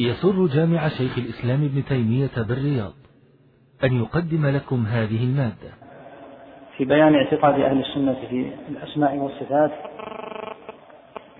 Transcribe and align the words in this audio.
يسر 0.00 0.46
جامع 0.46 0.88
شيخ 0.88 1.18
الإسلام 1.18 1.64
ابن 1.64 1.84
تيمية 1.84 2.46
بالرياض 2.48 2.92
أن 3.84 3.92
يقدم 3.92 4.46
لكم 4.46 4.86
هذه 4.86 5.24
المادة. 5.24 5.70
في 6.76 6.84
بيان 6.84 7.14
اعتقاد 7.14 7.60
أهل 7.60 7.78
السنة 7.80 8.14
في 8.14 8.50
الأسماء 8.68 9.16
والصفات 9.16 9.70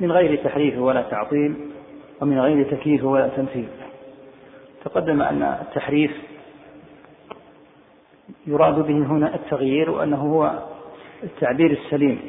من 0.00 0.12
غير 0.12 0.44
تحريف 0.44 0.78
ولا 0.78 1.02
تعطيل 1.02 1.56
ومن 2.20 2.38
غير 2.38 2.76
تكييف 2.76 3.04
ولا 3.04 3.28
تمثيل. 3.28 3.68
تقدم 4.84 5.22
أن 5.22 5.42
التحريف 5.42 6.10
يراد 8.46 8.74
به 8.74 9.06
هنا 9.06 9.34
التغيير 9.34 9.90
وأنه 9.90 10.16
هو 10.16 10.62
التعبير 11.22 11.70
السليم 11.70 12.20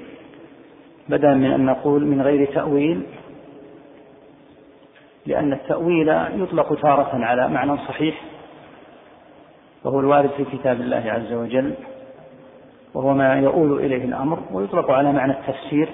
بدلا 1.09 1.34
من 1.34 1.52
أن 1.52 1.66
نقول 1.66 2.05
من 2.05 2.21
غير 2.21 2.54
تأويل 2.54 3.04
لأن 5.28 5.54
التأويل 5.54 6.09
يطلق 6.36 6.82
تارة 6.82 7.10
على 7.14 7.47
معنى 7.47 7.78
صحيح 7.78 8.21
وهو 9.84 10.00
الوارد 10.00 10.29
في 10.38 10.46
كتاب 10.46 10.82
الله 10.82 11.04
عز 11.07 11.34
وجل 11.34 11.74
وهو 12.93 13.14
ما 13.14 13.34
يؤول 13.34 13.79
إليه 13.79 14.06
الأمر 14.06 14.39
ويطلق 14.51 14.92
على 14.92 15.11
معنى 15.11 15.32
التفسير 15.32 15.89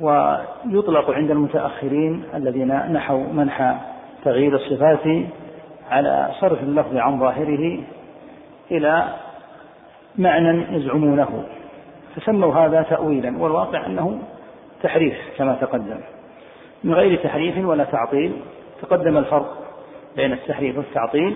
ويطلق 0.00 1.10
عند 1.10 1.30
المتأخرين 1.30 2.24
الذين 2.34 2.92
نحوا 2.92 3.24
منح 3.32 3.80
تغيير 4.24 4.56
الصفات 4.56 5.26
على 5.90 6.30
صرف 6.40 6.62
اللفظ 6.62 6.96
عن 6.96 7.20
ظاهره 7.20 7.78
إلى 8.70 9.08
معنى 10.18 10.76
يزعمونه. 10.76 11.44
فسموا 12.16 12.54
هذا 12.54 12.82
تأويلا 12.82 13.38
والواقع 13.38 13.86
أنه 13.86 14.18
تحريف 14.82 15.14
كما 15.36 15.54
تقدم. 15.54 16.00
من 16.84 16.94
غير 16.94 17.18
تحريف 17.18 17.66
ولا 17.66 17.84
تعطيل 17.84 18.32
تقدم 18.82 19.16
الفرق 19.16 19.58
بين 20.16 20.32
التحريف 20.32 20.76
والتعطيل 20.76 21.34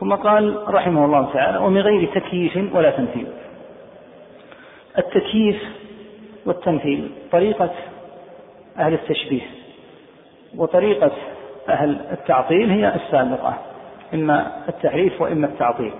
ثم 0.00 0.14
قال 0.14 0.74
رحمه 0.74 1.04
الله 1.04 1.32
تعالى 1.32 1.58
ومن 1.58 1.80
غير 1.80 2.08
تكييف 2.14 2.74
ولا 2.74 2.90
تمثيل 2.90 3.26
التكييف 4.98 5.62
والتمثيل 6.46 7.10
طريقة 7.32 7.70
أهل 8.78 8.92
التشبيه 8.92 9.42
وطريقة 10.56 11.12
أهل 11.68 12.00
التعطيل 12.12 12.70
هي 12.70 12.94
السابقة 12.94 13.54
إما 14.14 14.52
التحريف 14.68 15.20
وإما 15.20 15.46
التعطيل. 15.46 15.92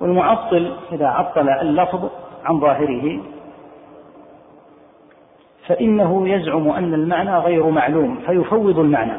والمعطل 0.00 0.72
إذا 0.92 1.06
عطل 1.06 1.48
اللفظ 1.48 2.10
عن 2.44 2.60
ظاهره 2.60 3.20
فإنه 5.66 6.28
يزعم 6.28 6.68
أن 6.68 6.94
المعنى 6.94 7.38
غير 7.38 7.70
معلوم 7.70 8.18
فيفوض 8.26 8.78
المعنى. 8.78 9.12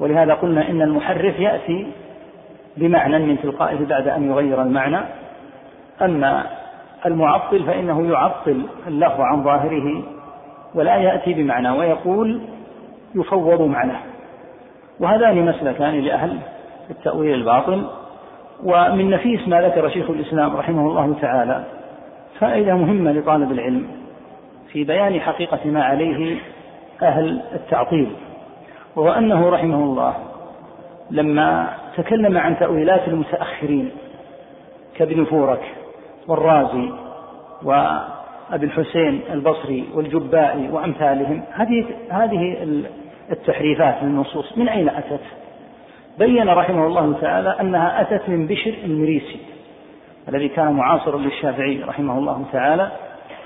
ولهذا 0.00 0.34
قلنا 0.34 0.70
إن 0.70 0.82
المحرف 0.82 1.40
يأتي 1.40 1.86
بمعنى 2.76 3.18
من 3.18 3.40
تلقائه 3.42 3.84
بعد 3.84 4.08
أن 4.08 4.30
يغير 4.30 4.62
المعنى. 4.62 4.98
أما 6.02 6.46
المعطل 7.06 7.62
فإنه 7.62 8.10
يعطل 8.10 8.62
اللفظ 8.86 9.20
عن 9.20 9.44
ظاهره 9.44 10.02
ولا 10.74 10.96
يأتي 10.96 11.34
بمعنى 11.34 11.70
ويقول 11.70 12.40
يفوض 13.14 13.62
معناه 13.62 14.00
وهذان 15.00 15.46
مسلكان 15.46 16.00
لأهل 16.00 16.38
التأويل 16.90 17.34
الباطل. 17.34 17.86
ومن 18.64 19.10
نفيس 19.10 19.48
ما 19.48 19.62
ذكر 19.62 19.88
شيخ 19.88 20.10
الإسلام 20.10 20.56
رحمه 20.56 20.86
الله 20.86 21.14
تعالى 21.20 21.64
فائدة 22.38 22.74
مهمة 22.74 23.12
لطالب 23.12 23.52
العلم. 23.52 23.86
في 24.72 24.84
بيان 24.84 25.20
حقيقة 25.20 25.60
ما 25.64 25.84
عليه 25.84 26.36
أهل 27.02 27.42
التعطيل 27.52 28.12
وهو 28.96 29.12
أنه 29.12 29.48
رحمه 29.48 29.84
الله 29.84 30.14
لما 31.10 31.74
تكلم 31.96 32.38
عن 32.38 32.58
تأويلات 32.58 33.08
المتأخرين 33.08 33.90
كابن 34.96 35.24
فورك 35.24 35.62
والرازي 36.28 36.92
وأبي 37.62 38.66
الحسين 38.66 39.20
البصري 39.32 39.88
والجبائي 39.94 40.68
وأمثالهم 40.68 41.42
هذه 41.52 41.84
هذه 42.10 42.56
التحريفات 43.30 44.02
للنصوص 44.02 44.58
من 44.58 44.68
أين 44.68 44.88
أتت؟ 44.88 45.20
بين 46.18 46.48
رحمه 46.48 46.86
الله 46.86 47.20
تعالى 47.20 47.56
أنها 47.60 48.00
أتت 48.00 48.28
من 48.28 48.46
بشر 48.46 48.74
المريسي 48.84 49.40
الذي 50.28 50.48
كان 50.48 50.72
معاصرا 50.72 51.18
للشافعي 51.18 51.82
رحمه 51.82 52.18
الله 52.18 52.44
تعالى 52.52 52.90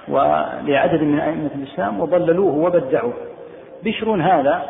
ولعدد 0.09 1.03
من 1.03 1.21
أئمة 1.21 1.51
الإسلام 1.55 2.01
وضللوه 2.01 2.55
وبدعوه. 2.55 3.15
بشر 3.85 4.11
هذا 4.11 4.63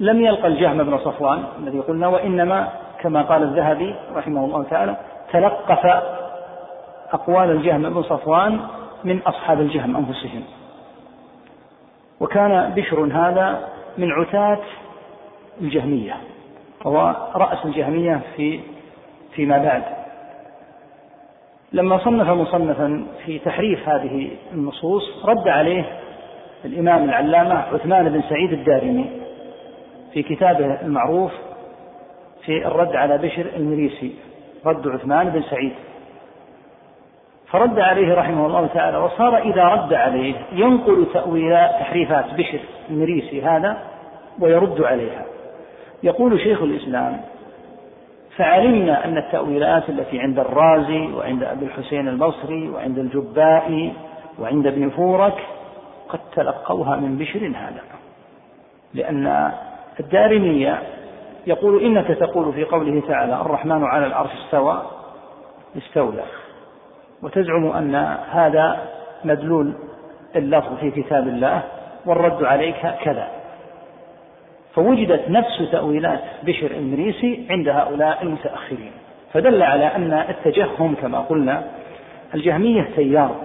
لم 0.00 0.20
يلقى 0.20 0.46
الجهم 0.46 0.82
بن 0.82 0.98
صفوان 0.98 1.44
الذي 1.58 1.80
قلنا 1.80 2.08
وإنما 2.08 2.68
كما 3.00 3.22
قال 3.22 3.42
الذهبي 3.42 3.94
رحمه 4.14 4.44
الله 4.44 4.62
تعالى 4.62 4.96
تلقف 5.32 6.02
أقوال 7.12 7.50
الجهم 7.50 7.82
بن 7.82 8.02
صفوان 8.02 8.60
من 9.04 9.22
أصحاب 9.22 9.60
الجهم 9.60 9.96
أنفسهم. 9.96 10.44
وكان 12.20 12.72
بشر 12.76 13.04
هذا 13.04 13.68
من 13.98 14.12
عتاة 14.12 14.58
الجهمية 15.60 16.16
وهو 16.84 17.16
رأس 17.34 17.58
الجهمية 17.64 18.20
في 18.36 18.60
فيما 19.34 19.58
بعد. 19.58 19.97
لما 21.72 21.98
صنف 21.98 22.28
مصنفا 22.28 23.06
في 23.24 23.38
تحريف 23.38 23.88
هذه 23.88 24.30
النصوص 24.52 25.24
رد 25.24 25.48
عليه 25.48 25.84
الإمام 26.64 27.04
العلامة 27.04 27.54
عثمان 27.54 28.08
بن 28.08 28.22
سعيد 28.28 28.52
الدارمي 28.52 29.06
في 30.12 30.22
كتابه 30.22 30.80
المعروف 30.82 31.32
في 32.44 32.66
الرد 32.66 32.96
على 32.96 33.18
بشر 33.18 33.46
المريسي 33.56 34.14
رد 34.66 34.88
عثمان 34.88 35.28
بن 35.28 35.42
سعيد. 35.42 35.72
فرد 37.46 37.78
عليه 37.78 38.14
رحمه 38.14 38.46
الله 38.46 38.66
تعالى 38.66 38.96
وصار 38.98 39.38
إذا 39.38 39.64
رد 39.64 39.94
عليه 39.94 40.34
ينقل 40.52 41.06
تأويلات 41.12 41.70
تحريفات 41.70 42.34
بشر 42.34 42.60
المريسي 42.90 43.42
هذا 43.42 43.78
ويرد 44.40 44.82
عليها. 44.82 45.24
يقول 46.02 46.40
شيخ 46.40 46.62
الإسلام 46.62 47.20
فعلمنا 48.38 49.04
أن 49.04 49.18
التأويلات 49.18 49.88
التي 49.88 50.20
عند 50.20 50.38
الرازي 50.38 51.12
وعند 51.12 51.42
أبي 51.42 51.64
الحسين 51.64 52.08
البصري 52.08 52.68
وعند 52.68 52.98
الجبائي 52.98 53.92
وعند 54.38 54.66
ابن 54.66 54.90
فورك 54.90 55.34
قد 56.08 56.20
تلقوها 56.34 56.96
من 56.96 57.18
بشر 57.18 57.46
هذا. 57.46 57.82
لأن 58.94 59.52
الدارمية 60.00 60.82
يقول 61.46 61.82
إنك 61.82 62.06
تقول 62.06 62.52
في 62.52 62.64
قوله 62.64 63.02
تعالى 63.08 63.40
الرحمن 63.40 63.84
على 63.84 64.06
العرش 64.06 64.30
استوى 64.44 64.82
استولى. 65.76 66.24
وتزعم 67.22 67.66
أن 67.66 67.94
هذا 68.30 68.88
مدلول 69.24 69.72
اللفظ 70.36 70.74
في 70.80 70.90
كتاب 70.90 71.28
الله 71.28 71.62
والرد 72.06 72.44
عليك 72.44 72.86
كذا. 73.02 73.37
فوجدت 74.74 75.30
نفس 75.30 75.70
تأويلات 75.72 76.20
بشر 76.42 76.70
المريسي 76.70 77.46
عند 77.50 77.68
هؤلاء 77.68 78.22
المتأخرين. 78.22 78.92
فدل 79.32 79.62
على 79.62 79.84
أن 79.84 80.12
التجهم 80.12 80.94
كما 80.94 81.18
قلنا 81.18 81.64
الجهمية 82.34 82.88
تيار 82.96 83.36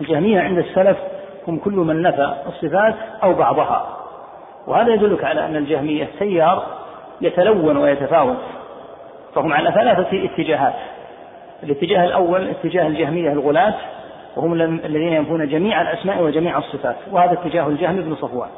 الجهمية 0.00 0.40
عند 0.40 0.58
السلف 0.58 0.98
هم 1.48 1.58
كل 1.58 1.72
من 1.72 2.02
نفى 2.02 2.34
الصفات 2.46 2.94
أو 3.22 3.34
بعضها. 3.34 3.96
وهذا 4.66 4.94
يدلك 4.94 5.24
على 5.24 5.46
أن 5.46 5.56
الجهمية 5.56 6.08
تيار 6.18 6.66
يتلون 7.20 7.76
ويتفاوت. 7.76 8.36
فهم 9.34 9.52
على 9.52 9.72
ثلاثة 9.72 10.24
اتجاهات. 10.24 10.74
الاتجاه 11.62 12.04
الأول 12.04 12.48
اتجاه 12.48 12.86
الجهمية 12.86 13.32
الغلاة 13.32 13.74
وهم 14.36 14.52
الذين 14.62 15.12
ينفون 15.12 15.48
جميع 15.48 15.82
الأسماء 15.82 16.22
وجميع 16.22 16.58
الصفات. 16.58 16.96
وهذا 17.10 17.32
اتجاه 17.32 17.68
الجهم 17.68 18.00
بن 18.00 18.14
صفوان. 18.14 18.48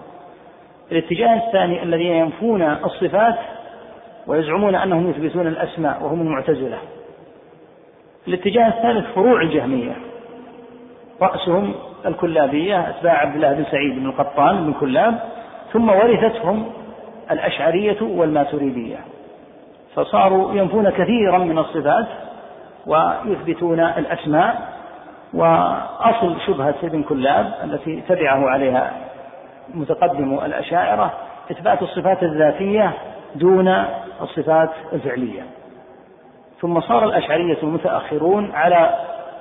الاتجاه 0.92 1.46
الثاني 1.46 1.82
الذين 1.82 2.12
ينفون 2.12 2.62
الصفات 2.62 3.34
ويزعمون 4.26 4.74
أنهم 4.74 5.10
يثبتون 5.10 5.46
الأسماء 5.46 6.02
وهم 6.02 6.20
المعتزلة. 6.20 6.78
الاتجاه 8.28 8.68
الثالث 8.68 9.14
فروع 9.14 9.42
الجهمية. 9.42 9.92
رأسهم 11.22 11.74
الكلابية 12.06 12.90
أتباع 12.90 13.12
عبد 13.12 13.34
الله 13.34 13.52
بن 13.52 13.64
سعيد 13.64 13.98
بن 13.98 14.06
القطان 14.06 14.66
بن 14.66 14.72
كلاب 14.72 15.18
ثم 15.72 15.88
ورثتهم 15.88 16.66
الأشعرية 17.30 18.02
والماتريدية. 18.02 18.96
فصاروا 19.94 20.54
ينفون 20.54 20.90
كثيرا 20.90 21.38
من 21.38 21.58
الصفات 21.58 22.06
ويثبتون 22.86 23.80
الأسماء. 23.80 24.76
وأصل 25.34 26.40
شبهة 26.46 26.74
ابن 26.82 27.02
كلاب 27.02 27.54
التي 27.64 28.02
تبعه 28.08 28.48
عليها 28.48 29.05
متقدم 29.74 30.38
الأشاعرة 30.44 31.12
إثبات 31.50 31.82
الصفات 31.82 32.22
الذاتية 32.22 32.92
دون 33.34 33.68
الصفات 34.22 34.70
الفعلية. 34.92 35.42
ثم 36.60 36.80
صار 36.80 37.04
الأشعرية 37.04 37.58
المتأخرون 37.62 38.50
على 38.54 38.94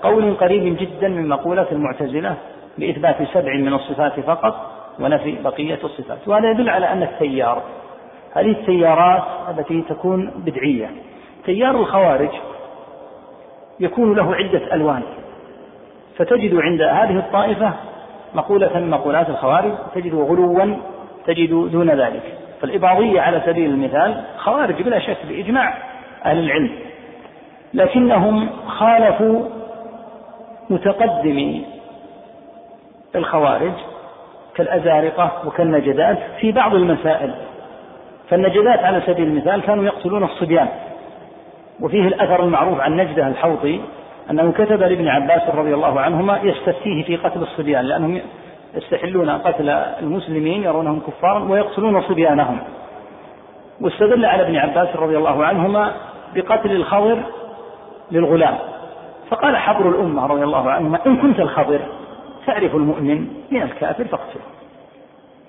قول 0.04 0.34
قريب 0.34 0.78
جدا 0.78 1.08
من 1.08 1.28
مقولة 1.28 1.68
المعتزلة 1.72 2.36
بإثبات 2.78 3.16
سبع 3.34 3.56
من 3.56 3.74
الصفات 3.74 4.20
فقط 4.20 4.72
ونفي 5.00 5.36
بقية 5.44 5.80
الصفات. 5.84 6.28
وهذا 6.28 6.52
يدل 6.52 6.70
على 6.70 6.92
أن 6.92 7.04
التيار 7.04 7.62
هذه 8.34 8.52
التيارات 8.52 9.24
التي 9.50 9.82
تكون 9.82 10.32
بدعية. 10.36 10.90
تيار 11.46 11.76
الخوارج 11.76 12.32
يكون 13.80 14.16
له 14.16 14.36
عدة 14.36 14.74
ألوان. 14.74 15.04
فتجد 16.18 16.56
عند 16.56 16.82
هذه 16.82 17.18
الطائفة 17.18 17.74
مقولة 18.36 18.80
من 18.80 18.90
مقولات 18.90 19.30
الخوارج 19.30 19.74
تجد 19.96 20.16
غلوا 20.16 20.76
تجد 21.26 21.50
دون 21.50 21.90
ذلك. 21.90 22.24
فالإباضية 22.62 23.22
على 23.22 23.42
سبيل 23.46 23.70
المثال 23.70 24.22
خوارج 24.38 24.82
بلا 24.82 25.00
شك 25.00 25.18
بإجماع 25.30 25.78
أهل 26.26 26.40
العلم. 26.40 26.72
لكنهم 27.74 28.50
خالفوا 28.68 29.46
متقدمي 30.70 31.66
الخوارج 33.16 33.74
كالأزارقة 34.56 35.32
وكالنجدات 35.46 36.18
في 36.40 36.52
بعض 36.52 36.76
المسائل. 36.76 37.34
فالنجدات 38.30 38.80
على 38.80 39.02
سبيل 39.06 39.28
المثال 39.28 39.62
كانوا 39.62 39.86
يقتلون 39.86 40.24
الصبيان 40.24 40.68
وفيه 41.82 42.08
الأثر 42.08 42.44
المعروف 42.44 42.80
عن 42.80 42.98
نجدة 42.98 43.28
الحوطي 43.28 43.82
أنه 44.32 44.52
كتب 44.52 44.80
لابن 44.80 45.08
عباس 45.08 45.56
رضي 45.56 45.74
الله 45.74 46.02
عنهما 46.02 46.40
يستفتيه 46.44 47.04
في 47.04 47.16
قتل 47.16 47.42
الصبيان 47.42 47.86
لأنهم 47.86 48.22
يستحلون 48.74 49.30
قتل 49.30 49.70
المسلمين 49.70 50.64
يرونهم 50.64 51.00
كفارا 51.00 51.40
ويقتلون 51.40 52.02
صبيانهم. 52.02 52.60
واستدل 53.82 54.26
على 54.26 54.44
ابن 54.44 54.56
عباس 54.56 54.96
رضي 54.96 55.18
الله 55.18 55.46
عنهما 55.46 55.92
بقتل 56.36 56.72
الخضر 56.72 57.24
للغلام. 58.12 58.58
فقال 59.30 59.58
حبر 59.58 59.90
الأمة 59.90 60.26
رضي 60.26 60.44
الله 60.44 60.72
عنهما 60.72 61.00
إن 61.08 61.18
كنت 61.18 61.40
الخضر 61.40 61.80
تعرف 62.46 62.76
المؤمن 62.76 63.28
من 63.52 63.62
الكافر 63.62 64.04
فاقتله. 64.04 64.42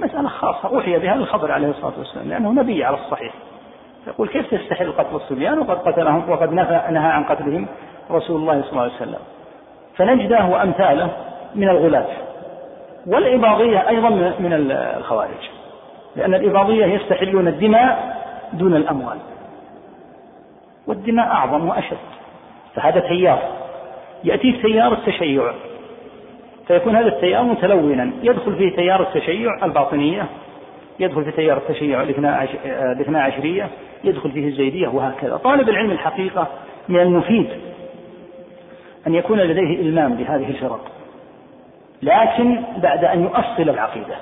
مسألة 0.00 0.28
خاصة 0.28 0.68
أوحي 0.68 0.98
بها 0.98 1.14
للخضر 1.14 1.52
عليه 1.52 1.68
الصلاة 1.68 1.92
والسلام 1.98 2.28
لأنه 2.28 2.52
نبي 2.52 2.84
على 2.84 2.96
الصحيح. 2.96 3.32
يقول 4.06 4.28
كيف 4.28 4.54
تستحل 4.54 4.92
قتل 4.92 5.16
الصبيان؟ 5.16 5.58
وقد 5.58 5.76
قتلهم 5.76 6.30
وقد 6.30 6.52
نهى 6.52 7.08
عن 7.08 7.24
قتلهم 7.24 7.66
رسول 8.10 8.40
الله 8.40 8.62
صلى 8.62 8.70
الله 8.70 8.82
عليه 8.82 8.94
وسلم. 8.94 9.18
فنجده 9.96 10.44
وأمثاله 10.44 11.10
من 11.54 11.68
الغلاة 11.68 12.06
والإباضية 13.06 13.88
أيضا 13.88 14.08
من 14.38 14.70
الخوارج. 14.96 15.50
لأن 16.16 16.34
الإباضية 16.34 16.86
يستحلون 16.86 17.48
الدماء 17.48 18.16
دون 18.52 18.76
الأموال. 18.76 19.18
والدماء 20.86 21.26
أعظم 21.26 21.68
وأشد. 21.68 21.96
فهذا 22.74 23.00
تيار 23.00 23.38
يأتيه 24.24 24.62
تيار 24.62 24.92
التشيع. 24.92 25.52
فيكون 26.66 26.96
هذا 26.96 27.08
التيار 27.08 27.42
متلونا. 27.42 28.10
يدخل 28.22 28.56
فيه 28.56 28.76
تيار 28.76 29.02
التشيع 29.02 29.64
الباطنية. 29.64 30.26
يدخل 31.00 31.24
في 31.24 31.30
تيار 31.30 31.56
التشيع 31.56 32.02
الاثنا 32.02 33.22
عشرية. 33.22 33.68
يدخل 34.04 34.30
فيه 34.30 34.48
الزيدية 34.48 34.88
وهكذا. 34.88 35.36
طالب 35.36 35.68
العلم 35.68 35.90
الحقيقة 35.90 36.46
من 36.88 37.00
المفيد 37.00 37.48
أن 39.06 39.14
يكون 39.14 39.40
لديه 39.40 39.80
إلمام 39.80 40.14
بهذه 40.14 40.48
الفرق. 40.48 40.80
لكن 42.02 42.62
بعد 42.76 43.04
أن 43.04 43.22
يؤصل 43.22 43.70
العقيدة. 43.70 44.14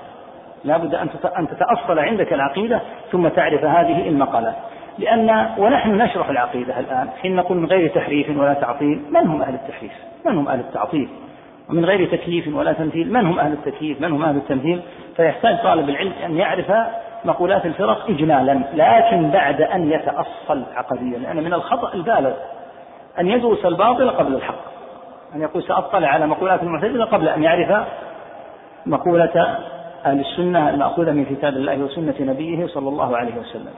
لا 0.65 0.77
بد 0.77 0.95
أن 1.39 1.49
تتأصل 1.49 1.99
عندك 1.99 2.33
العقيدة 2.33 2.81
ثم 3.13 3.29
تعرف 3.29 3.65
هذه 3.65 4.09
المقالات. 4.09 4.55
لأن 4.99 5.47
ونحن 5.59 6.03
نشرح 6.03 6.29
العقيدة 6.29 6.81
الآن. 6.81 7.09
حين 7.23 7.37
نقول 7.37 7.59
من 7.59 7.67
غير 7.67 7.89
تحريف 7.89 8.39
ولا 8.39 8.55
تعطيل 8.55 9.03
من 9.11 9.27
هم 9.27 9.43
أهل 9.43 9.55
التحريف؟ 9.55 9.93
من 10.27 10.39
هم 10.39 10.49
أهل 10.49 10.61
التعطيل؟ 10.61 11.09
ومن 11.71 11.85
غير 11.85 12.07
تكييف 12.17 12.55
ولا 12.55 12.73
تمثيل 12.73 13.13
من 13.13 13.27
هم 13.27 13.39
أهل 13.39 13.53
التكييف؟ 13.53 14.01
من 14.01 14.13
هم 14.13 14.23
أهل 14.23 14.37
التمثيل؟ 14.37 14.81
فيحتاج 15.17 15.63
طالب 15.63 15.89
العلم 15.89 16.13
أن 16.25 16.37
يعرف 16.37 16.73
مقولات 17.25 17.67
الفرق 17.67 18.11
إجمالا. 18.11 18.61
لكن 18.75 19.31
بعد 19.31 19.63
أن 19.63 19.93
يتأصل 19.93 20.63
عقديا. 20.75 21.19
لأن 21.19 21.37
من 21.37 21.55
الخطأ 21.55 21.95
البالغ 21.95 22.33
أن 23.21 23.29
يدرس 23.29 23.67
الباطل 23.67 24.11
قبل 24.11 24.35
الحق. 24.35 24.74
أن 25.35 25.43
يقول 25.43 25.63
سأطلع 25.63 26.09
على 26.09 26.27
مقولات 26.27 26.63
المعتزلة 26.63 27.05
قبل 27.05 27.29
أن 27.29 27.43
يعرف 27.43 27.87
مقولة 28.87 29.59
أهل 30.05 30.21
السنة 30.21 30.71
المأخوذة 30.71 31.11
من 31.11 31.25
كتاب 31.25 31.57
الله 31.57 31.79
وسنة 31.79 32.15
نبيه 32.21 32.67
صلى 32.67 32.89
الله 32.89 33.17
عليه 33.17 33.35
وسلم. 33.41 33.73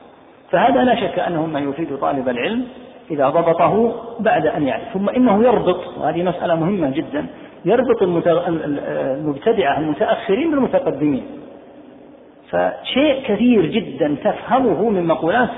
فهذا 0.50 0.85
لا 0.85 0.94
شك 0.94 1.19
أنه 1.19 1.47
ما 1.47 1.61
يفيد 1.61 1.97
طالب 1.97 2.29
العلم 2.29 2.64
إذا 3.11 3.29
ضبطه 3.29 3.94
بعد 4.20 4.47
أن 4.47 4.62
يعرف. 4.62 4.85
ثم 4.94 5.08
إنه 5.08 5.44
يربط 5.44 5.81
وهذه 5.99 6.23
مسألة 6.23 6.55
مهمة 6.55 6.91
جدا 6.91 7.26
يربط 7.64 8.02
المبتدعة 8.02 9.79
المتأخرين 9.79 10.50
بالمتقدمين. 10.50 11.26
فشيء 12.50 13.23
كثير 13.26 13.67
جدا 13.67 14.17
تفهمه 14.25 14.91
من 14.91 15.06
مقولات 15.06 15.50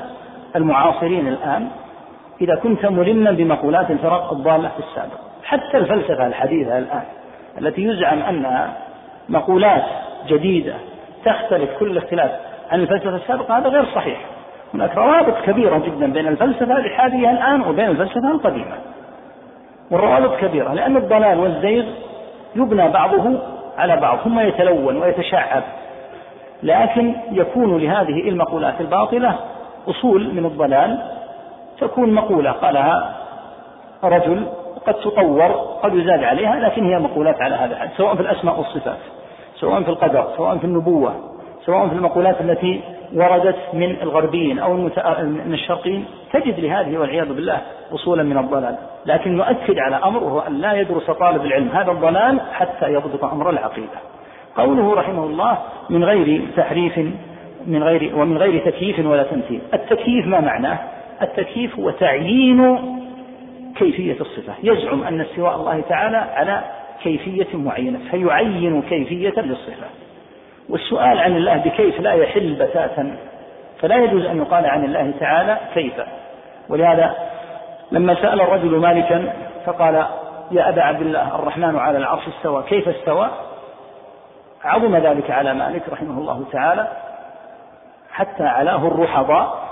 المعاصرين 0.56 1.29
الآن 1.29 1.69
إذا 2.41 2.55
كنت 2.55 2.87
ملما 2.87 3.31
بمقولات 3.31 3.91
الفرق 3.91 4.33
الضالة 4.33 4.69
في 4.69 4.79
السابق. 4.79 5.28
حتى 5.49 5.79
الفلسفة 5.79 6.27
الحديثة 6.27 6.79
الآن 6.79 7.03
التي 7.61 7.85
يزعم 7.85 8.19
أنها 8.19 8.73
مقولات 9.29 9.85
جديدة 10.27 10.75
تختلف 11.25 11.71
كل 11.79 11.91
الاختلاف 11.91 12.31
عن 12.71 12.81
الفلسفة 12.81 13.17
السابقة 13.17 13.59
هذا 13.59 13.69
غير 13.69 13.85
صحيح. 13.95 14.21
هناك 14.75 14.97
روابط 14.97 15.35
كبيرة 15.45 15.79
جدا 15.79 16.12
بين 16.12 16.29
الفلسفة 16.29 16.77
الحالية 16.77 17.31
الآن 17.31 17.61
وبين 17.61 17.89
الفلسفة 17.89 18.31
القديمة. 18.31 18.77
والروابط 19.91 20.37
كبيرة 20.41 20.73
لأن 20.73 20.97
الضلال 20.97 21.41
والزيغ 21.41 21.85
يبنى 22.56 22.89
بعضه 22.89 23.39
على 23.79 23.97
بعض 23.97 24.19
ثم 24.19 24.41
يتلون 24.41 24.97
ويتشعب. 24.97 25.62
لكن 26.62 27.15
يكون 27.33 27.79
لهذه 27.79 28.29
المقولات 28.29 28.81
الباطلة 28.81 29.39
أصول 29.89 30.35
من 30.35 30.47
الضلال. 30.47 30.99
تكون 31.81 32.12
مقولة 32.12 32.51
قالها 32.51 33.15
رجل 34.05 34.47
قد 34.88 34.94
تطور 34.94 35.52
قد 35.82 35.94
يزاد 35.94 36.25
عليها 36.25 36.61
لكن 36.61 36.85
هي 36.85 36.99
مقولات 36.99 37.43
على 37.43 37.55
هذا 37.55 37.73
الحد 37.73 37.90
سواء 37.96 38.14
في 38.14 38.20
الأسماء 38.20 38.58
والصفات 38.58 38.99
سواء 39.55 39.82
في 39.82 39.88
القدر 39.88 40.29
سواء 40.37 40.58
في 40.58 40.64
النبوة 40.64 41.14
سواء 41.67 41.88
في 41.88 41.94
المقولات 41.94 42.40
التي 42.40 42.81
وردت 43.14 43.56
من 43.73 43.96
الغربيين 44.02 44.58
أو 44.58 44.75
من 44.75 45.52
الشرقيين. 45.52 46.05
تجد 46.32 46.61
لهذه 46.61 46.99
والعياذ 46.99 47.32
بالله 47.32 47.61
أصولا 47.94 48.23
من 48.23 48.38
الضلال 48.38 48.76
لكن 49.06 49.37
نؤكد 49.37 49.79
على 49.79 49.96
أمر 49.96 50.25
وهو 50.25 50.40
أن 50.40 50.58
لا 50.58 50.73
يدرس 50.73 51.11
طالب 51.11 51.44
العلم 51.44 51.69
هذا 51.69 51.93
الضلال 51.93 52.41
حتى 52.52 52.93
يضبط 52.93 53.25
أمر 53.25 53.50
العقيدة. 53.50 53.99
قوله 54.56 54.94
رحمه 54.94 55.25
الله 55.25 55.58
من 55.91 56.05
غير 56.05 56.43
تحريف 56.56 56.99
من 57.67 57.82
غير 57.82 58.12
ومن 58.17 58.38
غير 58.38 58.70
تكييف 58.70 59.06
ولا 59.06 59.23
تمثيل. 59.23 59.61
التكييف 59.74 60.27
ما 60.27 60.41
معناه؟ 60.41 60.79
التكييف 61.22 61.79
هو 61.79 61.91
تعيين 61.91 62.97
كيفية 63.79 64.20
الصفة. 64.20 64.55
يزعم 64.63 65.03
أن 65.03 65.20
استواء 65.20 65.56
الله 65.56 65.81
تعالى 65.89 66.17
على 66.17 66.63
كيفية 67.03 67.56
معينة 67.56 67.99
فيعين 68.11 68.82
كيفية 68.82 69.41
للصفة. 69.41 69.87
والسؤال 70.69 71.19
عن 71.19 71.37
الله 71.37 71.56
بكيف 71.56 72.01
لا 72.01 72.13
يحل 72.13 72.55
بتاتا 72.55 73.17
فلا 73.81 73.97
يجوز 73.97 74.25
أن 74.25 74.39
يقال 74.39 74.67
عن 74.67 74.85
الله 74.85 75.15
تعالى 75.20 75.58
كيف 75.75 75.94
ولهذا 76.69 77.15
لما 77.93 78.15
سأل 78.15 78.41
الرجل 78.41 78.77
مالكا 78.77 79.32
فقال 79.67 79.94
يا 80.51 80.69
أبا 80.69 80.82
عبد 80.82 81.01
الله 81.01 81.35
الرحمن 81.35 81.77
على 81.77 81.99
العرش 81.99 82.29
استوى. 82.29 82.63
كيف 82.63 82.89
استوى؟ 82.89 83.29
عظم 84.65 84.97
ذلك 84.97 85.31
على 85.31 85.55
مالك 85.55 85.82
رحمه 85.89 86.20
الله 86.20 86.44
تعالى 86.53 86.89
حتى 88.13 88.44
علاه 88.44 88.87
الرحضاء 88.87 89.69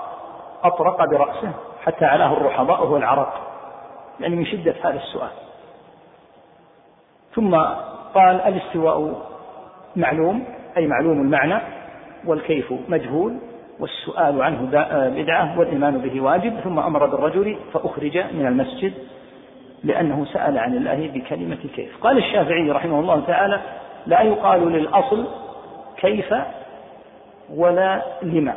أطرق 0.65 1.05
برأسه 1.05 1.53
حتى 1.87 2.05
علاه 2.05 2.33
الرحضاء 2.33 2.83
وهو 2.83 2.97
العرق. 2.97 3.56
يعني 4.21 4.37
من 4.37 4.47
شدة 4.47 4.75
هذا 4.83 4.97
السؤال. 4.97 5.31
ثم 7.35 7.55
قال 8.15 8.41
الاستواء 8.41 9.27
معلوم 9.97 10.45
أي 10.77 10.87
معلوم 10.87 11.21
المعنى 11.21 11.63
والكيف 12.27 12.73
مجهول 12.89 13.37
والسؤال 13.81 14.43
عنه 14.43 14.59
بدعة 15.23 15.59
والإيمان 15.59 15.99
به 15.99 16.21
واجب 16.21 16.61
ثم 16.61 16.79
أمر 16.79 17.07
بالرجل 17.07 17.59
فأخرج 17.73 18.19
من 18.19 18.47
المسجد 18.47 18.93
لأنه 19.85 20.25
سأل 20.33 20.59
عن 20.59 20.77
الله 20.77 21.11
بكلمة 21.15 21.59
كيف. 21.75 21.97
قال 22.01 22.19
الشافعي 22.19 22.71
رحمه 22.71 23.01
الله 23.01 23.21
تعالى 23.27 23.61
لا 24.07 24.21
يقال 24.21 24.73
للأصل 24.73 25.27
كيف 25.97 26.35
ولا 27.55 28.03
لما. 28.23 28.55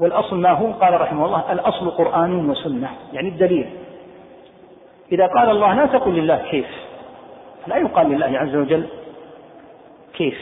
والأصل 0.00 0.36
ما 0.36 0.50
هو؟ 0.50 0.72
قال 0.72 1.00
رحمه 1.00 1.24
الله 1.24 1.52
الأصل 1.52 1.90
قرآن 1.90 2.50
وسنة. 2.50 2.88
يعني 3.12 3.28
الدليل 3.28 3.70
إذا 5.12 5.26
قال 5.26 5.50
الله 5.50 5.74
لا 5.74 5.86
تقل 5.86 6.10
لله 6.10 6.36
كيف؟ 6.50 6.66
لا 7.66 7.76
يقال 7.76 8.10
لله 8.10 8.38
عز 8.38 8.56
وجل 8.56 8.86
كيف؟ 10.14 10.38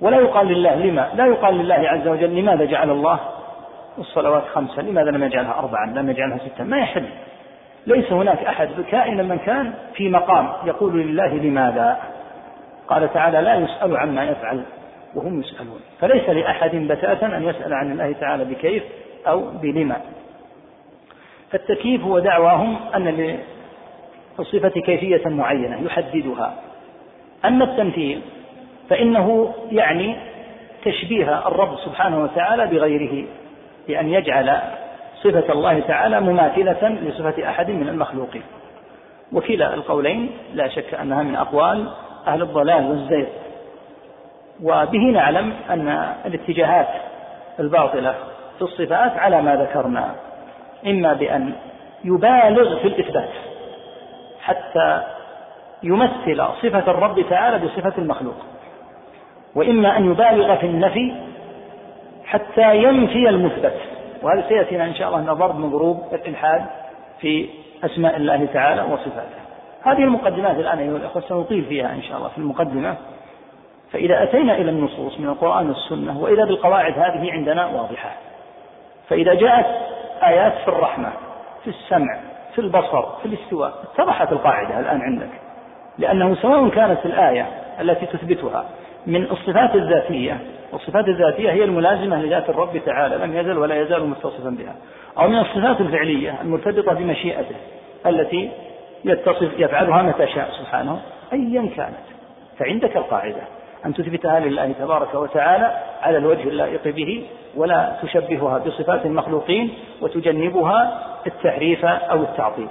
ولا 0.00 0.16
يقال 0.16 0.46
لله 0.46 0.74
لما؟ 0.74 1.08
لا 1.14 1.26
يقال 1.26 1.58
لله 1.58 1.74
عز 1.74 2.08
وجل 2.08 2.36
لماذا 2.36 2.64
جعل 2.64 2.90
الله 2.90 3.20
الصلوات 3.98 4.42
خمسة؟ 4.44 4.82
لماذا 4.82 5.10
لم 5.10 5.24
يجعلها 5.24 5.58
أربعا 5.58 5.86
لم 5.86 6.10
يجعلها 6.10 6.38
ستا 6.38 6.64
ما 6.64 6.78
يحل. 6.78 7.04
ليس 7.86 8.12
هناك 8.12 8.44
أحد 8.44 8.68
كائنا 8.90 9.22
من 9.22 9.38
كان 9.38 9.74
في 9.94 10.08
مقام 10.08 10.52
يقول 10.64 11.00
لله 11.00 11.34
لماذا؟ 11.34 11.98
قال 12.88 13.12
تعالى 13.12 13.40
لا 13.40 13.54
يسأل 13.54 13.96
عما 13.96 14.24
يفعل 14.24 14.62
وهم 15.14 15.40
يسألون. 15.40 15.80
فليس 16.00 16.28
لأحد 16.28 16.76
بتاتا 16.76 17.26
أن 17.26 17.44
يسأل 17.44 17.74
عن 17.74 17.92
الله 17.92 18.12
تعالى 18.12 18.44
بكيف 18.44 18.82
أو 19.26 19.40
بلما. 19.62 19.96
فالتكييف 21.50 22.04
هو 22.04 22.18
دعواهم 22.18 22.76
أن 22.94 23.38
للصفة 24.38 24.68
كيفية 24.68 25.22
معينة 25.26 25.82
يحددها. 25.82 26.54
أما 27.44 27.64
التمثيل 27.64 28.20
فإنه 28.90 29.54
يعني 29.72 30.16
تشبيه 30.84 31.48
الرب 31.48 31.78
سبحانه 31.84 32.22
وتعالى 32.22 32.66
بغيره 32.66 33.26
بأن 33.88 34.08
يجعل 34.08 34.58
صفة 35.22 35.52
الله 35.52 35.80
تعالى 35.80 36.20
مماثلة 36.20 36.88
لصفة 36.88 37.48
أحد 37.48 37.70
من 37.70 37.88
المخلوقين 37.88 38.42
وكلا 39.32 39.74
القولين 39.74 40.30
لا 40.54 40.68
شك 40.68 40.94
أنها 40.94 41.22
من 41.22 41.36
أقوال 41.36 41.88
أهل 42.26 42.42
الضلال 42.42 42.90
والزيغ. 42.90 43.26
وبه 44.62 44.98
نعلم 44.98 45.52
أن 45.70 46.12
الاتجاهات 46.26 46.88
الباطلة 47.60 48.14
في 48.58 48.62
الصفات 48.62 49.12
على 49.12 49.42
ما 49.42 49.56
ذكرنا 49.56 50.14
إما 50.86 51.12
بأن 51.12 51.52
يبالغ 52.04 52.78
في 52.78 52.88
الإثبات 52.88 53.28
حتى 54.48 55.02
يمثل 55.82 56.44
صفة 56.62 56.90
الرب 56.90 57.24
تعالى 57.30 57.58
بصفة 57.58 57.92
المخلوق. 57.98 58.36
وإما 59.54 59.96
أن 59.96 60.10
يبالغ 60.10 60.56
في 60.56 60.66
النفي 60.66 61.14
حتى 62.24 62.76
ينفي 62.76 63.28
المثبت. 63.28 63.74
وهذا 64.22 64.48
سيأتينا 64.48 64.84
إن 64.84 64.94
شاء 64.94 65.08
الله 65.08 65.32
ضرب 65.32 65.58
من 65.58 65.70
ضروب 65.70 66.02
الإلحاد 66.12 66.64
في 67.20 67.48
أسماء 67.84 68.16
الله 68.16 68.46
تعالى 68.52 68.82
وصفاته. 68.82 69.38
هذه 69.82 70.04
المقدمات 70.04 70.56
الآن 70.56 70.78
أيها 70.78 70.96
الأخوة 70.96 71.22
سنطيل 71.22 71.64
فيها 71.64 71.92
إن 71.92 72.02
شاء 72.02 72.16
الله 72.16 72.28
في 72.28 72.38
المقدمة. 72.38 72.96
فإذا 73.92 74.22
أتينا 74.22 74.54
إلى 74.54 74.70
النصوص 74.70 75.20
من 75.20 75.28
القرآن 75.28 75.68
والسنة 75.68 76.18
وإذا 76.18 76.44
بالقواعد 76.44 76.92
هذه 76.92 77.32
عندنا 77.32 77.66
واضحة. 77.66 78.10
فإذا 79.08 79.34
جاءت 79.34 79.66
آيات 80.22 80.52
في 80.64 80.68
الرحمة 80.68 81.12
في 81.64 81.70
السمع 81.70 82.18
في 82.58 82.64
البصر 82.64 83.02
في 83.02 83.26
الاستواء. 83.26 83.72
اتضحت 83.94 84.32
القاعدة 84.32 84.80
الآن 84.80 85.00
عندك. 85.00 85.30
لأنه 85.98 86.34
سواء 86.34 86.68
كانت 86.68 87.06
الآية 87.06 87.46
التي 87.80 88.06
تثبتها 88.06 88.64
من 89.06 89.24
الصفات 89.24 89.74
الذاتية 89.74 90.40
والصفات 90.72 91.08
الذاتية 91.08 91.50
هي 91.50 91.64
الملازمة 91.64 92.22
لذات 92.22 92.50
الرب 92.50 92.80
تعالى 92.86 93.16
لم 93.16 93.36
يزل 93.36 93.58
ولا 93.58 93.82
يزال 93.82 94.06
متصفا 94.06 94.50
بها. 94.50 94.74
أو 95.18 95.28
من 95.28 95.38
الصفات 95.38 95.80
الفعلية 95.80 96.34
المرتبطة 96.42 96.92
بمشيئته 96.92 97.56
التي 98.06 98.50
يتصف 99.04 99.50
يفعلها 99.58 100.02
متى 100.02 100.26
شاء 100.26 100.50
سبحانه 100.50 101.00
أيا 101.32 101.70
كانت. 101.76 102.06
فعندك 102.58 102.96
القاعدة. 102.96 103.42
أن 103.86 103.94
تثبتها 103.94 104.40
لله 104.40 104.72
تبارك 104.72 105.14
وتعالى 105.14 105.82
على 106.02 106.18
الوجه 106.18 106.48
اللائق 106.48 106.88
به 106.88 107.26
ولا 107.56 107.96
تشبهها 108.02 108.58
بصفات 108.58 109.06
المخلوقين 109.06 109.74
وتجنبها 110.00 111.06
التحريف 111.26 111.84
أو 111.84 112.22
التعطيل. 112.22 112.68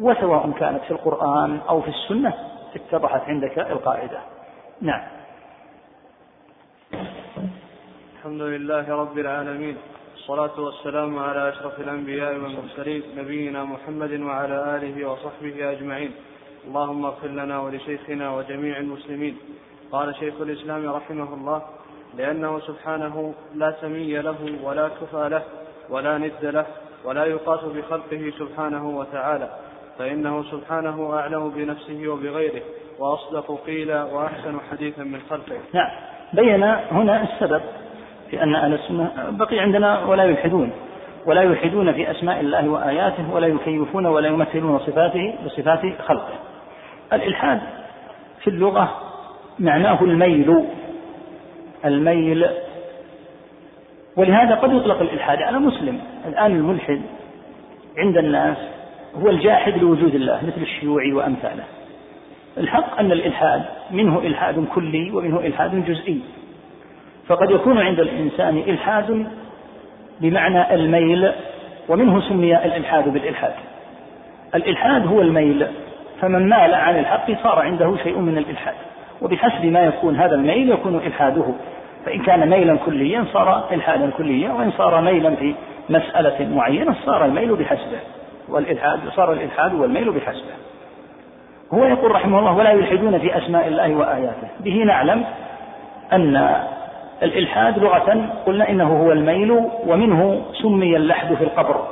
وسواء 0.00 0.50
كانت 0.50 0.82
في 0.82 0.90
القرآن 0.90 1.60
أو 1.68 1.80
في 1.80 1.88
السنة 1.88 2.34
اتضحت 2.74 3.20
عندك 3.20 3.58
القاعدة. 3.58 4.18
نعم. 4.80 5.02
الحمد 8.18 8.42
لله 8.42 8.96
رب 8.96 9.18
العالمين 9.18 9.76
والصلاة 10.14 10.60
والسلام 10.60 11.18
على 11.18 11.48
أشرف 11.48 11.80
الأنبياء 11.80 12.32
والمرسلين 12.34 13.02
نبينا 13.16 13.64
محمد 13.64 14.20
وعلى 14.20 14.76
آله 14.76 15.08
وصحبه 15.08 15.72
أجمعين. 15.72 16.12
اللهم 16.68 17.04
اغفر 17.04 17.28
لنا 17.28 17.60
ولشيخنا 17.60 18.36
وجميع 18.36 18.78
المسلمين. 18.78 19.36
قال 19.92 20.14
شيخ 20.14 20.34
الإسلام 20.40 20.90
رحمه 20.90 21.34
الله 21.34 21.62
لأنه 22.16 22.60
سبحانه 22.60 23.34
لا 23.54 23.74
سمي 23.80 24.16
له 24.18 24.36
ولا 24.62 24.88
كفى 24.88 25.28
له 25.28 25.42
ولا 25.90 26.18
ند 26.18 26.32
له 26.42 26.66
ولا 27.04 27.24
يقاس 27.24 27.60
بخلقه 27.64 28.32
سبحانه 28.38 28.88
وتعالى 28.88 29.48
فإنه 29.98 30.42
سبحانه 30.42 31.14
أعلم 31.14 31.50
بنفسه 31.50 32.08
وبغيره 32.08 32.62
وأصدق 32.98 33.58
قيلا 33.66 34.04
وأحسن 34.04 34.58
حديثا 34.70 35.02
من 35.02 35.20
خلقه. 35.30 35.58
نعم. 35.72 35.90
بين 36.32 36.62
هنا 36.64 37.22
السبب 37.22 37.62
في 38.30 38.42
أن 38.42 38.54
أهل 38.54 38.74
السنة 38.74 39.10
بقي 39.30 39.58
عندنا 39.58 40.04
ولا 40.04 40.24
يلحدون 40.24 40.72
ولا 41.26 41.42
يلحدون 41.42 41.92
في 41.92 42.10
أسماء 42.10 42.40
الله 42.40 42.68
وآياته 42.68 43.34
ولا 43.34 43.46
يكيفون 43.46 44.06
ولا 44.06 44.28
يمثلون 44.28 44.78
صفاته 44.78 45.34
بصفات 45.44 45.80
خلقه. 46.06 46.34
الإلحاد 47.12 47.60
في 48.40 48.50
اللغة 48.50 49.07
معناه 49.60 50.02
الميل. 50.02 50.64
الميل. 51.84 52.46
ولهذا 54.16 54.54
قد 54.54 54.72
يطلق 54.72 55.00
الإلحاد 55.00 55.42
على 55.42 55.58
مسلم. 55.58 56.00
الآن 56.26 56.52
الملحد 56.52 57.00
عند 57.98 58.16
الناس 58.16 58.56
هو 59.14 59.28
الجاحد 59.28 59.78
لوجود 59.78 60.14
الله 60.14 60.40
مثل 60.46 60.62
الشيوعي 60.62 61.12
وأمثاله. 61.12 61.64
الحق 62.58 62.98
أن 62.98 63.12
الإلحاد 63.12 63.62
منه 63.90 64.18
إلحاد 64.18 64.64
كلي 64.74 65.10
ومنه 65.10 65.40
إلحاد 65.40 65.84
جزئي. 65.84 66.20
فقد 67.26 67.50
يكون 67.50 67.78
عند 67.78 68.00
الإنسان 68.00 68.56
إلحاد 68.56 69.26
بمعنى 70.20 70.74
الميل 70.74 71.32
ومنه 71.88 72.28
سمي 72.28 72.56
الإلحاد 72.56 73.08
بالإلحاد. 73.08 73.54
الإلحاد 74.54 75.06
هو 75.06 75.22
الميل. 75.22 75.66
فمن 76.20 76.48
مال 76.48 76.74
عن 76.74 76.98
الحق 76.98 77.42
صار 77.42 77.58
عنده 77.58 77.96
شيء 78.02 78.18
من 78.18 78.38
الإلحاد. 78.38 78.74
وبحسب 79.22 79.64
ما 79.64 79.80
يكون 79.80 80.16
هذا 80.16 80.34
الميل 80.34 80.70
يكون 80.70 80.96
إلحاده. 80.96 81.44
فإن 82.06 82.22
كان 82.22 82.50
ميلا 82.50 82.76
كليا 82.86 83.24
صار 83.32 83.64
إلحادا 83.72 84.10
كليا 84.10 84.52
وإن 84.52 84.70
صار 84.70 85.00
ميلا 85.00 85.34
في 85.34 85.54
مسألة 85.88 86.48
معينة 86.54 86.94
صار 87.06 87.24
الميل 87.24 87.56
بحسبه. 87.56 87.98
والإلحاد 88.48 89.00
صار 89.16 89.32
الإلحاد 89.32 89.74
والميل 89.74 90.12
بحسبه. 90.12 90.54
هو 91.74 91.84
يقول 91.84 92.10
رحمه 92.10 92.38
الله 92.38 92.56
ولا 92.56 92.70
يلحدون 92.70 93.18
في 93.18 93.38
أسماء 93.38 93.68
الله 93.68 93.94
وآياته. 93.94 94.48
به 94.60 94.82
نعلم 94.84 95.24
أن 96.12 96.56
الإلحاد 97.22 97.78
لغة 97.78 98.26
قلنا 98.46 98.70
إنه 98.70 99.02
هو 99.02 99.12
الميل 99.12 99.60
ومنه 99.86 100.42
سمي 100.62 100.96
اللحد 100.96 101.34
في 101.34 101.44
القبر. 101.44 101.86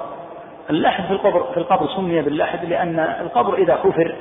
اللحد 0.71 1.04
في 1.04 1.11
القبر 1.11 1.42
في 1.42 1.56
القبر 1.56 1.87
سمي 1.97 2.23
باللحد 2.23 2.64
لأن 2.64 2.99
القبر 3.21 3.54
إذا 3.54 3.75
حفر 3.75 4.14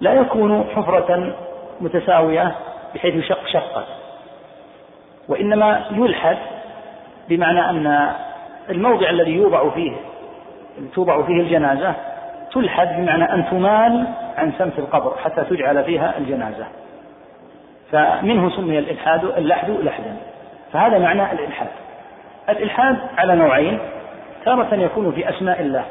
لا 0.00 0.12
يكون 0.12 0.64
حفرة 0.74 1.34
متساوية 1.80 2.54
بحيث 2.94 3.14
يشق 3.14 3.46
شقة 3.46 3.84
وإنما 5.28 5.84
يلحد 5.90 6.36
بمعنى 7.28 7.70
أن 7.70 8.12
الموضع 8.70 9.10
الذي 9.10 9.32
يوضع 9.32 9.70
فيه 9.70 9.92
توضع 10.94 11.22
فيه 11.22 11.40
الجنازة 11.40 11.94
تلحد 12.52 12.88
بمعنى 12.96 13.24
أن 13.24 13.44
تمال 13.50 14.06
عن 14.36 14.52
سمت 14.58 14.78
القبر 14.78 15.16
حتى 15.24 15.44
تجعل 15.44 15.84
فيها 15.84 16.18
الجنازة. 16.18 16.66
فمنه 17.92 18.50
سمي 18.56 18.78
الإلحاد 18.78 19.24
اللحد 19.24 19.70
لحدا. 19.70 20.16
فهذا 20.72 20.98
معنى 20.98 21.32
الإلحاد. 21.32 21.68
الإلحاد 22.48 22.96
على 23.18 23.34
نوعين 23.34 23.78
تارة 24.44 24.74
يكون 24.74 25.12
في 25.12 25.28
أسماء 25.28 25.60
الله 25.60 25.84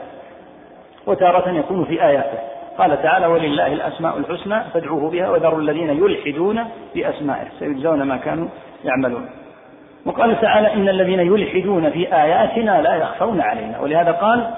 وتارة 1.05 1.49
يكون 1.49 1.85
في 1.85 2.03
آياته. 2.03 2.52
قال 2.77 3.01
تعالى 3.01 3.25
ولله 3.25 3.67
الأسماء 3.67 4.17
الحسنى 4.17 4.63
فادعوه 4.73 5.09
بها 5.09 5.29
وذروا 5.29 5.59
الذين 5.59 5.89
يلحدون 5.89 6.65
بأسمائه 6.95 7.47
سيجزون 7.59 8.03
ما 8.03 8.17
كانوا 8.17 8.47
يعملون. 8.83 9.29
وقال 10.05 10.41
تعالى 10.41 10.73
إن 10.73 10.89
الذين 10.89 11.19
يلحدون 11.19 11.89
في 11.89 12.15
آياتنا 12.15 12.81
لا 12.81 12.95
يخفون 12.95 13.41
علينا 13.41 13.79
ولهذا 13.79 14.11
قال 14.11 14.49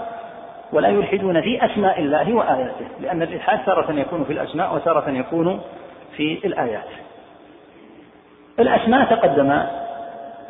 ولا 0.73 0.89
يلحدون 0.89 1.41
في 1.41 1.65
أسماء 1.65 1.99
الله 1.99 2.33
وآياته 2.33 2.85
لأن 3.01 3.21
الإلحاد 3.21 3.65
تارة 3.65 3.91
يكون 3.91 4.23
في 4.23 4.33
الأسماء 4.33 4.75
وتارة 4.75 5.09
يكون 5.09 5.61
في 6.17 6.39
الآيات. 6.45 6.87
الأسماء 8.59 9.05
تقدم 9.05 9.61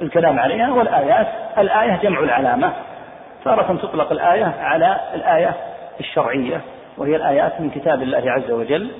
الكلام 0.01 0.39
عليها 0.39 0.71
والآيات 0.71 1.27
الآية 1.57 1.99
جمع 2.03 2.19
العلامة. 2.19 2.73
تارة 3.43 3.77
تطلق 3.81 4.11
الآية 4.11 4.53
على 4.61 4.97
الآية 5.15 5.53
الشرعية. 5.99 6.61
وهي 6.97 7.15
الآيات 7.15 7.61
من 7.61 7.69
كتاب 7.69 8.01
الله 8.01 8.23
عز 8.31 8.51
وجل 8.51 8.91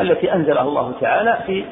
التي 0.00 0.34
أنزلها 0.34 0.62
الله 0.62 0.92
تعالى 1.00 1.38
في 1.46 1.64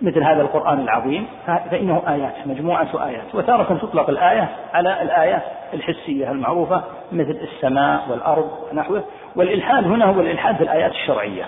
مثل 0.00 0.22
هذا 0.22 0.42
القرآن 0.42 0.80
العظيم. 0.80 1.26
فإنه 1.46 2.02
آيات 2.08 2.34
مجموعة 2.46 2.88
آيات. 3.06 3.34
وتارة 3.34 3.78
تطلق 3.82 4.10
الآية 4.10 4.48
على 4.74 5.02
الآية 5.02 5.42
الحسية 5.74 6.30
المعروفة 6.30 6.82
مثل 7.12 7.38
السماء 7.42 8.02
والأرض 8.10 8.50
ونحوه. 8.72 9.04
والإلحاد 9.36 9.84
هنا 9.84 10.04
هو 10.04 10.20
الإلحاد 10.20 10.56
في 10.56 10.62
الآيات 10.62 10.90
الشرعية. 10.90 11.44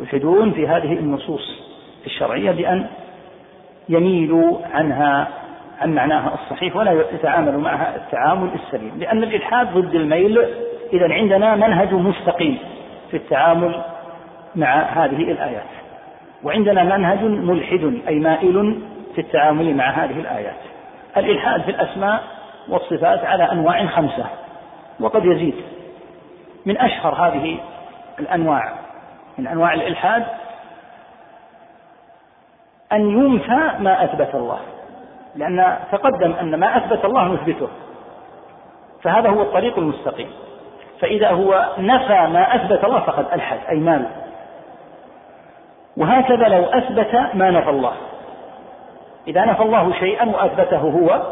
يلحدون 0.00 0.52
في 0.52 0.68
هذه 0.68 0.92
النصوص 0.92 1.62
الشرعية 2.06 2.50
بأن 2.50 2.86
يميلوا 3.88 4.58
عنها 4.74 5.28
عن 5.80 5.94
معناها 5.94 6.34
الصحيح 6.34 6.76
ولا 6.76 6.92
يتعاملوا 6.92 7.60
معها 7.60 7.96
التعامل 7.96 8.48
السليم. 8.54 8.92
لأن 8.98 9.22
الإلحاد 9.22 9.74
ضد 9.74 9.94
الميل 9.94 10.38
إذا 10.92 11.12
عندنا 11.12 11.56
منهج 11.56 11.94
مستقيم. 11.94 12.58
في 13.12 13.18
التعامل 13.18 13.82
مع 14.54 14.82
هذه 14.82 15.32
الآيات. 15.32 15.70
وعندنا 16.44 16.96
منهج 16.96 17.24
ملحد 17.24 18.00
أي 18.08 18.18
مائل 18.18 18.82
في 19.14 19.20
التعامل 19.20 19.76
مع 19.76 19.90
هذه 19.90 20.20
الآيات. 20.20 20.56
الإلحاد 21.16 21.62
في 21.62 21.70
الأسماء 21.70 22.22
والصفات 22.68 23.24
على 23.24 23.52
أنواع 23.52 23.86
خمسة 23.86 24.24
وقد 25.00 25.24
يزيد. 25.24 25.54
من 26.66 26.78
أشهر 26.78 27.14
هذه 27.14 27.58
الأنواع 28.18 28.72
من 29.38 29.46
أنواع 29.46 29.74
الإلحاد 29.74 30.24
أن 32.92 33.10
ينفى 33.10 33.70
ما 33.78 34.04
أثبت 34.04 34.34
الله. 34.34 34.58
لأن 35.36 35.76
تقدم 35.92 36.32
أن 36.32 36.54
ما 36.54 36.76
أثبت 36.76 37.04
الله 37.04 37.28
نثبته. 37.28 37.68
فهذا 39.02 39.30
هو 39.30 39.42
الطريق 39.42 39.78
المستقيم. 39.78 40.30
فإذا 41.02 41.30
هو 41.30 41.68
نفى 41.78 42.26
ما 42.32 42.54
أثبت 42.54 42.84
الله 42.84 43.00
فقد 43.00 43.26
ألحد 43.32 43.58
أي 43.70 43.76
مال 43.76 44.06
وهكذا 45.96 46.48
لو 46.48 46.64
أثبت 46.64 47.14
ما 47.34 47.50
نفى 47.50 47.70
الله. 47.70 47.92
إذا 49.28 49.44
نفى 49.44 49.62
الله 49.62 49.92
شيئا 49.92 50.28
وأثبته 50.28 50.78
هو 50.78 51.22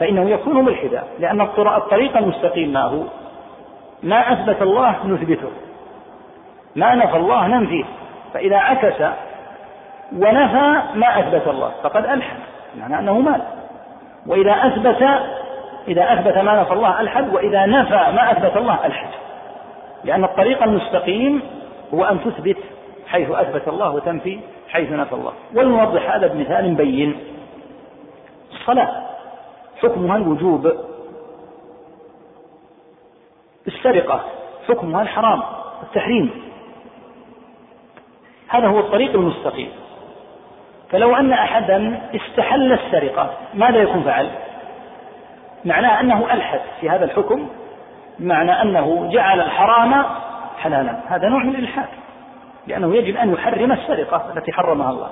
فإنه 0.00 0.30
يكون 0.30 0.64
ملحدا 0.64 1.02
لأن 1.18 1.40
الطريق 1.40 2.16
المستقيم 2.16 2.72
ما 2.72 2.82
هو 2.82 3.02
ما 4.02 4.32
أثبت 4.32 4.62
الله 4.62 5.06
نثبته. 5.06 5.50
ما 6.76 6.94
نفى 6.94 7.16
الله 7.16 7.46
ننفيه. 7.46 7.84
فإذا 8.34 8.56
عكس 8.56 9.02
ونفى 10.12 10.82
ما 10.94 11.20
أثبت 11.20 11.48
الله 11.48 11.72
فقد 11.82 12.04
ألحد 12.06 12.36
معنى 12.78 12.98
أنه 12.98 13.20
مال 13.20 13.42
وإذا 14.26 14.52
أثبت 14.52 15.02
إذا 15.88 16.12
أثبت 16.12 16.38
ما 16.38 16.60
نفى 16.60 16.72
الله 16.72 17.00
ألحد 17.00 17.34
وإذا 17.34 17.66
نفى 17.66 18.12
ما 18.12 18.32
أثبت 18.32 18.56
الله 18.56 18.86
ألحد. 18.86 19.08
لأن 20.04 20.24
الطريق 20.24 20.62
المستقيم 20.62 21.42
هو 21.94 22.04
أن 22.04 22.20
تثبت 22.24 22.56
حيث 23.06 23.30
أثبت 23.30 23.68
الله 23.68 23.90
وتنفي 23.90 24.40
حيث 24.68 24.92
نفى 24.92 25.12
الله. 25.12 25.32
ولنوضح 25.54 26.14
هذا 26.14 26.26
بمثال 26.26 26.74
بين. 26.74 27.16
الصلاة 28.52 29.02
حكمها 29.82 30.16
الوجوب. 30.16 30.72
السرقة 33.66 34.20
حكمها 34.68 35.02
الحرام. 35.02 35.42
التحريم. 35.82 36.30
هذا 38.48 38.66
هو 38.66 38.78
الطريق 38.80 39.14
المستقيم. 39.14 39.70
فلو 40.90 41.16
أن 41.16 41.32
أحدا 41.32 42.00
استحل 42.14 42.72
السرقة 42.72 43.30
ماذا 43.54 43.78
يكون 43.78 44.02
فعل؟ 44.02 44.30
معناه 45.66 46.00
أنه 46.00 46.32
ألحد 46.32 46.60
في 46.80 46.90
هذا 46.90 47.04
الحكم 47.04 47.48
بمعنى 48.18 48.62
أنه 48.62 49.10
جعل 49.12 49.40
الحرام 49.40 50.04
حلالا. 50.58 51.00
هذا 51.08 51.28
نوع 51.28 51.42
من 51.42 51.54
الإلحاد 51.54 51.88
لأنه 52.66 52.96
يجب 52.96 53.16
أن 53.16 53.32
يحرم 53.32 53.72
السرقة 53.72 54.32
التي 54.36 54.52
حرمها 54.52 54.90
الله. 54.90 55.10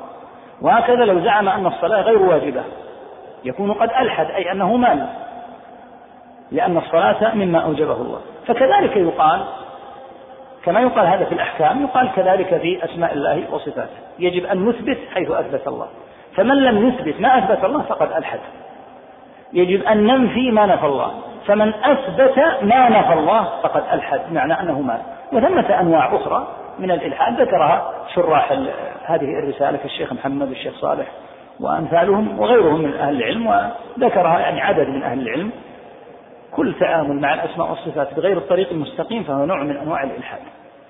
وهكذا 0.62 1.04
لو 1.04 1.20
زعم 1.20 1.48
أن 1.48 1.66
الصلاة 1.66 2.00
غير 2.00 2.22
واجبة 2.22 2.62
يكون 3.44 3.72
قد 3.72 3.90
ألحد 3.90 4.26
أي 4.26 4.52
أنه 4.52 4.76
مال 4.76 5.06
لأن 6.52 6.76
الصلاة 6.76 7.34
مما 7.34 7.58
أوجبه 7.58 7.96
الله. 7.96 8.20
فكذلك 8.46 8.96
يقال 8.96 9.44
كما 10.64 10.80
يقال 10.80 11.06
هذا 11.06 11.24
في 11.24 11.32
الأحكام 11.32 11.82
يقال 11.82 12.12
كذلك 12.16 12.56
في 12.56 12.84
أسماء 12.84 13.12
الله 13.12 13.44
وصفاته. 13.50 13.96
يجب 14.18 14.44
أن 14.46 14.68
نثبت 14.68 14.98
حيث 15.14 15.30
أثبت 15.30 15.68
الله. 15.68 15.86
فمن 16.36 16.56
لم 16.56 16.88
يثبت 16.88 17.20
ما 17.20 17.38
أثبت 17.38 17.64
الله 17.64 17.82
فقد 17.82 18.12
ألحد. 18.12 18.40
يجب 19.52 19.82
أن 19.82 20.06
ننفي 20.06 20.50
ما 20.50 20.66
نفى 20.66 20.86
الله. 20.86 21.10
فمن 21.46 21.74
أثبت 21.74 22.38
ما 22.62 22.88
نفى 22.88 23.12
الله 23.12 23.48
فقد 23.62 23.82
ألحد 23.92 24.20
بمعنى 24.30 24.60
أنه 24.60 24.80
مال 24.80 25.00
وثمة 25.32 25.80
أنواع 25.80 26.16
أخرى 26.16 26.48
من 26.78 26.90
الإلحاد. 26.90 27.40
ذكرها 27.40 27.92
شراح 28.14 28.52
هذه 29.04 29.38
الرسالة 29.38 29.78
كالشيخ 29.78 30.12
محمد 30.12 30.48
والشيخ 30.48 30.74
صالح 30.80 31.06
وأمثالهم 31.60 32.40
وغيرهم 32.40 32.80
من 32.80 32.94
أهل 32.94 33.16
العلم 33.16 33.46
وذكرها 33.46 34.38
يعني 34.38 34.60
عدد 34.60 34.88
من 34.88 35.02
أهل 35.02 35.20
العلم. 35.20 35.50
كل 36.52 36.74
تعامل 36.80 37.20
مع 37.20 37.34
الأسماء 37.34 37.70
والصفات 37.70 38.14
بغير 38.14 38.36
الطريق 38.36 38.70
المستقيم 38.70 39.22
فهو 39.22 39.44
نوع 39.44 39.62
من 39.62 39.76
أنواع 39.76 40.02
الإلحاد. 40.02 40.40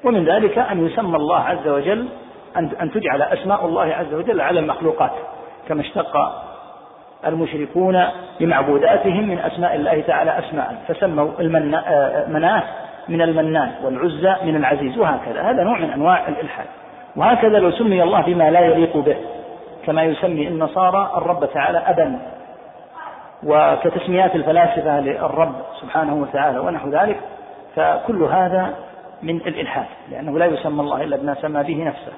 ومن 0.04 0.24
ذلك 0.24 0.58
أن 0.58 0.86
يسمى 0.86 1.16
الله 1.16 1.40
عز 1.40 1.68
وجل 1.68 2.08
أن 2.56 2.90
تجعل 2.90 3.22
أسماء 3.22 3.66
الله 3.66 3.82
عز 3.82 4.14
وجل 4.14 4.40
على 4.40 4.60
المخلوقات 4.60 5.12
كما 5.68 5.80
اشتق 5.80 6.16
المشركون 7.26 8.04
بمعبوداتهم 8.40 9.28
من 9.28 9.38
أسماء 9.38 9.74
الله 9.74 10.00
تعالى 10.00 10.38
أسماء 10.38 10.76
فسموا 10.88 11.30
المناه 11.40 12.62
من 13.08 13.22
المنان 13.22 13.70
والعزى 13.84 14.36
من 14.44 14.56
العزيز 14.56 14.98
وهكذا. 14.98 15.42
هذا 15.42 15.62
نوع 15.62 15.78
من 15.78 15.90
أنواع 15.90 16.28
الإلحاد. 16.28 16.66
وهكذا 17.16 17.58
لو 17.58 17.70
سمي 17.70 18.02
الله 18.02 18.22
بما 18.22 18.50
لا 18.50 18.60
يليق 18.60 18.96
به 18.96 19.16
كما 19.86 20.02
يسمي 20.02 20.48
النصارى 20.48 21.12
الرب 21.16 21.48
تعالى 21.52 21.78
أبا 21.78 22.18
وكتسميات 23.46 24.34
الفلاسفة 24.34 25.00
للرب 25.00 25.54
سبحانه 25.80 26.14
وتعالى 26.14 26.58
ونحو 26.58 26.88
ذلك 26.88 27.20
فكل 27.76 28.22
هذا 28.22 28.74
من 29.22 29.36
الإلحاد 29.36 29.86
لأنه 30.10 30.38
لا 30.38 30.46
يسمى 30.46 30.80
الله 30.80 31.04
إلا 31.04 31.16
بما 31.16 31.34
سمى 31.34 31.62
به 31.62 31.84
نفسه. 31.84 32.12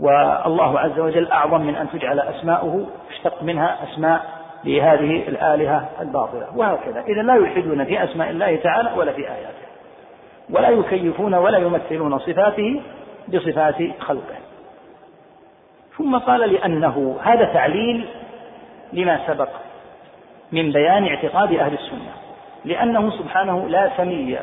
والله 0.00 0.80
عز 0.80 0.98
وجل 0.98 1.30
أعظم 1.30 1.60
من 1.60 1.76
أن 1.76 1.90
تجعل 1.90 2.20
أسماؤه 2.20 2.86
اشتق 3.10 3.42
منها 3.42 3.78
أسماء 3.84 4.40
لهذه 4.64 5.28
الآلهة 5.28 5.88
الباطلة. 6.00 6.46
وهكذا. 6.56 7.00
إذا 7.00 7.22
لا 7.22 7.34
يلحدون 7.34 7.84
في 7.84 8.04
أسماء 8.04 8.30
الله 8.30 8.56
تعالى 8.56 8.90
ولا 8.96 9.12
في 9.12 9.28
آياته. 9.28 9.66
ولا 10.50 10.68
يكيفون 10.68 11.34
ولا 11.34 11.58
يمثلون 11.58 12.18
صفاته 12.18 12.82
بصفات 13.28 13.76
خلقه. 14.00 14.36
ثم 15.98 16.18
قال 16.18 16.40
لأنه 16.40 17.16
هذا 17.22 17.44
تعليل 17.44 18.08
لما 18.92 19.20
سبق 19.26 19.48
من 20.52 20.72
بيان 20.72 21.06
اعتقاد 21.06 21.52
أهل 21.52 21.74
السنة. 21.74 22.12
لأنه 22.64 23.10
سبحانه 23.10 23.68
لا 23.68 23.90
سمي 23.96 24.38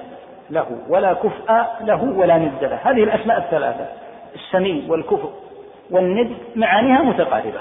له 0.50 0.68
ولا 0.90 1.14
كفء 1.14 1.66
له 1.82 2.04
ولا 2.04 2.38
ند 2.38 2.64
له. 2.64 2.80
هذه 2.84 3.04
الأسماء 3.04 3.38
الثلاثة 3.38 3.88
السمي 4.36 4.86
والكفء. 4.90 5.47
والند 5.92 6.38
معانيها 6.56 7.02
متقاربة. 7.02 7.60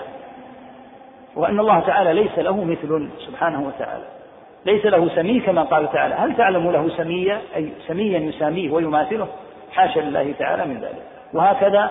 وأن 1.36 1.60
الله 1.60 1.80
تعالى 1.80 2.12
ليس 2.12 2.38
له 2.38 2.64
مثل 2.64 3.08
سبحانه 3.26 3.66
وتعالى. 3.66 4.04
ليس 4.66 4.86
له 4.86 5.08
سمي 5.08 5.40
كما 5.40 5.62
قال 5.62 5.92
تعالى. 5.92 6.14
هل 6.14 6.36
تعلم 6.36 6.70
له 6.70 6.88
سميا 6.96 7.40
أي 7.56 7.72
سميا 7.86 8.18
يساميه 8.18 8.70
ويماثله؟ 8.70 9.28
حاشا 9.72 10.00
لله 10.00 10.34
تعالى 10.38 10.64
من 10.64 10.80
ذلك. 10.80 11.02
وهكذا 11.34 11.90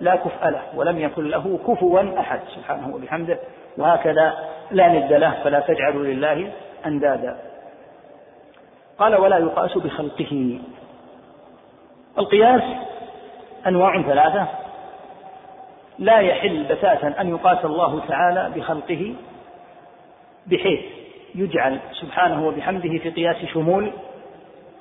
لا 0.00 0.16
كفء 0.16 0.48
له 0.48 0.62
ولم 0.74 0.98
يكن 0.98 1.28
له 1.28 1.58
كفوا 1.68 2.20
أحد 2.20 2.40
سبحانه 2.56 2.94
وبحمده. 2.94 3.38
وهكذا 3.78 4.34
لا 4.70 4.88
ند 4.88 5.12
له 5.12 5.34
فلا 5.44 5.60
تجعلوا 5.60 6.04
لله 6.04 6.52
أندادا. 6.86 7.36
قال 8.98 9.16
ولا 9.16 9.38
يقاس 9.38 9.78
بخلقه. 9.78 10.58
القياس 12.18 12.62
أنواع 13.66 14.02
ثلاثة. 14.02 14.46
لا 15.98 16.18
يحل 16.18 16.64
بتاتا 16.64 17.20
أن 17.20 17.28
يقاس 17.28 17.64
الله 17.64 18.00
تعالى 18.08 18.50
بخلقه 18.56 19.14
بحيث 20.46 20.80
يجعل 21.34 21.78
سبحانه 22.00 22.46
وبحمده 22.46 22.98
في 22.98 23.10
قياس 23.10 23.36
شمول 23.36 23.92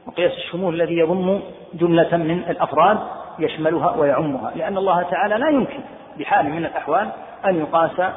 وقياس 0.07 0.31
الشمول 0.31 0.81
الذي 0.81 0.97
يضم 0.97 1.39
جملة 1.73 2.17
من 2.17 2.43
الأفراد 2.49 2.97
يشملها 3.39 3.95
ويعمها 3.95 4.51
لأن 4.55 4.77
الله 4.77 5.03
تعالى 5.03 5.35
لا 5.35 5.49
يمكن 5.49 5.79
بحال 6.19 6.49
من 6.49 6.65
الأحوال 6.65 7.09
أن 7.45 7.59
يقاس 7.59 8.11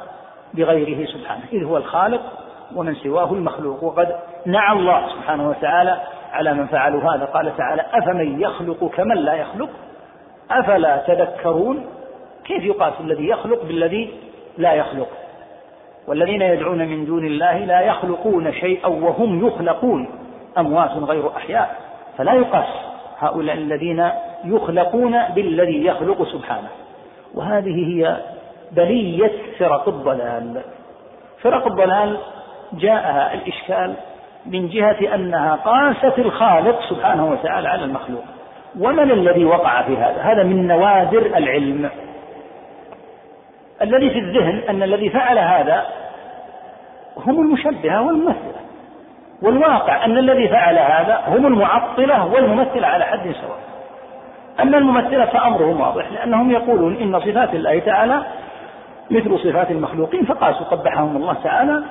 بغيره 0.54 1.06
سبحانه 1.06 1.42
إذ 1.52 1.64
هو 1.64 1.76
الخالق 1.76 2.22
ومن 2.76 2.94
سواه 2.94 3.32
المخلوق 3.32 3.84
وقد 3.84 4.16
نعى 4.46 4.76
الله 4.76 5.08
سبحانه 5.08 5.48
وتعالى 5.48 6.00
على 6.32 6.54
من 6.54 6.66
فعلوا 6.66 7.14
هذا 7.14 7.24
قال 7.24 7.56
تعالى 7.56 7.84
أفمن 7.92 8.40
يخلق 8.40 8.84
كمن 8.84 9.16
لا 9.16 9.34
يخلق؟ 9.34 9.68
أفلا 10.50 10.96
تذكرون 10.96 11.86
كيف 12.44 12.64
يقاس 12.64 12.92
الذي 13.00 13.28
يخلق 13.28 13.64
بالذي 13.64 14.10
لا 14.58 14.72
يخلق؟ 14.72 15.08
والذين 16.06 16.42
يدعون 16.42 16.78
من 16.78 17.04
دون 17.04 17.26
الله 17.26 17.58
لا 17.58 17.80
يخلقون 17.80 18.52
شيئا 18.52 18.86
وهم 18.86 19.46
يخلقون. 19.46 20.08
أموات 20.58 20.90
غير 20.90 21.36
أحياء. 21.36 21.76
فلا 22.18 22.32
يقاس 22.32 22.66
هؤلاء 23.18 23.56
الذين 23.56 24.10
يخلقون 24.44 25.24
بالذي 25.34 25.86
يخلق 25.86 26.22
سبحانه. 26.22 26.68
وهذه 27.34 27.86
هي 27.88 28.16
بلية 28.72 29.32
فرق 29.58 29.88
الضلال. 29.88 30.62
فرق 31.42 31.66
الضلال 31.66 32.18
جاءها 32.72 33.34
الإشكال 33.34 33.94
من 34.46 34.68
جهة 34.68 35.14
أنها 35.14 35.54
قاست 35.54 36.18
الخالق 36.18 36.80
سبحانه 36.90 37.30
وتعالى 37.30 37.68
على 37.68 37.84
المخلوق. 37.84 38.24
ومن 38.80 39.10
الذي 39.10 39.44
وقع 39.44 39.82
في 39.82 39.96
هذا؟ 39.96 40.22
هذا 40.22 40.42
من 40.42 40.66
نوادر 40.66 41.26
العلم. 41.26 41.90
الذي 43.82 44.10
في 44.10 44.18
الذهن 44.18 44.62
أن 44.68 44.82
الذي 44.82 45.10
فعل 45.10 45.38
هذا 45.38 45.86
هم 47.16 47.40
المشبهة 47.40 48.02
والممثلة. 48.02 48.60
والواقع 49.42 50.04
أن 50.04 50.18
الذي 50.18 50.48
فعل 50.48 50.78
هذا 50.78 51.22
هم 51.26 51.46
المعطلة 51.46 52.26
والممثلة 52.26 52.86
على 52.86 53.04
حد 53.04 53.22
سواء. 53.22 53.58
أما 54.62 54.78
الممثلة 54.78 55.24
فأمرهم 55.24 55.80
واضح 55.80 56.12
لأنهم 56.12 56.50
يقولون 56.50 56.96
إن 56.96 57.20
صفات 57.20 57.54
الله 57.54 57.78
تعالى 57.78 58.22
مثل 59.10 59.38
صفات 59.38 59.70
المخلوقين 59.70 60.24
فقاسوا 60.24 60.66
قبحهم 60.66 61.16
الله 61.16 61.36
تعالى 61.44 61.82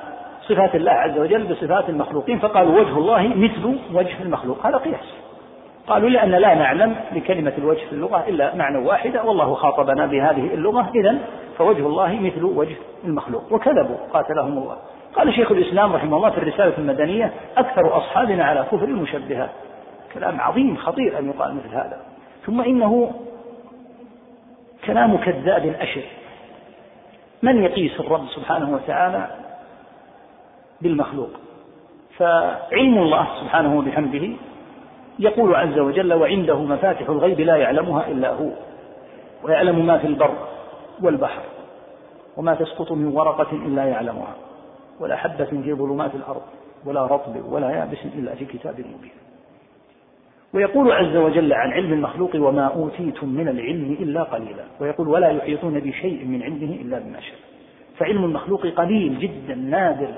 صفات 0.48 0.74
الله 0.74 0.92
عز 0.92 1.18
وجل 1.18 1.44
بصفات 1.44 1.88
المخلوقين 1.88 2.38
فقالوا 2.38 2.80
وجه 2.80 2.98
الله 2.98 3.28
مثل 3.36 3.78
وجه 3.92 4.22
المخلوق. 4.22 4.66
هذا 4.66 4.76
قياس. 4.76 5.14
قالوا 5.88 6.08
لأن 6.08 6.30
لا 6.30 6.54
نعلم 6.54 6.96
لكلمة 7.12 7.52
الوجه 7.58 7.86
في 7.86 7.92
اللغة 7.92 8.24
إلا 8.28 8.54
معنى 8.54 8.78
واحدة 8.86 9.24
والله 9.24 9.54
خاطبنا 9.54 10.06
بهذه 10.06 10.54
اللغة. 10.54 10.90
إذا 10.94 11.18
فوجه 11.60 11.86
الله 11.86 12.20
مثل 12.20 12.44
وجه 12.44 12.76
المخلوق. 13.04 13.52
وكذبوا 13.52 13.96
قاتلهم 14.12 14.58
الله. 14.58 14.76
قال 15.16 15.34
شيخ 15.34 15.52
الإسلام 15.52 15.92
رحمه 15.92 16.16
الله 16.16 16.30
في 16.30 16.38
الرسالة 16.38 16.78
المدنية 16.78 17.32
أكثر 17.56 17.96
أصحابنا 17.96 18.44
على 18.44 18.64
كفر 18.72 18.84
المشبهات 18.84 19.50
كلام 20.14 20.40
عظيم 20.40 20.76
خطير 20.76 21.18
أن 21.18 21.30
يقال 21.30 21.54
مثل 21.54 21.68
هذا. 21.68 22.00
ثم 22.46 22.60
إنه 22.60 23.12
كلام 24.84 25.16
كذاب 25.16 25.74
أشر. 25.80 26.02
من 27.42 27.62
يقيس 27.62 28.00
الرب 28.00 28.26
سبحانه 28.36 28.74
وتعالى 28.74 29.26
بالمخلوق؟ 30.80 31.30
فعلم 32.16 32.98
الله 32.98 33.26
سبحانه 33.40 33.78
وبحمده 33.78 34.28
يقول 35.18 35.54
عز 35.54 35.78
وجل 35.78 36.12
وعنده 36.12 36.58
مفاتح 36.58 37.08
الغيب 37.08 37.40
لا 37.40 37.56
يعلمها 37.56 38.06
إلا 38.06 38.30
هو 38.30 38.50
ويعلم 39.42 39.86
ما 39.86 39.98
في 39.98 40.06
البر. 40.06 40.34
والبحر 41.02 41.42
وما 42.36 42.54
تسقط 42.54 42.92
من 42.92 43.06
ورقة 43.06 43.52
إلا 43.52 43.84
يعلمها 43.84 44.34
ولا 45.00 45.16
حبة 45.16 45.44
في 45.44 45.74
ظلمات 45.74 46.14
الأرض 46.14 46.42
ولا 46.84 47.06
رطب 47.06 47.52
ولا 47.52 47.70
يابس 47.70 47.98
إلا 48.04 48.34
في 48.34 48.44
كتاب 48.44 48.74
مبين. 48.74 49.12
ويقول 50.54 50.92
عز 50.92 51.16
وجل 51.16 51.52
عن 51.52 51.70
علم 51.70 51.92
المخلوق 51.92 52.30
وما 52.34 52.66
أوتيتم 52.66 53.28
من 53.28 53.48
العلم 53.48 53.96
إلا 54.00 54.22
قليلا. 54.22 54.64
ويقول 54.80 55.08
ولا 55.08 55.28
يحيطون 55.28 55.80
بشيء 55.80 56.24
من 56.24 56.42
علمه 56.42 56.74
إلا 56.74 56.98
بما 56.98 57.20
شاء. 57.20 57.38
فعلم 57.98 58.24
المخلوق 58.24 58.66
قليل 58.66 59.18
جدا 59.18 59.54
نادر. 59.54 60.14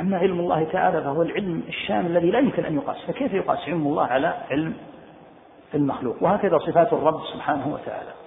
أما 0.00 0.18
علم 0.18 0.40
الله 0.40 0.64
تعالى 0.64 1.02
فهو 1.02 1.22
العلم 1.22 1.62
الشامل 1.68 2.10
الذي 2.10 2.30
لا 2.30 2.38
يمكن 2.38 2.64
أن 2.64 2.74
يقاس. 2.74 2.96
فكيف 3.06 3.32
يقاس 3.32 3.58
علم 3.68 3.86
الله 3.86 4.04
على 4.04 4.34
علم 4.50 4.74
المخلوق؟ 5.74 6.22
وهكذا 6.22 6.58
صفات 6.58 6.92
الرب 6.92 7.20
سبحانه 7.34 7.74
وتعالى. 7.74 8.19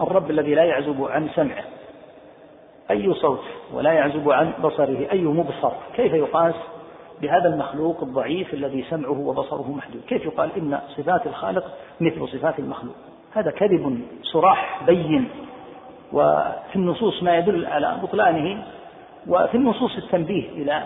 الرب 0.00 0.30
الذي 0.30 0.54
لا 0.54 0.64
يعزب 0.64 1.04
عن 1.04 1.28
سمعه. 1.34 1.64
أي 2.90 3.14
صوت 3.14 3.44
ولا 3.72 3.92
يعزب 3.92 4.30
عن 4.30 4.52
بصره. 4.62 5.06
أي 5.12 5.22
مبصر. 5.22 5.72
كيف 5.94 6.12
يقاس 6.12 6.54
بهذا 7.22 7.48
المخلوق 7.48 8.02
الضعيف 8.02 8.54
الذي 8.54 8.84
سمعه 8.90 9.20
وبصره 9.20 9.72
محدود؟ 9.76 10.02
كيف 10.08 10.24
يقال 10.24 10.50
إن 10.56 10.80
صفات 10.96 11.26
الخالق 11.26 11.64
مثل 12.00 12.28
صفات 12.28 12.58
المخلوق؟ 12.58 12.94
هذا 13.34 13.50
كذب 13.50 14.00
صراح 14.22 14.82
بين. 14.86 15.28
وفي 16.12 16.76
النصوص 16.76 17.22
ما 17.22 17.36
يدل 17.36 17.66
على 17.66 17.98
بطلانه. 18.02 18.64
وفي 19.28 19.54
النصوص 19.54 19.96
التنبيه 19.96 20.48
إلى 20.50 20.82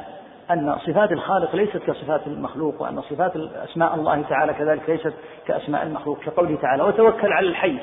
أن 0.50 0.76
صفات 0.86 1.12
الخالق 1.12 1.56
ليست 1.56 1.76
كصفات 1.76 2.26
المخلوق 2.26 2.82
وأن 2.82 3.00
صفات 3.00 3.36
أسماء 3.36 3.94
الله 3.94 4.22
تعالى 4.22 4.54
كذلك 4.54 4.90
ليست 4.90 5.14
كأسماء 5.46 5.82
المخلوق 5.82 6.18
كقوله 6.18 6.56
تعالى 6.56 6.82
وتوكل 6.82 7.32
على 7.32 7.48
الحي 7.48 7.78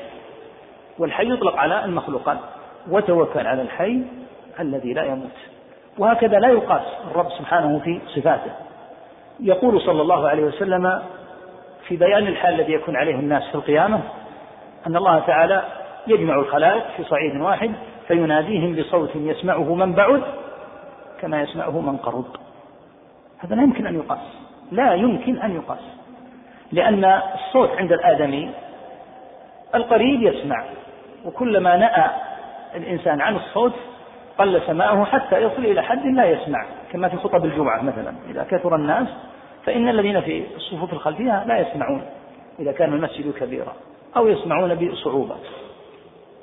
والحي 0.98 1.32
يطلق 1.32 1.56
على 1.56 1.84
المخلوقات 1.84 2.38
وتوكل 2.90 3.46
على 3.46 3.62
الحي 3.62 4.02
الذي 4.60 4.92
لا 4.92 5.04
يموت. 5.04 5.30
وهكذا 5.98 6.38
لا 6.38 6.48
يقاس 6.48 6.82
الرب 7.10 7.30
سبحانه 7.38 7.78
في 7.78 8.00
صفاته. 8.06 8.52
يقول 9.40 9.80
صلى 9.80 10.02
الله 10.02 10.28
عليه 10.28 10.42
وسلم 10.42 11.02
في 11.88 11.96
بيان 11.96 12.26
الحال 12.26 12.54
الذي 12.54 12.72
يكون 12.72 12.96
عليه 12.96 13.14
الناس 13.14 13.42
في 13.48 13.54
القيامة 13.54 14.00
أن 14.86 14.96
الله 14.96 15.18
تعالى 15.18 15.62
يجمع 16.06 16.34
الخلائق 16.34 16.84
في 16.96 17.04
صعيد 17.04 17.40
واحد 17.40 17.72
فيناديهم 18.08 18.76
بصوت 18.76 19.10
يسمعه 19.16 19.74
من 19.74 19.92
بعد 19.92 20.22
كما 21.20 21.42
يسمعه 21.42 21.80
من 21.80 21.96
قرب. 21.96 22.24
هذا 23.38 23.54
لا 23.54 23.62
يمكن 23.62 23.86
أن 23.86 23.94
يقاس 23.94 24.18
لا 24.72 24.94
يمكن 24.94 25.38
أن 25.38 25.56
يقاس 25.56 25.78
لأن 26.72 27.04
الصوت 27.34 27.70
عند 27.70 27.92
الآدمي 27.92 28.50
القريب 29.74 30.22
يسمع 30.22 30.64
وكلما 31.24 31.76
نأى 31.76 32.10
الإنسان 32.74 33.20
عن 33.20 33.36
الصوت 33.36 33.72
قل 34.38 34.60
سماعه 34.66 35.04
حتى 35.04 35.38
يصل 35.42 35.64
إلى 35.64 35.82
حد 35.82 36.06
لا 36.06 36.24
يسمع 36.24 36.66
كما 36.92 37.08
في 37.08 37.16
خطب 37.16 37.44
الجمعة 37.44 37.82
مثلا. 37.82 38.14
إذا 38.30 38.46
كثر 38.50 38.76
الناس 38.76 39.08
فإن 39.64 39.88
الذين 39.88 40.20
في 40.20 40.44
الصفوف 40.56 40.92
الخلفية 40.92 41.44
لا 41.44 41.58
يسمعون 41.58 42.02
إذا 42.58 42.72
كان 42.72 42.92
المسجد 42.92 43.32
كبيرا 43.32 43.72
أو 44.16 44.28
يسمعون 44.28 44.74
بصعوبة. 44.74 45.34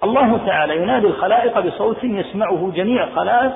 الله 0.03 0.45
تعالى 0.45 0.77
ينادي 0.77 1.07
الخلائق 1.07 1.59
بصوت 1.59 2.03
يسمعه 2.03 2.71
جميع 2.75 3.03
الخلائق 3.03 3.53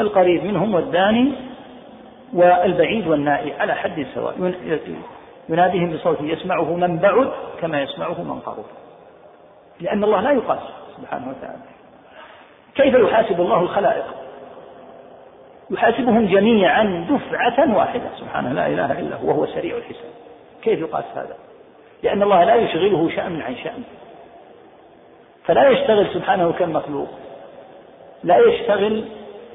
القريب 0.00 0.44
منهم 0.44 0.74
والداني 0.74 1.32
والبعيد 2.34 3.06
والنائي 3.06 3.52
على 3.52 3.74
حد 3.74 4.06
سواء. 4.14 4.34
يناديهم 5.48 5.92
بصوت 5.92 6.20
يسمعه 6.20 6.74
من 6.74 6.98
بعد 6.98 7.30
كما 7.60 7.82
يسمعه 7.82 8.22
من 8.22 8.40
قرب. 8.40 8.64
لأن 9.80 10.04
الله 10.04 10.20
لا 10.20 10.30
يقاس 10.30 10.58
سبحانه 10.96 11.28
وتعالى. 11.28 11.62
كيف 12.74 12.94
يحاسب 12.94 13.40
الله 13.40 13.60
الخلائق؟ 13.60 14.04
يحاسبهم 15.70 16.26
جميعا 16.26 17.06
دفعة 17.10 17.76
واحدة. 17.76 18.08
سبحانه 18.18 18.52
لا 18.52 18.66
إله 18.66 19.00
إلا 19.00 19.16
هو 19.16 19.28
وهو 19.28 19.46
سريع 19.46 19.76
الحساب. 19.76 20.10
كيف 20.62 20.80
يقاس 20.80 21.04
هذا؟ 21.14 21.36
لأن 22.02 22.22
الله 22.22 22.44
لا 22.44 22.54
يشغله 22.54 23.10
شأن 23.16 23.42
عن 23.42 23.56
شأن. 23.56 23.82
فلا 25.44 25.68
يشتغل 25.68 26.14
سبحانه 26.14 26.52
كالمخلوق. 26.52 27.08
لا 28.24 28.38
يشتغل 28.38 29.04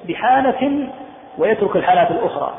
بحالة 0.08 0.88
ويترك 1.38 1.76
الحالات 1.76 2.12
الأخرى 2.12 2.54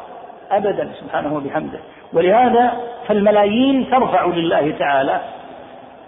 أبدا 0.50 0.92
سبحانه 1.00 1.36
وبحمده. 1.36 1.78
ولهذا 2.14 2.72
فالملايين 3.08 3.90
ترفع 3.90 4.26
لله 4.26 4.74
تعالى 4.78 5.20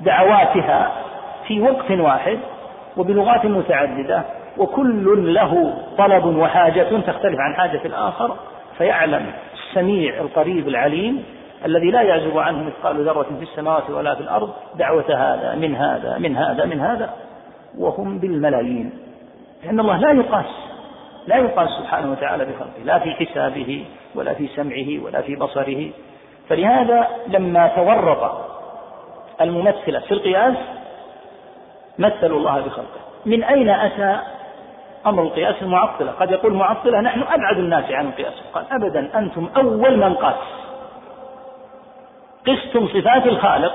دعواتها 0.00 0.92
في 1.46 1.60
وقت 1.60 1.90
واحد 1.90 2.38
وبلغات 2.96 3.46
متعددة 3.46 4.22
وكل 4.58 5.34
له 5.34 5.74
طلب 5.98 6.24
وحاجة 6.24 7.00
تختلف 7.06 7.38
عن 7.38 7.54
حاجة 7.54 7.80
الآخر 7.84 8.36
فيعلم 8.78 9.26
السميع 9.54 10.20
القريب 10.20 10.68
العليم 10.68 11.24
الذي 11.64 11.90
لا 11.90 12.02
يعزب 12.02 12.38
عنه 12.38 12.64
مثقال 12.64 13.04
ذرة 13.04 13.26
في 13.38 13.42
السماوات 13.42 13.90
ولا 13.90 14.14
في 14.14 14.20
الأرض 14.20 14.50
دعوة 14.78 15.04
هذا 15.08 15.54
من 15.54 15.76
هذا 15.76 16.18
من 16.18 16.36
هذا 16.36 16.64
من 16.64 16.80
هذا 16.80 17.10
وهم 17.78 18.18
بالملايين. 18.18 18.90
لأن 19.64 19.80
الله 19.80 19.96
لا 19.96 20.12
يقاس 20.12 20.44
لا 21.26 21.36
يقاس 21.36 21.68
سبحانه 21.68 22.12
وتعالى 22.12 22.44
بخلقه 22.44 22.84
لا 22.84 22.98
في 22.98 23.10
حسابه 23.10 23.86
ولا 24.14 24.34
في 24.34 24.48
سمعه 24.48 25.04
ولا 25.04 25.20
في 25.20 25.36
بصره. 25.36 25.90
فلهذا 26.48 27.08
لما 27.28 27.68
تورط 27.68 28.32
الممثلة 29.40 30.00
في 30.00 30.12
القياس 30.12 30.56
مثلوا 31.98 32.38
الله 32.38 32.60
بخلقه. 32.60 33.00
من 33.26 33.44
أين 33.44 33.68
أتى 33.68 34.20
أمر 35.06 35.22
القياس 35.22 35.62
المعطلة؟ 35.62 36.12
قد 36.12 36.30
يقول 36.30 36.54
معطلة 36.54 37.00
نحن 37.00 37.20
أبعد 37.20 37.58
الناس 37.58 37.90
عن 37.90 38.06
القياس. 38.06 38.34
قال 38.54 38.64
أبدا 38.70 39.18
أنتم 39.18 39.48
أول 39.56 39.96
من 39.96 40.14
قاس 40.14 40.34
قستم 42.46 42.88
صفات 42.88 43.26
الخالق 43.26 43.72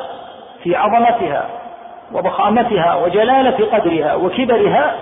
في 0.64 0.76
عظمتها 0.76 1.50
وضخامتها 2.12 2.96
وجلالة 2.96 3.78
قدرها 3.78 4.16
وكبرها 4.16 4.96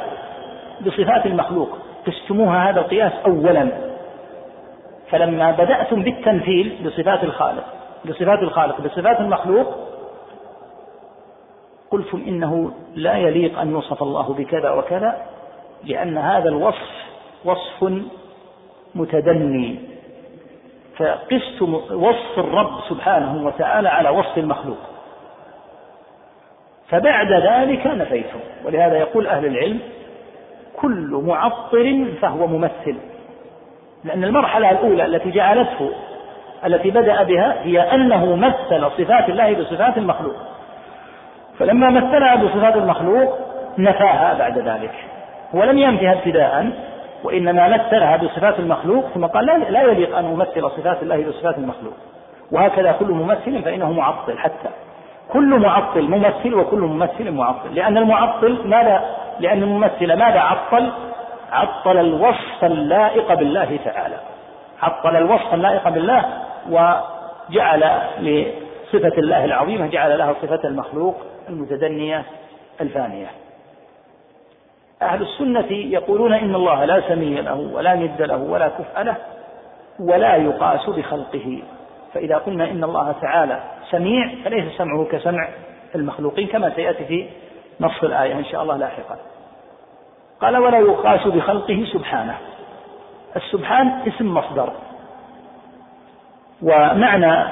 بصفات 0.81 1.25
المخلوق. 1.25 1.77
قستموها 2.07 2.69
هذا 2.69 2.79
القياس 2.79 3.13
أولا. 3.25 3.69
فلما 5.09 5.51
بدأتم 5.51 6.03
بالتمثيل 6.03 6.77
بصفات 6.85 7.23
الخالق 7.23 7.63
بصفات 8.05 8.39
الخالق 8.39 8.81
بصفات 8.81 9.19
المخلوق 9.19 9.75
قلتم 11.91 12.23
إنه 12.27 12.71
لا 12.95 13.17
يليق 13.17 13.59
أن 13.59 13.71
يوصف 13.71 14.03
الله 14.03 14.33
بكذا 14.33 14.71
وكذا 14.71 15.25
لأن 15.83 16.17
هذا 16.17 16.49
الوصف 16.49 17.05
وصف 17.45 17.93
متدني. 18.95 19.79
فقستم 20.97 21.73
وصف 21.73 22.37
الرب 22.39 22.79
سبحانه 22.89 23.45
وتعالى 23.45 23.89
على 23.89 24.09
وصف 24.09 24.37
المخلوق. 24.37 24.77
فبعد 26.89 27.31
ذلك 27.31 27.87
نفيتم. 27.87 28.39
ولهذا 28.65 28.97
يقول 28.97 29.27
أهل 29.27 29.45
العلم 29.45 29.79
كل 30.81 31.23
معطل 31.25 32.13
فهو 32.21 32.47
ممثل. 32.47 32.97
لأن 34.03 34.23
المرحلة 34.23 34.71
الأولى 34.71 35.05
التي 35.05 35.31
جعلته 35.31 35.89
التي 36.65 36.91
بدأ 36.91 37.23
بها 37.23 37.55
هي 37.63 37.79
أنه 37.79 38.35
مثل 38.35 38.91
صفات 38.97 39.29
الله 39.29 39.53
بصفات 39.53 39.97
المخلوق. 39.97 40.35
فلما 41.59 41.89
مثلها 41.89 42.35
بصفات 42.35 42.75
المخلوق 42.75 43.37
نفاها 43.77 44.33
بعد 44.33 44.57
ذلك. 44.57 44.93
ولم 45.53 45.77
ينفها 45.77 46.13
ابتداء 46.13 46.71
وإنما 47.23 47.67
مثلها 47.67 48.17
بصفات 48.17 48.59
المخلوق 48.59 49.05
ثم 49.13 49.25
قال 49.25 49.45
لا, 49.45 49.57
لا 49.57 49.81
يليق 49.81 50.17
أن 50.17 50.25
أمثل 50.25 50.69
صفات 50.69 51.03
الله 51.03 51.25
بصفات 51.29 51.57
المخلوق. 51.57 51.93
وهكذا 52.51 52.91
كل 52.91 53.11
ممثل 53.11 53.63
فإنه 53.63 53.91
معطل 53.91 54.37
حتى. 54.37 54.69
كل 55.29 55.59
معطل 55.59 56.01
ممثل 56.01 56.53
وكل 56.53 56.79
ممثل 56.79 57.31
معطل. 57.31 57.75
لأن 57.75 57.97
المعطل 57.97 58.57
ماذا؟ 58.65 59.16
لأن 59.39 59.63
الممثل 59.63 60.13
ماذا 60.13 60.39
عطل؟ 60.39 60.91
عطل 61.52 61.97
الوصف 61.97 62.63
اللائق 62.63 63.34
بالله 63.34 63.80
تعالى. 63.86 64.19
عطل 64.82 65.15
الوصف 65.15 65.54
اللائق 65.54 65.89
بالله 65.89 66.26
وجعل 66.69 67.91
لصفة 68.19 69.17
الله 69.17 69.45
العظيمة 69.45 69.88
جعل 69.88 70.17
لها 70.17 70.34
صفة 70.41 70.60
المخلوق 70.67 71.15
المتدنية 71.50 72.23
الفانية. 72.82 73.28
أهل 75.02 75.21
السنة 75.21 75.71
يقولون 75.71 76.34
إن 76.34 76.56
الله 76.56 76.86
لا 76.86 77.02
سمي 77.08 77.41
له 77.41 77.56
ولا 77.73 77.95
ند 77.95 78.21
له 78.21 78.38
ولا 78.38 78.67
كفء 78.67 79.02
له 79.02 79.15
ولا 80.00 80.36
يقاس 80.36 80.89
بخلقه. 80.89 81.63
فإذا 82.13 82.36
قلنا 82.38 82.71
إن 82.71 82.84
الله 82.84 83.15
تعالى 83.21 83.60
سميع 83.91 84.30
فليس 84.45 84.78
سمعه 84.78 85.06
كسمع 85.12 85.50
المخلوقين 85.95 86.47
كما 86.47 86.69
سيأتي 86.69 87.06
في 87.06 87.28
نص 87.81 88.03
الآية 88.03 88.33
إن 88.33 88.45
شاء 88.45 88.61
الله 88.63 88.77
لاحقا. 88.77 89.17
قال 90.41 90.57
ولا 90.57 90.77
يقاس 90.77 91.27
بخلقه 91.27 91.85
سبحانه. 91.93 92.37
السبحان 93.35 93.99
اسم 94.07 94.33
مصدر. 94.33 94.73
ومعنى 96.61 97.51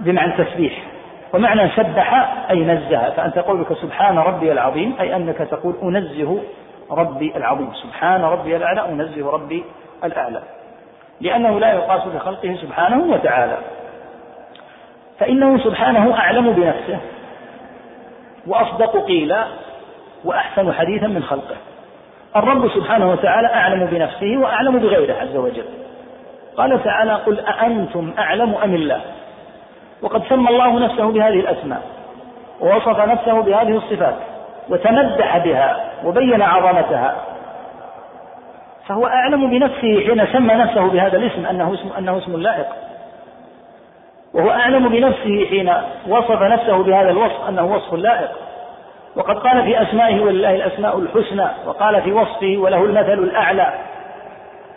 بمعنى 0.00 0.34
التسبيح 0.34 0.82
ومعنى 1.34 1.70
سبح 1.76 2.34
أي 2.50 2.64
نزه. 2.64 3.10
فأنت 3.10 3.38
قولك 3.38 3.72
سبحان 3.72 4.18
ربي 4.18 4.52
العظيم 4.52 4.96
أي 5.00 5.16
أنك 5.16 5.36
تقول 5.36 5.74
أنزه 5.82 6.40
ربي 6.90 7.36
العظيم. 7.36 7.72
سبحان 7.74 8.22
ربي 8.22 8.56
الأعلى 8.56 8.88
أنزه 8.88 9.30
ربي 9.30 9.64
الأعلى. 10.04 10.42
لأنه 11.20 11.60
لا 11.60 11.72
يقاس 11.72 12.08
بخلقه 12.08 12.58
سبحانه 12.62 13.12
وتعالى. 13.12 13.58
فإنه 15.18 15.58
سبحانه 15.64 16.18
أعلم 16.18 16.52
بنفسه. 16.52 16.98
وأصدق 18.46 19.04
قيلا 19.04 19.44
وأحسن 20.24 20.72
حديثا 20.72 21.06
من 21.06 21.22
خلقه. 21.22 21.56
الرب 22.36 22.68
سبحانه 22.68 23.10
وتعالى 23.10 23.48
أعلم 23.48 23.86
بنفسه 23.86 24.36
وأعلم 24.38 24.78
بغيره 24.78 25.14
عز 25.14 25.36
وجل. 25.36 25.64
قال 26.56 26.84
تعالى 26.84 27.14
قل 27.14 27.40
أأنتم 27.40 28.12
أعلم 28.18 28.54
أم 28.64 28.74
الله؟ 28.74 29.00
وقد 30.02 30.22
سمى 30.28 30.48
الله 30.48 30.78
نفسه 30.78 31.12
بهذه 31.12 31.40
الأسماء 31.40 31.82
ووصف 32.60 33.00
نفسه 33.00 33.40
بهذه 33.40 33.76
الصفات 33.76 34.14
وتمدح 34.68 35.38
بها 35.38 35.80
وبين 36.04 36.42
عظمتها. 36.42 37.16
فهو 38.88 39.06
أعلم 39.06 39.50
بنفسه 39.50 40.06
حين 40.06 40.26
سمى 40.32 40.54
نفسه 40.54 40.86
بهذا 40.86 41.16
الاسم 41.16 41.46
أنه 41.46 41.74
اسم 41.74 41.90
أنه 41.98 42.18
اسم 42.18 42.36
لائق. 42.36 42.66
وهو 44.34 44.50
أعلم 44.50 44.88
بنفسه 44.88 45.46
حين 45.50 45.72
وصف 46.08 46.42
نفسه 46.42 46.82
بهذا 46.82 47.10
الوصف 47.10 47.48
أنه 47.48 47.74
وصف 47.74 47.94
لائق. 47.94 48.30
وقد 49.16 49.38
قال 49.38 49.62
في 49.62 49.82
أسمائه 49.82 50.20
ولله 50.20 50.54
الأسماء 50.54 50.98
الحسنى 50.98 51.46
وقال 51.66 52.02
في 52.02 52.12
وصفه 52.12 52.56
وله 52.58 52.84
المثل 52.84 53.12
الأعلى. 53.12 53.72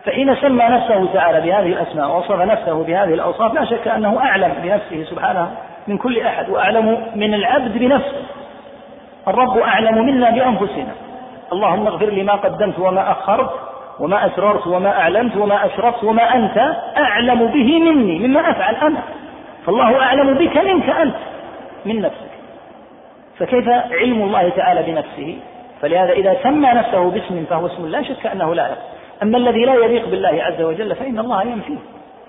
فحين 0.06 0.36
سمى 0.36 0.64
نفسه 0.64 1.14
تعالى 1.14 1.42
بهذه 1.42 1.68
الأسماء 1.68 2.10
ووصف 2.10 2.42
نفسه 2.42 2.84
بهذه 2.84 3.14
الأوصاف 3.14 3.54
لا 3.54 3.66
شك 3.66 3.88
أنه 3.88 4.20
أعلم 4.20 4.54
بنفسه 4.64 5.04
سبحانه 5.04 5.52
من 5.88 5.98
كل 5.98 6.20
أحد 6.20 6.50
وأعلم 6.50 7.08
من 7.16 7.34
العبد 7.34 7.78
بنفسه. 7.78 8.24
الرب 9.28 9.58
أعلم 9.58 10.06
منا 10.06 10.30
بأنفسنا. 10.30 10.94
اللهم 11.54 11.88
اغفر 11.88 12.06
لي 12.06 12.24
ما 12.24 12.34
قدمت 12.34 12.80
وما 12.80 13.12
أخرت 13.12 13.50
وما 14.00 14.26
أسررت 14.26 14.68
وما 14.68 14.90
أعلنت 14.90 15.38
وما 15.38 15.66
أشرفت 15.66 16.04
وما 16.04 16.36
أنت 16.36 16.76
أعلم 16.98 17.46
به 17.48 17.80
مني 17.80 18.28
مما 18.28 18.52
أفعل 18.52 18.76
أنا. 18.76 19.00
فالله 19.66 20.02
أعلم 20.02 20.34
بك 20.34 20.58
منك 20.58 20.90
أنت 20.90 21.16
من 21.86 22.02
نفسك. 22.02 22.36
فكيف 23.38 23.70
علم 23.92 24.22
الله 24.22 24.50
تعالى 24.50 24.84
بنفسه؟ 24.84 25.38
فلهذا 25.82 26.14
إذا 26.14 26.38
سمى 26.44 26.68
نفسه 26.68 27.10
باسم 27.10 27.46
فهو 27.50 27.66
اسم 27.66 27.88
لا 27.88 28.02
شك 28.04 28.26
أنه 28.26 28.56
لائق 28.56 28.78
أما 29.24 29.38
الذي 29.38 29.66
لا 29.66 29.74
يليق 29.74 30.08
بالله 30.10 30.44
عز 30.44 30.62
وجل 30.62 30.96
فإن 30.96 31.20
الله 31.20 31.44
ينفيه. 31.44 31.78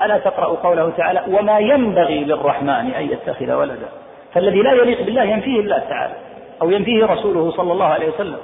ألا 0.03 0.19
تقرأ 0.19 0.47
قوله 0.47 0.91
تعالى 0.97 1.23
وما 1.29 1.59
ينبغي 1.59 2.25
للرحمن 2.25 2.69
أن 2.99 3.09
يتخذ 3.11 3.53
ولدا 3.53 3.89
فالذي 4.35 4.59
لا 4.59 4.73
يليق 4.73 5.03
بالله 5.03 5.23
ينفيه 5.23 5.61
الله 5.61 5.79
تعالى 5.79 6.15
أو 6.63 6.71
ينفيه 6.71 7.07
رسوله 7.07 7.51
صلى 7.51 7.73
الله 7.73 7.87
عليه 7.87 8.09
وسلم. 8.09 8.39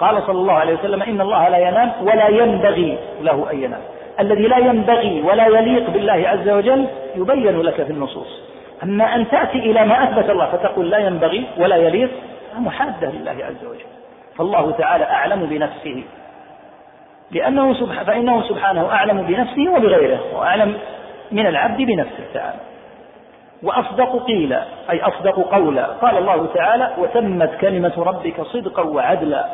قال 0.00 0.22
صلى 0.22 0.38
الله 0.38 0.52
عليه 0.52 0.74
وسلم 0.74 1.02
إن 1.02 1.20
الله 1.20 1.48
لا 1.48 1.58
ينام 1.68 1.92
ولا 2.02 2.28
ينبغي 2.28 2.98
له 3.20 3.46
أن 3.52 3.62
ينام. 3.62 3.80
الذي 4.20 4.42
لا 4.42 4.58
ينبغي 4.58 5.22
ولا 5.22 5.46
يليق 5.46 5.90
بالله 5.90 6.28
عز 6.28 6.48
وجل 6.48 6.86
يبين 7.16 7.60
لك 7.60 7.74
في 7.74 7.92
النصوص. 7.92 8.40
أما 8.82 9.14
أن 9.14 9.28
تأتي 9.28 9.58
إلى 9.58 9.84
ما 9.84 10.04
أثبت 10.04 10.30
الله 10.30 10.46
فتقول 10.46 10.90
لا 10.90 10.98
ينبغي 10.98 11.44
ولا 11.58 11.76
يليق 11.76 12.10
محادة 12.58 13.10
لله 13.10 13.30
عز 13.44 13.64
وجل. 13.64 13.86
فالله 14.38 14.70
تعالى 14.70 15.04
أعلم 15.04 15.46
بنفسه. 15.46 16.04
لأنه 17.30 17.74
سبحانه 17.74 18.04
فإنه 18.04 18.42
سبحانه 18.42 18.92
أعلم 18.92 19.22
بنفسه 19.22 19.68
وبغيره 19.76 20.20
وأعلم 20.34 20.74
من 21.32 21.46
العبد 21.46 21.76
بنفسه 21.76 22.24
تعالى. 22.34 22.58
وأصدق 23.62 24.24
قيلا 24.26 24.62
أي 24.90 25.00
أصدق 25.02 25.54
قولا. 25.54 25.86
قال 25.86 26.18
الله 26.18 26.46
تعالى 26.54 26.90
وتمت 26.98 27.50
كلمة 27.60 27.92
ربك 27.96 28.42
صدقا 28.42 28.82
وعدلا. 28.82 29.46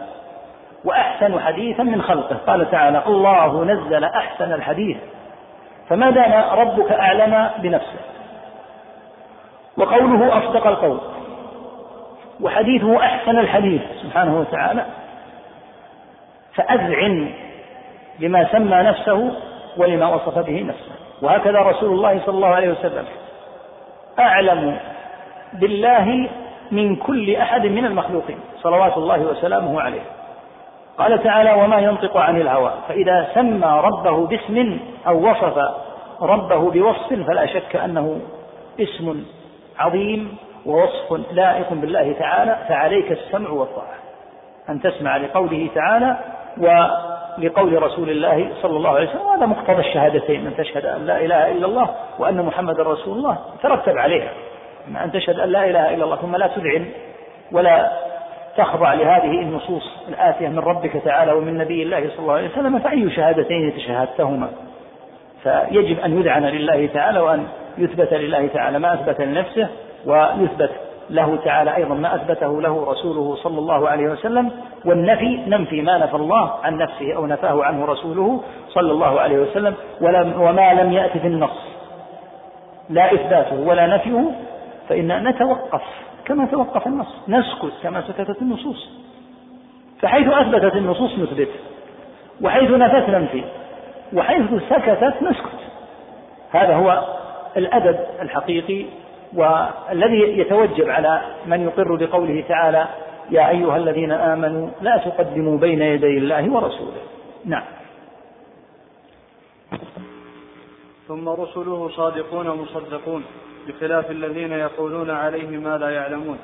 وأحسن 0.84 1.40
حديثا 1.40 1.82
من 1.82 2.02
خلقه. 2.02 2.36
قال 2.46 2.70
تعالى 2.70 3.02
الله 3.06 3.64
نزل 3.64 4.04
أحسن 4.04 4.52
الحديث 4.52 4.96
فما 5.88 6.10
دام 6.10 6.58
ربك 6.58 6.92
أعلم 6.92 7.50
بنفسه. 7.58 8.00
وقوله 9.76 10.38
أصدق 10.38 10.66
القول 10.66 11.00
وحديثه 12.40 12.96
أحسن 12.96 13.38
الحديث 13.38 13.82
سبحانه 14.02 14.40
وتعالى 14.40 14.84
فأذعن 16.54 17.30
لما 18.18 18.48
سمى 18.52 18.76
نفسه 18.76 19.32
ولما 19.76 20.14
وصف 20.14 20.38
به 20.38 20.62
نفسه. 20.68 20.92
وهكذا 21.22 21.58
رسول 21.58 21.90
الله 21.90 22.20
صلى 22.26 22.34
الله 22.34 22.48
عليه 22.48 22.68
وسلم 22.68 23.04
أعلم 24.18 24.76
بالله 25.52 26.28
من 26.70 26.96
كل 26.96 27.36
أحد 27.36 27.66
من 27.66 27.84
المخلوقين 27.84 28.38
صلوات 28.62 28.96
الله 28.96 29.20
وسلامه 29.20 29.80
عليه. 29.80 30.02
قال 30.98 31.22
تعالى 31.22 31.52
وما 31.52 31.78
ينطق 31.78 32.16
عن 32.16 32.40
الهوى. 32.40 32.72
فإذا 32.88 33.28
سمى 33.34 33.80
ربه 33.84 34.26
باسم 34.26 34.78
أو 35.06 35.30
وصف 35.30 35.58
ربه 36.22 36.70
بوصف 36.70 37.08
فلا 37.26 37.46
شك 37.46 37.76
أنه 37.76 38.20
اسم 38.80 39.24
عظيم 39.78 40.36
ووصف 40.66 41.32
لائق 41.32 41.72
بالله 41.72 42.12
تعالى 42.12 42.56
فعليك 42.68 43.12
السمع 43.12 43.50
والطاعة. 43.50 43.94
أن 44.68 44.80
تسمع 44.80 45.16
لقوله 45.16 45.68
تعالى 45.74 46.16
ولقول 46.58 47.82
رسول 47.82 48.10
الله 48.10 48.48
صلى 48.62 48.76
الله 48.76 48.90
عليه 48.90 49.08
وسلم 49.08 49.28
هذا 49.36 49.46
مقتضى 49.46 49.80
الشهادتين 49.80 50.46
أن 50.46 50.56
تشهد 50.56 50.86
أن 50.86 51.06
لا 51.06 51.16
إله 51.16 51.50
إلا 51.50 51.66
الله 51.66 51.94
وأن 52.18 52.42
محمد 52.42 52.80
رسول 52.80 53.18
الله 53.18 53.38
ترتب 53.62 53.98
عليها. 53.98 54.30
أن 55.04 55.12
تشهد 55.12 55.40
أن 55.40 55.48
لا 55.48 55.64
إله 55.70 55.94
إلا 55.94 56.04
الله 56.04 56.16
ثم 56.16 56.36
لا 56.36 56.46
تذعن 56.46 56.86
ولا 57.52 57.92
تخضع 58.56 58.94
لهذه 58.94 59.42
النصوص 59.42 59.82
الآتية 60.08 60.48
من 60.48 60.58
ربك 60.58 60.92
تعالى 60.92 61.32
ومن 61.32 61.58
نبي 61.58 61.82
الله 61.82 62.00
صلى 62.08 62.18
الله 62.18 62.32
عليه 62.32 62.48
وسلم 62.48 62.78
فأي 62.78 63.10
شهادتين 63.10 63.74
تشهدتهما 63.76 64.48
فيجب 65.42 66.00
أن 66.00 66.20
يذعن 66.20 66.44
لله 66.44 66.86
تعالى 66.86 67.20
وأن 67.20 67.46
يثبت 67.78 68.14
لله 68.14 68.46
تعالى 68.46 68.78
ما 68.78 68.94
أثبت 68.94 69.20
لنفسه 69.20 69.68
ويثبت 70.06 70.70
له 71.10 71.38
تعالى 71.44 71.76
أيضا 71.76 71.94
ما 71.94 72.14
أثبته 72.14 72.62
له 72.62 72.90
رسوله 72.90 73.36
صلى 73.36 73.58
الله 73.58 73.88
عليه 73.88 74.08
وسلم 74.08 74.50
والنفي 74.84 75.36
ننفي 75.46 75.82
ما 75.82 75.98
نفى 75.98 76.16
الله 76.16 76.52
عن 76.62 76.76
نفسه 76.76 77.16
أو 77.16 77.26
نفاه 77.26 77.64
عنه 77.64 77.84
رسوله 77.84 78.40
صلى 78.68 78.92
الله 78.92 79.20
عليه 79.20 79.38
وسلم 79.38 79.74
وما 80.40 80.74
لم 80.74 80.92
يأت 80.92 81.18
في 81.18 81.26
النص. 81.26 81.68
لا 82.90 83.14
إثباته 83.14 83.60
ولا 83.60 83.86
نفيه 83.86 84.24
فإن 84.88 85.28
نتوقف. 85.28 85.82
كما 86.24 86.46
توقف 86.46 86.86
النص 86.86 87.08
نسكت 87.28 87.72
كما 87.82 88.02
سكتت 88.08 88.42
النصوص. 88.42 88.88
فحيث 90.00 90.28
أثبتت 90.28 90.76
النصوص 90.76 91.18
نثبت 91.18 91.48
وحيث 92.40 92.70
نفت 92.70 93.08
ننفي 93.08 93.44
وحيث 94.12 94.50
سكتت 94.70 95.22
نسكت. 95.22 95.58
هذا 96.50 96.76
هو 96.76 97.04
الأدب 97.56 97.98
الحقيقي 98.20 98.84
والذي 99.34 100.38
يتوجب 100.38 100.90
على 100.90 101.22
من 101.46 101.60
يقر 101.60 101.96
بقوله 101.96 102.44
تعالى 102.48 102.86
يا 103.30 103.48
أيها 103.48 103.76
الذين 103.76 104.12
آمنوا 104.12 104.68
لا 104.80 104.96
تقدموا 104.96 105.58
بين 105.58 105.82
يدي 105.82 106.18
الله 106.18 106.52
ورسوله. 106.52 107.02
نعم. 107.44 107.64
ثم 111.08 111.28
رسله 111.28 111.88
صادقون 111.88 112.46
مصدقون. 112.46 113.24
بخلاف 113.68 114.10
الذين 114.10 114.52
يقولون 114.52 115.10
عليه 115.10 115.58
ما 115.58 115.78
لا 115.78 115.90
يعلمون. 115.90 116.38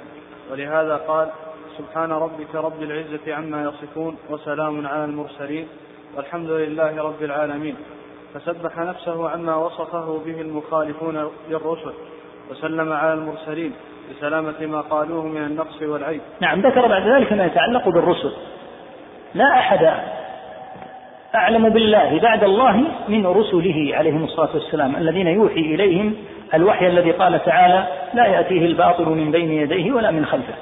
ولهذا 0.52 0.96
قال 0.96 1.28
سبحان 1.78 2.12
ربك 2.12 2.54
رب 2.54 2.83
العزة 2.83 3.35
عما 3.35 3.62
يصفون 3.62 4.16
وسلام 4.31 4.87
على 4.87 5.04
المرسلين 5.04 5.68
والحمد 6.16 6.50
لله 6.50 7.02
رب 7.02 7.22
العالمين. 7.22 7.76
فسبح 8.35 8.78
نفسه 8.78 9.31
عما 9.31 9.54
وصفه 9.54 10.20
به 10.26 10.40
المخالفون 10.40 11.31
للرسل 11.50 11.92
وسلم 12.50 12.92
على 12.92 13.12
المرسلين 13.12 13.72
بسلامة 14.11 14.66
ما 14.66 14.81
قالوه 14.81 15.26
من 15.26 15.42
النقص 15.44 15.83
والعيب. 15.83 16.20
نعم 16.40 16.61
ذكر 16.61 16.87
بعد 16.88 17.09
ذلك 17.09 17.33
ما 17.33 17.46
يتعلق 17.46 17.88
بالرسل. 17.88 18.33
لا 19.35 19.59
أحد 19.59 19.90
أعلم 21.35 21.68
بالله 21.68 22.20
بعد 22.20 22.44
الله 22.44 22.85
من 23.09 23.26
رسله 23.26 23.90
عليهم 23.92 24.24
الصلاة 24.24 24.48
والسلام 24.54 24.96
الذين 24.96 25.26
يوحي 25.26 25.61
إليهم 25.61 26.14
الوحي 26.55 26.87
الذي 26.87 27.11
قال 27.11 27.45
تعالى 27.45 27.87
لا 28.15 28.27
يأتيه 28.27 28.67
الباطل 28.67 29.09
من 29.09 29.31
بين 29.31 29.53
يديه 29.53 29.93
ولا 29.93 30.11
من 30.11 30.27
خلفه. 30.27 30.55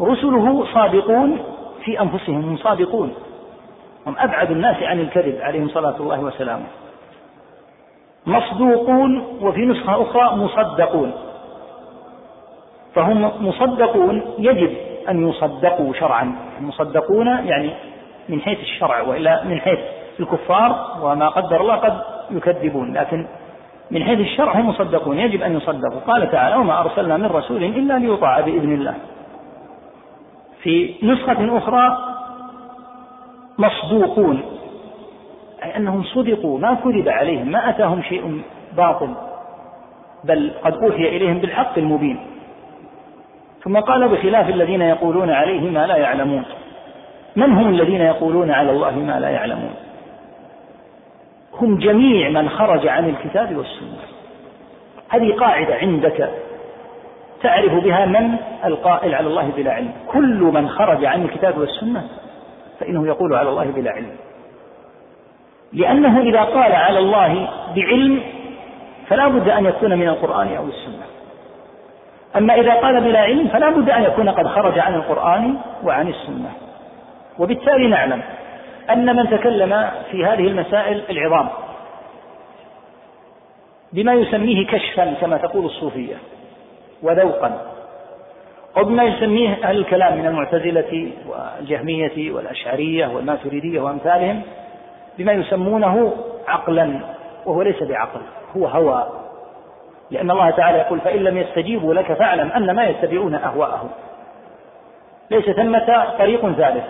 رسله 0.00 0.66
صادقون 0.74 1.38
في 1.84 2.00
أنفسهم 2.00 2.40
هم 2.40 2.56
صادقون. 2.56 3.14
هم 4.06 4.14
أبعد 4.18 4.50
الناس 4.50 4.82
عن 4.82 5.00
الكذب 5.00 5.38
عليهم 5.40 5.68
صلاة 5.68 5.96
الله 6.00 6.20
وسلامه. 6.20 6.66
مصدوقون 8.26 9.38
وفي 9.42 9.60
نسخة 9.60 10.02
أخرى 10.02 10.36
مصدقون. 10.36 11.12
فهم 12.94 13.46
مصدقون 13.46 14.22
يجب 14.38 14.76
أن 15.08 15.28
يصدقوا 15.28 15.94
شرعا. 15.94 16.34
مصدقون 16.60 17.26
يعني 17.26 17.70
من 18.28 18.40
حيث 18.40 18.58
الشرع 18.60 19.02
وإلا 19.02 19.44
من 19.44 19.60
حيث 19.60 19.78
الكفار 20.20 20.96
وما 21.02 21.28
قدر 21.28 21.60
الله 21.60 21.76
قد 21.76 22.00
يكذبون. 22.30 22.92
لكن 22.96 23.26
من 23.90 24.04
حيث 24.04 24.18
الشرع 24.18 24.60
هم 24.60 24.68
مصدقون 24.68 25.18
يجب 25.18 25.42
أن 25.42 25.56
يصدقوا. 25.56 26.00
قال 26.06 26.30
تعالى 26.30 26.56
وما 26.56 26.80
أرسلنا 26.80 27.16
من 27.16 27.26
رسول 27.26 27.64
إلا 27.64 27.98
ليطاع 27.98 28.40
بإذن 28.40 28.74
الله. 28.74 28.94
في 30.62 30.94
نسخة 31.02 31.58
أخرى 31.58 31.98
مصدوقون. 33.58 34.42
أي 35.64 35.76
أنهم 35.76 36.02
صدقوا 36.02 36.58
ما 36.58 36.74
كذب 36.74 37.08
عليهم 37.08 37.48
ما 37.48 37.70
أتاهم 37.70 38.02
شيء 38.02 38.42
باطل 38.76 39.08
بل 40.24 40.50
قد 40.64 40.74
أوحي 40.74 41.16
إليهم 41.16 41.38
بالحق 41.38 41.78
المبين. 41.78 42.20
ثم 43.64 43.76
قال 43.76 44.08
بخلاف 44.08 44.48
الذين 44.48 44.82
يقولون 44.82 45.30
عليه 45.30 45.70
ما 45.70 45.86
لا 45.86 45.96
يعلمون. 45.96 46.44
من 47.36 47.52
هم 47.52 47.68
الذين 47.68 48.00
يقولون 48.00 48.50
على 48.50 48.70
الله 48.70 48.98
ما 48.98 49.20
لا 49.20 49.28
يعلمون؟ 49.28 49.74
هم 51.54 51.78
جميع 51.78 52.28
من 52.28 52.48
خرج 52.48 52.88
عن 52.88 53.08
الكتاب 53.08 53.56
والسنة. 53.56 53.98
هذه 55.08 55.32
قاعدة 55.32 55.74
عندك 55.74 56.30
تعرف 57.42 57.72
بها 57.72 58.06
من 58.06 58.36
القائل 58.64 59.14
على 59.14 59.26
الله 59.26 59.50
بلا 59.56 59.72
علم. 59.72 59.92
كل 60.08 60.40
من 60.40 60.68
خرج 60.68 61.04
عن 61.04 61.22
الكتاب 61.22 61.58
والسنة 61.58 62.08
فإنه 62.80 63.06
يقول 63.06 63.34
على 63.34 63.48
الله 63.48 63.64
بلا 63.64 63.90
علم. 63.90 64.16
لأنه 65.72 66.20
إذا 66.20 66.42
قال 66.42 66.72
على 66.72 66.98
الله 66.98 67.48
بعلم 67.76 68.20
فلا 69.08 69.28
بد 69.28 69.48
أن 69.48 69.66
يكون 69.66 69.98
من 69.98 70.08
القرآن 70.08 70.56
أو 70.56 70.64
السنة. 70.64 71.04
أما 72.36 72.54
إذا 72.54 72.74
قال 72.74 73.00
بلا 73.00 73.20
علم 73.20 73.48
فلا 73.48 73.70
بد 73.70 73.90
أن 73.90 74.02
يكون 74.02 74.28
قد 74.28 74.46
خرج 74.46 74.78
عن 74.78 74.94
القرآن 74.94 75.56
وعن 75.84 76.08
السنة. 76.08 76.50
وبالتالي 77.38 77.86
نعلم 77.88 78.22
أن 78.90 79.16
من 79.16 79.30
تكلم 79.30 79.90
في 80.10 80.24
هذه 80.24 80.46
المسائل 80.46 81.02
العظام. 81.10 81.48
بما 83.92 84.14
يسميه 84.14 84.66
كشفا 84.66 85.14
كما 85.20 85.36
تقول 85.36 85.64
الصوفية 85.64 86.16
وذوقا. 87.02 87.60
أو 88.76 88.84
بما 88.84 89.04
يسميه 89.04 89.58
أهل 89.64 89.78
الكلام 89.78 90.18
من 90.18 90.26
المعتزلة 90.26 91.12
والجهمية 91.26 92.32
والأشعرية 92.32 93.06
والماتريدية 93.06 93.80
وأمثالهم 93.80 94.42
بما 95.18 95.32
يسمونه 95.32 96.16
عقلا 96.48 97.00
وهو 97.46 97.62
ليس 97.62 97.82
بعقل 97.82 98.20
هو 98.56 98.66
هوى. 98.66 99.08
لأن 100.10 100.30
الله 100.30 100.50
تعالى 100.50 100.78
يقول 100.78 101.00
فإن 101.00 101.24
لم 101.24 101.38
يستجيبوا 101.38 101.94
لك 101.94 102.12
فاعلم 102.12 102.52
أن 102.52 102.70
ما 102.70 102.84
يتبعون 102.84 103.34
أهواءهم. 103.34 103.90
ليس 105.30 105.50
ثمة 105.50 106.04
طريق 106.18 106.52
ثالث. 106.52 106.84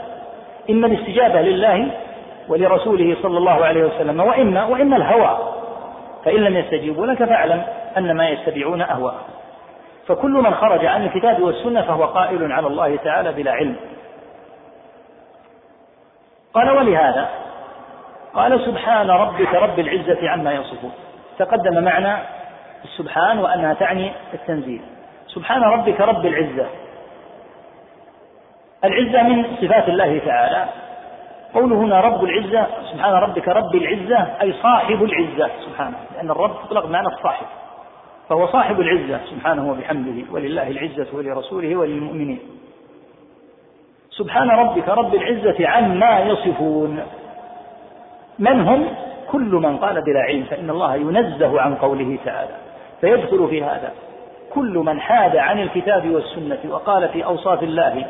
إما 0.71 0.87
الاستجابة 0.87 1.41
لله 1.41 1.89
ولرسوله 2.49 3.17
صلى 3.23 3.39
الله 3.39 3.65
عليه 3.65 3.85
وسلم 3.85 4.21
وإما 4.21 4.65
وإما 4.65 4.97
الهوى. 4.97 5.39
فإن 6.25 6.37
لم 6.37 6.57
يستجيبوا 6.57 7.07
لك 7.07 7.25
فاعلم 7.25 7.63
أن 7.97 8.17
ما 8.17 8.29
يتبعون 8.29 8.83
أهواءهم 8.83 9.31
فكل 10.07 10.31
من 10.31 10.55
خرج 10.55 10.87
عن 10.87 11.05
الكتاب 11.05 11.43
والسنة 11.43 11.83
فهو 11.83 12.05
قائل 12.05 12.53
على 12.53 12.67
الله 12.67 12.97
تعالى 12.97 13.33
بلا 13.33 13.53
علم. 13.53 13.77
قال 16.55 16.71
ولهذا 16.71 17.29
قال 18.35 18.61
سبحان 18.61 19.11
ربك 19.11 19.55
رب 19.55 19.79
العزة 19.79 20.31
عما 20.31 20.53
يصفون. 20.53 20.93
تقدم 21.39 21.85
معنى 21.85 22.17
السبحان 22.85 23.39
وأنها 23.39 23.75
تعني 23.75 24.13
التنزيل. 24.35 24.81
سبحان 25.27 25.63
ربك 25.63 26.01
رب 26.01 26.27
العزة. 26.27 26.67
العزة 28.85 29.23
من 29.23 29.45
صفات 29.61 29.89
الله 29.89 30.19
تعالى. 30.19 30.69
قوله 31.55 31.77
هنا 31.77 32.01
رب 32.01 32.25
العزة 32.25 32.67
سبحان 32.93 33.13
ربك 33.13 33.49
رب 33.49 33.75
العزة 33.75 34.27
أي 34.43 34.53
صاحب 34.53 35.05
العزة 35.05 35.51
سبحانه. 35.67 35.97
لأن 36.15 36.31
الرب 36.31 36.57
تطلق 36.65 36.87
معنى 36.87 37.07
الصاحب. 37.07 37.47
فهو 38.29 38.47
صاحب 38.47 38.81
العزة 38.81 39.21
سبحانه 39.31 39.71
وبحمده 39.71 40.33
ولله 40.33 40.69
العزة 40.69 41.07
ولرسوله 41.13 41.77
وللمؤمنين. 41.77 42.39
سبحان 44.11 44.51
ربك 44.51 44.89
رب 44.89 45.15
العزة 45.15 45.69
عما 45.69 46.21
يصفون. 46.21 47.03
من 48.39 48.61
هم؟ 48.61 48.89
كل 49.31 49.51
من 49.53 49.77
قال 49.77 50.03
بلا 50.03 50.21
علم 50.21 50.45
فإن 50.45 50.71
الله 50.71 50.97
ينزه 50.97 51.61
عن 51.61 51.75
قوله 51.75 52.19
تعالى. 52.25 52.55
فيدخل 53.01 53.49
في 53.49 53.65
هذا. 53.65 53.93
كل 54.51 54.79
من 54.79 55.01
حاد 55.01 55.37
عن 55.37 55.59
الكتاب 55.59 56.11
والسنة 56.11 56.59
وقال 56.69 57.09
في 57.09 57.25
أوصاف 57.25 57.63
الله 57.63 58.07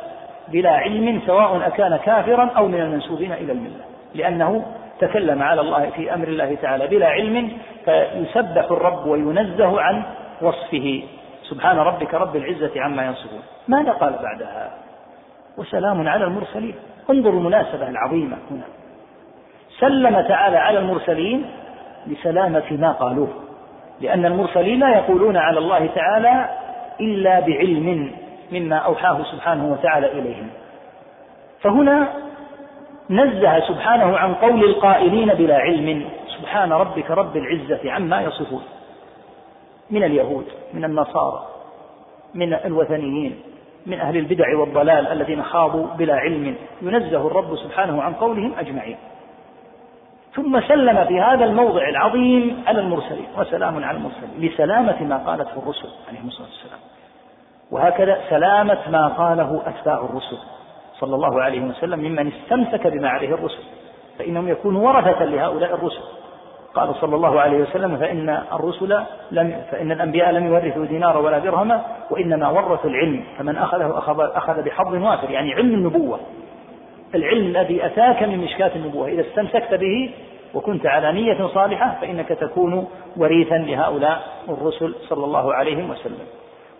بلا 0.53 0.71
علم 0.71 1.21
سواء 1.27 1.67
أكان 1.67 1.97
كافرا 1.97 2.51
أو 2.57 2.69
من 2.69 2.81
المنسوبين 2.81 3.33
إلى 3.33 3.53
الملة. 3.53 3.85
لأنه 4.15 4.67
تكلم 5.01 5.43
على 5.43 5.61
الله 5.61 5.91
في 5.91 6.15
أمر 6.15 6.29
الله 6.29 6.55
تعالى 6.55 6.87
بلا 6.87 7.07
علم 7.07 7.53
فيسبح 7.85 8.71
الرب 8.71 9.07
وينزه 9.07 9.81
عن 9.81 10.03
وصفه. 10.43 11.03
سبحان 11.43 11.79
ربك 11.79 12.15
رب 12.15 12.37
العزة 12.37 12.83
عما 12.83 13.07
يصفون 13.07 13.43
ماذا 13.69 13.93
قال 13.93 14.13
بعدها؟ 14.23 14.71
وسلام 15.59 16.09
على 16.09 16.25
المرسلين. 16.25 16.75
انظروا 17.11 17.41
المناسبة 17.41 17.89
العظيمة 17.89 18.37
هنا. 18.51 18.65
سلم 19.79 20.21
تعالى 20.21 20.57
على 20.57 20.79
المرسلين 20.79 21.47
لسلامة 22.07 22.63
ما 22.71 22.93
قالوه. 22.93 23.29
لأن 24.01 24.27
المرسلين 24.27 24.81
لا 24.81 24.97
يقولون 24.97 25.37
على 25.37 25.59
الله 25.59 25.87
تعالى 25.87 26.49
إلا 27.01 27.41
بعلم. 27.41 28.13
مما 28.53 28.77
أوحاه 28.77 29.23
سبحانه 29.33 29.73
وتعالى 29.73 30.13
إليهم. 30.13 30.51
فهنا 31.61 32.09
نزه 33.11 33.61
سبحانه 33.61 34.19
عن 34.19 34.35
قول 34.35 34.65
القائلين 34.65 35.35
بلا 35.35 35.57
علم 35.57 36.05
سبحان 36.39 36.73
ربك 36.73 37.11
رب 37.11 37.37
العزة 37.37 37.93
عما 37.93 38.21
يصفون. 38.21 38.63
من 39.91 40.05
اليهود 40.05 40.45
من 40.75 40.85
النصارى 40.85 41.47
من 42.35 42.55
الوثنيين 42.55 43.41
من 43.87 44.01
أهل 44.01 44.17
البدع 44.17 44.57
والضلال 44.57 45.07
الذين 45.07 45.43
خاضوا 45.43 45.87
بلا 45.87 46.15
علم. 46.15 46.57
ينزه 46.83 47.27
الرب 47.27 47.57
سبحانه 47.57 48.03
عن 48.03 48.15
قولهم 48.15 48.55
أجمعين. 48.59 48.97
ثم 50.35 50.61
سلم 50.61 51.05
في 51.05 51.21
هذا 51.21 51.45
الموضع 51.45 51.89
العظيم 51.89 52.65
على 52.67 52.81
المرسلين. 52.81 53.27
وسلام 53.39 53.85
على 53.85 53.97
المرسلين. 53.97 54.31
لسلامة 54.39 55.03
ما 55.03 55.17
قالته 55.17 55.63
الرسل 55.63 55.89
عليهم 56.09 56.29
الصلاة 56.29 56.49
والسلام. 56.49 56.90
وهكذا 57.71 58.21
سلامة 58.31 58.79
ما 58.89 59.09
قاله 59.09 59.63
أتباع 59.67 60.05
الرسل 60.05 60.39
صلى 60.99 61.15
الله 61.15 61.43
عليه 61.43 61.61
وسلم 61.61 61.99
ممن 61.99 62.33
استمسك 62.33 62.87
بما 62.87 63.09
عليه 63.09 63.35
الرسل 63.35 63.63
فإنهم 64.19 64.49
يكونوا 64.49 64.89
ورثة 64.89 65.25
لهؤلاء 65.25 65.75
الرسل. 65.75 66.03
قال 66.75 66.95
صلى 66.95 67.17
الله 67.17 67.41
عليه 67.41 67.63
وسلم 67.63 67.97
فإن 67.97 68.43
الرسل 68.53 69.03
لم 69.31 69.63
فإن 69.71 69.93
الأنبياء 69.93 70.31
لم 70.31 70.47
يورثوا 70.47 70.85
دينارا 70.85 71.19
ولا 71.19 71.39
درهما 71.39 71.83
وإنما 72.11 72.49
ورثوا 72.49 72.91
العلم 72.91 73.25
فمن 73.39 73.57
أخذه 73.57 73.99
أخذ, 73.99 74.21
أخذ 74.21 74.63
بحظ 74.63 74.95
وافر 74.95 75.31
يعني 75.31 75.55
علم 75.55 75.75
النبوة. 75.75 76.21
العلم 77.15 77.47
الذي 77.47 77.87
أتاك 77.87 78.23
من 78.23 78.39
مشكاة 78.39 78.71
النبوة 78.77 79.09
إذا 79.09 79.21
استمسكت 79.21 79.75
به 79.75 80.15
وكنت 80.55 80.87
على 80.87 81.13
نية 81.13 81.47
صالحة 81.47 81.99
فإنك 82.01 82.29
تكون 82.29 82.89
وريثا 83.17 83.55
لهؤلاء 83.55 84.21
الرسل 84.49 84.95
صلى 85.09 85.25
الله 85.25 85.55
عليه 85.55 85.91
وسلم. 85.91 86.27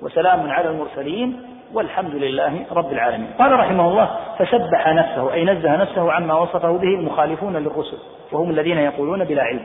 وسلام 0.03 0.51
على 0.51 0.69
المرسلين 0.69 1.43
والحمد 1.73 2.15
لله 2.15 2.67
رب 2.73 2.93
العالمين. 2.93 3.31
قال 3.39 3.53
رحمه 3.53 3.89
الله 3.89 4.11
فسبح 4.39 4.89
نفسه 4.89 5.33
أي 5.33 5.45
نزه 5.45 5.77
نفسه 5.77 6.13
عما 6.13 6.35
وصفه 6.35 6.73
به 6.73 6.89
المخالفون 6.89 7.57
للرسل 7.57 7.99
وهم 8.33 8.51
الذين 8.51 8.79
يقولون 8.79 9.25
بلا 9.25 9.43
علم. 9.43 9.65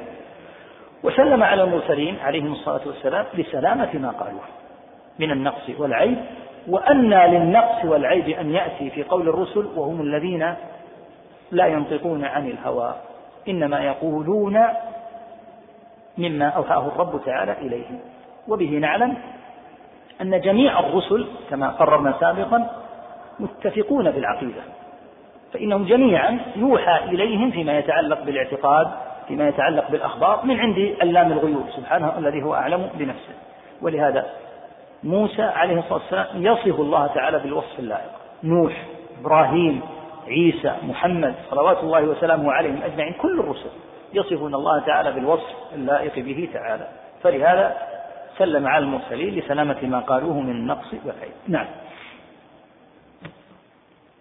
وسلم 1.04 1.44
على 1.44 1.64
المرسلين 1.64 2.18
عليهم 2.24 2.52
الصلاة 2.52 2.82
والسلام 2.86 3.26
لسلامة 3.34 3.90
ما 3.94 4.10
قالوه 4.10 4.42
من 5.20 5.32
النقص 5.32 5.70
والعيب 5.78 6.18
وأنى 6.68 7.28
للنقص 7.28 7.86
والعيب 7.86 8.30
أن 8.30 8.52
يأتي 8.52 8.90
في 8.90 9.04
قول 9.04 9.30
الرسل 9.30 9.66
وهم 9.76 10.02
الذين 10.02 10.56
لا 11.52 11.66
ينطقون 11.66 12.26
عن 12.26 12.48
الهوى 12.48 12.96
إنما 13.48 13.80
يقولون 13.80 14.60
مما 16.18 16.48
أوحاه 16.50 16.88
الرب 16.88 17.22
تعالى 17.26 17.52
إليهم. 17.52 18.00
وبه 18.48 18.70
نعلم 18.70 19.18
أن 20.22 20.42
جميع 20.42 20.80
الرسل 20.80 21.28
كما 21.50 21.70
قررنا 21.70 22.16
سابقا 22.20 22.70
متفقون 23.40 24.12
في 24.12 24.20
العقيدة 24.20 24.62
فإنهم 25.54 25.86
جميعا 25.86 26.40
يوحى 26.56 27.04
إليهم 27.04 27.52
فيما 27.52 27.78
يتعلق 27.78 28.24
بالاعتقاد 28.24 28.88
فيما 29.28 29.48
يتعلق 29.48 29.92
بالأخبار 29.92 30.46
من 30.46 30.60
عند 30.60 30.96
علام 31.02 31.32
الغيوب 31.32 31.66
سبحانه 31.76 32.18
الذي 32.18 32.44
هو 32.44 32.54
أعلم 32.54 32.90
بنفسه. 32.94 33.34
ولهذا 33.82 34.26
موسى 35.04 35.42
عليه 35.42 35.80
الصلاة 35.80 36.00
والسلام 36.00 36.46
يصف 36.46 36.80
الله 36.80 37.08
تعالى 37.08 37.40
بالوصف 37.40 37.80
اللائق. 37.80 38.12
نوح 38.44 38.74
إبراهيم 39.22 39.82
عيسى 40.28 40.74
محمد 40.84 41.36
صلوات 41.50 41.78
الله 41.84 42.02
وسلامه 42.02 42.52
عليهم 42.52 42.80
أجمعين 42.84 43.14
كل 43.14 43.40
الرسل 43.40 43.70
يصفون 44.14 44.56
الله 44.56 44.80
تعالى 44.80 45.12
بالوصف 45.12 45.54
اللائق 45.76 46.20
به 46.20 46.50
تعالى. 46.54 46.88
فلهذا 47.24 47.76
سلم 48.38 48.68
على 48.68 48.86
المرسلين 48.86 49.36
لسلامة 49.36 49.78
ما 49.84 50.00
قالوه 50.00 50.42
من 50.42 50.52
النقص 50.52 50.94
والعيب 51.06 51.34
نعم. 51.48 51.68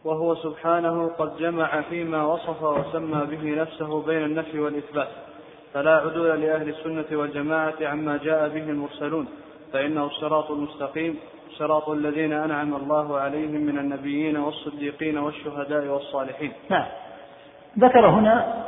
وهو 0.04 0.34
سبحانه 0.34 1.10
قد 1.18 1.36
جمع 1.36 1.80
فيما 1.80 2.24
وصف 2.24 2.62
وسمى 2.62 3.26
به 3.26 3.62
نفسه 3.62 4.02
بين 4.02 4.24
النفي 4.24 4.60
والإثبات. 4.60 5.08
فلا 5.74 5.96
عدول 5.96 6.40
لأهل 6.40 6.68
السنة 6.68 7.18
والجماعة 7.18 7.74
عما 7.82 8.16
جاء 8.16 8.48
به 8.48 8.62
المرسلون. 8.62 9.28
فإنه 9.72 10.04
الصراط 10.04 10.50
المستقيم 10.50 11.18
صراط 11.58 11.88
الذين 11.88 12.32
أنعم 12.32 12.74
الله 12.74 13.18
عليهم 13.18 13.60
من 13.60 13.78
النبيين 13.78 14.36
والصديقين 14.36 15.18
والشهداء 15.18 15.86
والصالحين. 15.86 16.52
نعم. 16.70 16.86
ذكر 17.78 18.06
هنا 18.08 18.64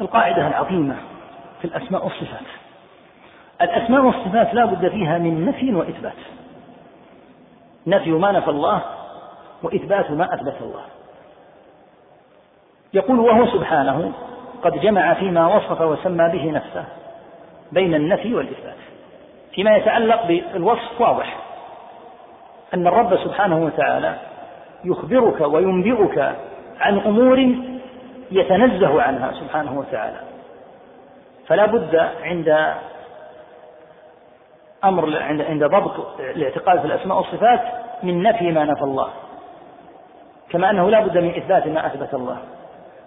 القاعدة 0.00 0.48
العظيمة 0.48 0.96
في 1.60 1.64
الأسماء 1.64 2.04
والصفات. 2.04 2.57
الأسماء 3.62 4.00
والصفات 4.00 4.54
لا 4.54 4.64
بد 4.64 4.88
فيها 4.88 5.18
من 5.18 5.46
نفي 5.46 5.74
وإثبات. 5.74 6.12
نفي 7.86 8.10
ما 8.10 8.32
نفى 8.32 8.50
الله 8.50 8.82
وإثبات 9.62 10.10
ما 10.10 10.34
أثبت 10.34 10.56
الله. 10.60 10.82
يقول 12.94 13.20
وهو 13.20 13.46
سبحانه 13.46 14.12
قد 14.62 14.80
جمع 14.80 15.14
فيما 15.14 15.56
وصف 15.56 15.80
وسمى 15.80 16.28
به 16.28 16.50
نفسه 16.50 16.84
بين 17.72 17.94
النفي 17.94 18.34
والإثبات. 18.34 18.76
فيما 19.52 19.76
يتعلق 19.76 20.26
بالوصف 20.26 21.00
واضح. 21.00 21.36
أن 22.74 22.86
الرب 22.86 23.16
سبحانه 23.16 23.64
وتعالى 23.64 24.16
يخبرك 24.84 25.40
وينبئك 25.40 26.18
عن 26.80 26.98
أمور 26.98 27.54
يتنزه 28.30 29.02
عنها 29.02 29.32
سبحانه 29.32 29.78
وتعالى. 29.78 30.20
فلا 31.46 31.66
بد 31.66 31.96
عند 32.22 32.74
أمر 34.84 35.22
عند 35.22 35.64
ضبط 35.64 36.20
الاعتقاد 36.20 36.80
في 36.80 36.86
الأسماء 36.86 37.18
والصفات 37.18 37.60
من 38.02 38.22
نفي 38.22 38.52
ما 38.52 38.64
نفى 38.64 38.82
الله. 38.82 39.10
كما 40.50 40.70
أنه 40.70 40.90
لا 40.90 41.00
بد 41.00 41.18
من 41.18 41.34
إثبات 41.34 41.66
ما 41.66 41.86
أثبت 41.86 42.14
الله. 42.14 42.38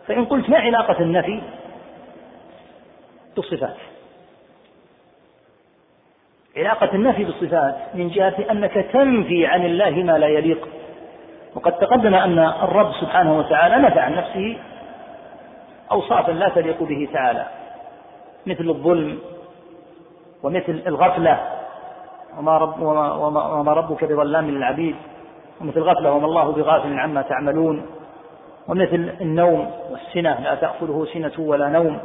فإن 0.08 0.26
قلت 0.26 0.50
ما 0.50 0.58
علاقة 0.58 1.00
النفي 1.00 1.42
بالصفات؟ 3.36 3.78
علاقة 6.58 6.96
النفي 6.96 7.24
بالصفات 7.24 7.76
من 7.94 8.10
جهة 8.10 8.36
أنك 8.52 8.74
تنفي 8.74 9.46
عن 9.46 9.66
الله 9.66 9.90
ما 9.90 10.18
لا 10.18 10.28
يليق. 10.28 10.68
وقد 11.56 11.78
تقدم 11.78 12.16
أن 12.16 12.40
الرب 12.40 12.94
سبحانه 13.02 13.40
وتعالى 13.40 13.78
نفى 13.78 14.00
عن 14.00 14.16
نفسه 14.16 14.58
أوصافا 15.92 16.32
لا 16.32 16.50
تليق 16.50 16.84
به 16.84 17.10
تعالى 17.14 17.46
مثل 18.46 18.70
الظلم 18.70 19.20
ومثل 20.44 20.84
الغفلة 20.88 21.61
وما, 22.38 22.58
رب 22.58 22.82
وما, 22.82 23.14
وما, 23.14 23.46
وما 23.46 23.74
ربك 23.74 24.04
بظلام 24.04 24.50
للعبيد. 24.50 24.96
ومثل 25.62 25.80
غفلة 25.80 26.12
وما 26.14 26.26
الله 26.26 26.52
بغافل 26.52 27.00
عما 27.00 27.22
تعملون. 27.22 27.86
ومثل 28.68 29.14
النوم 29.22 29.72
والسنة 29.92 30.40
لا 30.40 30.56
تأخذه 30.56 31.08
سنة 31.14 31.32
ولا 31.38 31.70
نوم. 31.70 32.00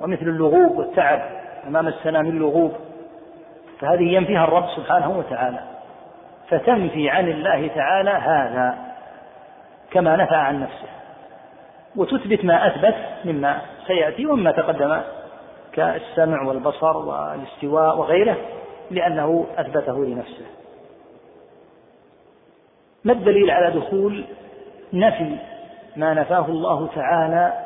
ومثل 0.00 0.22
اللغوب 0.22 0.78
والتعب 0.78 1.20
وما 1.66 1.82
مسنا 1.82 2.22
من 2.22 2.38
لغوب. 2.38 2.72
فهذه 3.80 4.14
ينفيها 4.14 4.44
الرب 4.44 4.68
سبحانه 4.76 5.18
وتعالى. 5.18 5.60
فتنفي 6.48 7.10
عن 7.10 7.28
الله 7.28 7.66
تعالى 7.74 8.10
هذا 8.10 8.78
كما 9.90 10.16
نفى 10.16 10.34
عن 10.34 10.62
نفسه. 10.62 10.88
وتثبت 11.96 12.44
ما 12.44 12.66
أثبت 12.66 12.94
مما 13.24 13.58
سيأتي 13.86 14.26
ومما 14.26 14.52
تقدم 14.52 15.00
كالسمع 15.72 16.42
والبصر 16.42 16.96
والاستواء 16.96 17.98
وغيره. 17.98 18.36
لأنه 18.90 19.46
أثبته 19.56 20.04
لنفسه. 20.04 20.46
ما 23.04 23.12
الدليل 23.12 23.50
على 23.50 23.80
دخول 23.80 24.24
نفي 24.92 25.36
ما 25.96 26.14
نفاه 26.14 26.46
الله 26.46 26.88
تعالى 26.94 27.64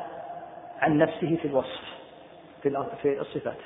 عن 0.81 0.99
نفسه 0.99 1.39
في 1.43 1.49
الوصف 1.49 1.83
في 3.03 3.21
الصفات؟ 3.21 3.57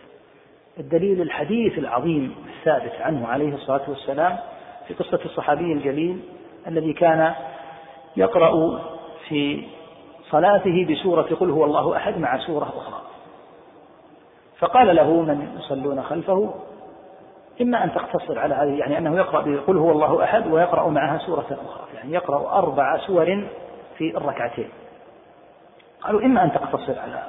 الدليل 0.79 1.23
الحديث 1.23 1.79
العظيم 1.79 2.35
الثابت 2.59 2.93
عنه 3.01 3.27
عليه 3.29 3.55
الصلاة 3.55 3.91
والسلام 3.91 4.39
في 4.89 4.95
قصة 4.95 5.21
الصحابي 5.25 5.73
الجليل 5.73 6.21
الذي 6.67 6.93
كان 6.93 7.35
يقرأ 8.17 8.81
في 9.29 9.65
صلاته 10.31 10.87
بسورة 10.91 11.23
قل 11.23 11.51
هو 11.51 11.65
الله 11.65 11.97
أحد 11.97 12.19
مع 12.19 12.39
سورة 12.39 12.73
أخرى. 12.77 13.03
فقال 14.59 14.97
له 14.97 15.11
من 15.23 15.59
يصلون 15.59 16.03
خلفه؟ 16.03 16.55
إما 17.61 17.85
أن 17.85 17.95
تقتصر 17.95 18.39
على 18.39 18.55
هذه 18.55 18.79
يعني 18.79 18.99
أنه 18.99 19.17
يقرأ 19.17 19.41
بقل 19.41 19.77
هو 19.77 19.93
الله 19.93 20.25
أحد 20.25 20.47
ويقرأ 20.47 20.89
معها 20.91 21.19
سورة 21.19 21.47
أخرى 21.51 21.87
يعني 21.95 22.13
يقرأ 22.13 22.59
أربع 22.59 22.99
سور 23.07 23.49
في 23.99 24.17
الركعتين. 24.17 24.71
قالوا 26.01 26.21
إما 26.21 26.45
أن 26.45 26.53
تقتصر 26.53 26.99
على 26.99 27.23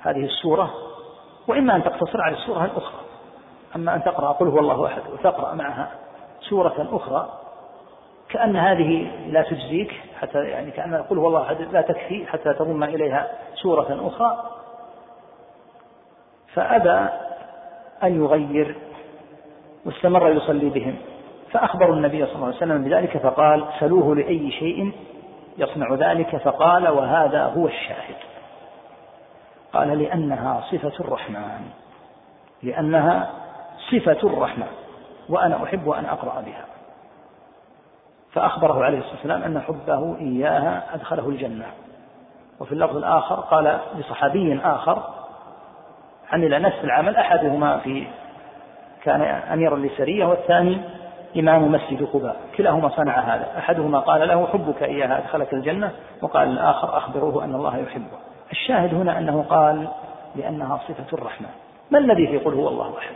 هذه 0.00 0.24
السورة 0.24 0.74
وإما 1.48 1.76
أن 1.76 1.84
تقتصر 1.84 2.20
على 2.20 2.36
السورة 2.36 2.64
الأخرى. 2.64 3.00
أما 3.76 3.94
أن 3.94 4.02
تقرأ 4.04 4.32
قل 4.32 4.48
هو 4.48 4.58
الله 4.58 4.86
أحد 4.86 5.02
وتقرأ 5.12 5.54
معها 5.54 5.90
سورة 6.40 6.88
أخرى 6.92 7.28
كأن 8.28 8.56
هذه 8.56 9.10
لا 9.28 9.42
تجزيك 9.42 9.92
حتى 10.20 10.38
يعني 10.38 10.70
كأن 10.70 10.94
قل 10.94 11.18
هو 11.18 11.26
الله 11.26 11.42
أحد 11.42 11.60
لا 11.60 11.80
تكفي 11.80 12.26
حتى 12.26 12.54
تضم 12.54 12.84
إليها 12.84 13.28
سورة 13.54 14.08
أخرى. 14.08 14.50
فأبى 16.54 17.08
أن 18.02 18.24
يغير 18.24 18.76
واستمر 19.86 20.30
يصلي 20.30 20.70
بهم. 20.70 20.96
فأخبروا 21.52 21.96
النبي 21.96 22.26
صلى 22.26 22.34
الله 22.34 22.46
عليه 22.46 22.56
وسلم 22.56 22.84
بذلك 22.84 23.18
فقال 23.18 23.64
سلوه 23.80 24.16
لأي 24.16 24.50
شيء 24.50 24.92
يصنع 25.58 25.94
ذلك؟ 25.94 26.36
فقال 26.36 26.88
وهذا 26.88 27.44
هو 27.44 27.66
الشاهد. 27.66 28.16
قال 29.72 29.98
لأنها 29.98 30.64
صفة 30.70 31.04
الرحمن. 31.04 31.60
لأنها 32.62 33.30
صفة 33.90 34.28
الرحمن 34.28 34.66
وأنا 35.28 35.64
أحب 35.64 35.90
أن 35.90 36.04
أقرأ 36.04 36.40
بها. 36.40 36.64
فأخبره 38.32 38.84
عليه 38.84 38.98
الصلاة 38.98 39.14
والسلام 39.14 39.42
أن 39.42 39.60
حبه 39.60 40.16
إياها 40.20 40.94
أدخله 40.94 41.28
الجنة. 41.28 41.66
وفي 42.60 42.72
اللفظ 42.72 42.96
الآخر 42.96 43.34
قال 43.34 43.78
لصحابي 43.98 44.60
آخر 44.64 45.02
عمل 46.32 46.62
نفس 46.62 46.76
العمل 46.84 47.16
أحدهما 47.16 47.78
في 47.78 48.06
كان 49.06 49.22
أميرا 49.52 49.76
لسرية 49.76 50.24
والثاني 50.24 50.78
إمام 51.36 51.72
مسجد 51.72 52.02
قباء. 52.12 52.36
كلاهما 52.56 52.88
صنع 52.88 53.20
هذا. 53.20 53.46
أحدهما 53.58 53.98
قال 53.98 54.28
له 54.28 54.46
حبك 54.46 54.82
إياها 54.82 55.18
أدخلك 55.18 55.54
الجنة 55.54 55.90
وقال 56.22 56.48
الآخر 56.48 56.96
أخبروه 56.96 57.44
أن 57.44 57.54
الله 57.54 57.76
يحبه. 57.76 58.18
الشاهد 58.52 58.94
هنا 58.94 59.18
أنه 59.18 59.44
قال 59.48 59.88
لأنها 60.36 60.80
صفة 60.88 61.18
الرحمن 61.18 61.48
ما 61.90 61.98
الذي 61.98 62.26
في 62.26 62.38
قل 62.38 62.54
هو 62.54 62.68
الله 62.68 62.98
أحد؟ 62.98 63.14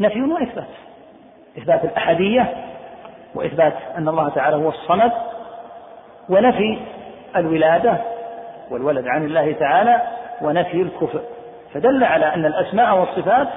نفي 0.00 0.22
وإثبات 0.22 0.68
إثبات 1.58 1.84
الأحدية 1.84 2.54
وإثبات 3.34 3.74
أن 3.96 4.08
الله 4.08 4.28
تعالى 4.28 4.56
هو 4.56 4.68
الصمد 4.68 5.12
ونفي 6.28 6.78
الولادة 7.36 7.96
والولد 8.70 9.06
عن 9.06 9.24
الله 9.24 9.52
تعالى 9.52 10.02
ونفي 10.42 10.82
الكفر. 10.82 11.20
فدل 11.74 12.04
على 12.04 12.34
أن 12.34 12.46
الأسماء 12.46 12.98
والصفات 12.98 13.48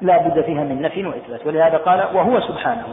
لا 0.00 0.18
بد 0.18 0.40
فيها 0.40 0.64
من 0.64 0.82
نفي 0.82 1.06
وإثبات. 1.06 1.46
ولهذا 1.46 1.76
قال 1.76 2.00
وهو 2.14 2.40
سبحانه. 2.40 2.86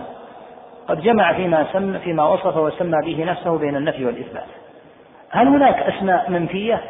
قد 0.87 1.01
جمع 1.01 1.33
فيما 1.33 1.65
سم 1.73 1.99
فيما 1.99 2.27
وصف 2.27 2.57
وسمى 2.57 3.01
به 3.05 3.23
نفسه 3.25 3.57
بين 3.57 3.75
النفي 3.75 4.05
والإثبات. 4.05 4.47
هل 5.31 5.47
هناك 5.47 5.79
أسماء 5.79 6.29
منفية؟ 6.29 6.81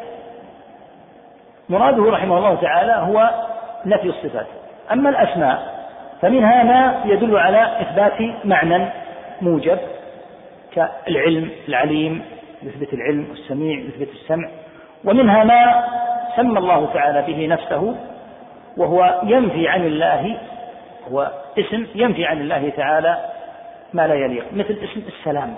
مراده 1.68 2.10
رحمه 2.10 2.38
الله 2.38 2.54
تعالى 2.54 2.92
هو 2.92 3.30
نفي 3.86 4.08
الصفات. 4.08 4.46
أما 4.92 5.10
الأسماء 5.10 5.74
فمنها 6.22 6.62
ما 6.62 7.00
يدل 7.04 7.36
على 7.36 7.80
إثبات 7.80 8.44
معنى 8.44 8.86
موجب 9.42 9.78
كالعلم 10.72 11.50
العليم 11.68 12.22
يثبت 12.62 12.94
العلم 12.94 13.26
والسميع 13.30 13.78
يثبت 13.78 14.08
السمع. 14.08 14.48
ومنها 15.04 15.44
ما 15.44 15.84
سمى 16.36 16.58
الله 16.58 16.88
تعالى 16.94 17.22
به 17.22 17.46
نفسه 17.46 17.96
وهو 18.76 19.20
ينفي 19.24 19.68
عن 19.68 19.86
الله 19.86 20.38
هو 21.12 21.32
اسم 21.58 21.86
ينفي 21.94 22.24
عن 22.24 22.40
الله 22.40 22.68
تعالى 22.68 23.18
ما 23.94 24.06
لا 24.06 24.14
يليق 24.14 24.44
مثل 24.52 24.78
اسم 24.84 25.02
السلام. 25.08 25.54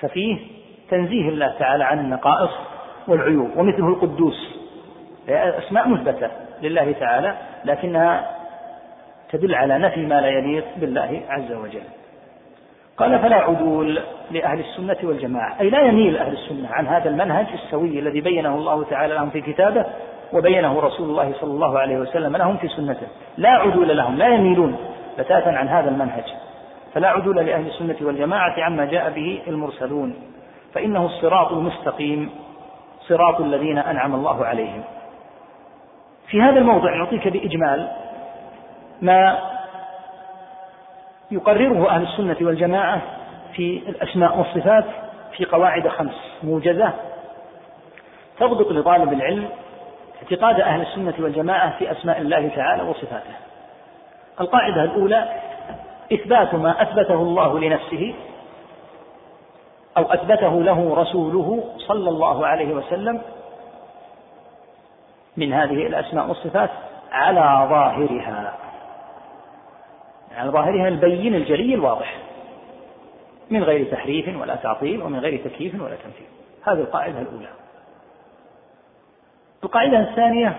ففيه 0.00 0.38
تنزيه 0.90 1.28
الله 1.28 1.54
تعالى 1.58 1.84
عن 1.84 1.98
النقائص 1.98 2.50
والعيوب 3.08 3.50
ومثله 3.56 3.88
القدوس. 3.88 4.56
أسماء 5.28 5.88
مثبتة 5.88 6.30
لله 6.62 6.92
تعالى 6.92 7.34
لكنها 7.64 8.30
تدل 9.32 9.54
على 9.54 9.78
نفي 9.78 10.06
ما 10.06 10.20
لا 10.20 10.28
يليق 10.28 10.64
بالله 10.76 11.22
عز 11.28 11.52
وجل. 11.52 11.82
قال 12.96 13.18
فلا 13.18 13.36
عدول 13.36 14.00
لأهل 14.30 14.60
السنة 14.60 14.96
والجماعة. 15.02 15.60
أي 15.60 15.70
لا 15.70 15.80
يميل 15.80 16.16
أهل 16.16 16.32
السنة 16.32 16.68
عن 16.70 16.86
هذا 16.86 17.10
المنهج 17.10 17.46
السوي 17.54 17.98
الذي 17.98 18.20
بينه 18.20 18.54
الله 18.54 18.84
تعالى 18.84 19.14
لهم 19.14 19.30
في 19.30 19.40
كتابه 19.40 19.86
وبينه 20.32 20.80
رسول 20.80 21.10
الله 21.10 21.32
صلى 21.40 21.50
الله 21.50 21.78
عليه 21.78 21.98
وسلم 21.98 22.36
لهم 22.36 22.56
في 22.56 22.68
سنته. 22.68 23.06
لا 23.36 23.50
عدول 23.50 23.96
لهم 23.96 24.16
لا 24.16 24.28
يميلون 24.28 24.76
بتاتا 25.18 25.48
عن 25.48 25.68
هذا 25.68 25.90
المنهج. 25.90 26.24
فلا 26.94 27.08
عدول 27.08 27.36
لأهل 27.36 27.66
السنة 27.66 27.96
والجماعة 28.00 28.60
عما 28.60 28.84
جاء 28.84 29.10
به 29.10 29.42
المرسلون. 29.46 30.14
فإنه 30.74 31.06
الصراط 31.06 31.52
المستقيم 31.52 32.30
صراط 33.08 33.40
الذين 33.40 33.78
أنعم 33.78 34.14
الله 34.14 34.44
عليهم. 34.44 34.84
في 36.28 36.42
هذا 36.42 36.58
الموضع 36.58 36.96
نعطيك 36.96 37.28
بإجمال 37.28 37.88
ما 39.02 39.38
يقرره 41.30 41.90
أهل 41.90 42.02
السنة 42.02 42.36
والجماعة 42.40 43.02
في 43.52 43.82
الأسماء 43.88 44.38
والصفات 44.38 44.84
في 45.36 45.44
قواعد 45.44 45.88
خمس 45.88 46.14
موجزة 46.42 46.92
تضبط 48.38 48.72
لطالب 48.72 49.12
العلم 49.12 49.48
اعتقاد 50.22 50.60
أهل 50.60 50.80
السنة 50.80 51.14
والجماعة 51.18 51.78
في 51.78 51.92
أسماء 51.92 52.20
الله 52.20 52.48
تعالى 52.48 52.82
وصفاته. 52.82 53.34
القاعدة 54.40 54.82
الأولى 54.82 55.28
إثبات 56.12 56.54
ما 56.54 56.82
أثبته 56.82 57.14
الله 57.14 57.58
لنفسه 57.58 58.14
أو 59.96 60.02
أثبته 60.02 60.62
له 60.62 60.94
رسوله 60.94 61.64
صلى 61.78 62.08
الله 62.08 62.46
عليه 62.46 62.74
وسلم 62.74 63.20
من 65.36 65.52
هذه 65.52 65.86
الأسماء 65.86 66.28
والصفات 66.28 66.70
على 67.12 67.68
ظاهرها. 67.70 68.54
على 70.36 70.50
ظاهرها 70.50 70.88
البين 70.88 71.34
الجلي 71.34 71.74
الواضح. 71.74 72.16
من 73.50 73.64
غير 73.64 73.90
تحريف 73.90 74.40
ولا 74.40 74.56
تعطيل 74.56 75.02
ومن 75.02 75.20
غير 75.20 75.44
تكييف 75.44 75.74
ولا 75.74 75.96
تمثيل. 75.96 76.26
هذه 76.66 76.80
القاعدة 76.80 77.20
الأولى. 77.20 77.48
القاعدة 79.64 79.98
الثانية 79.98 80.54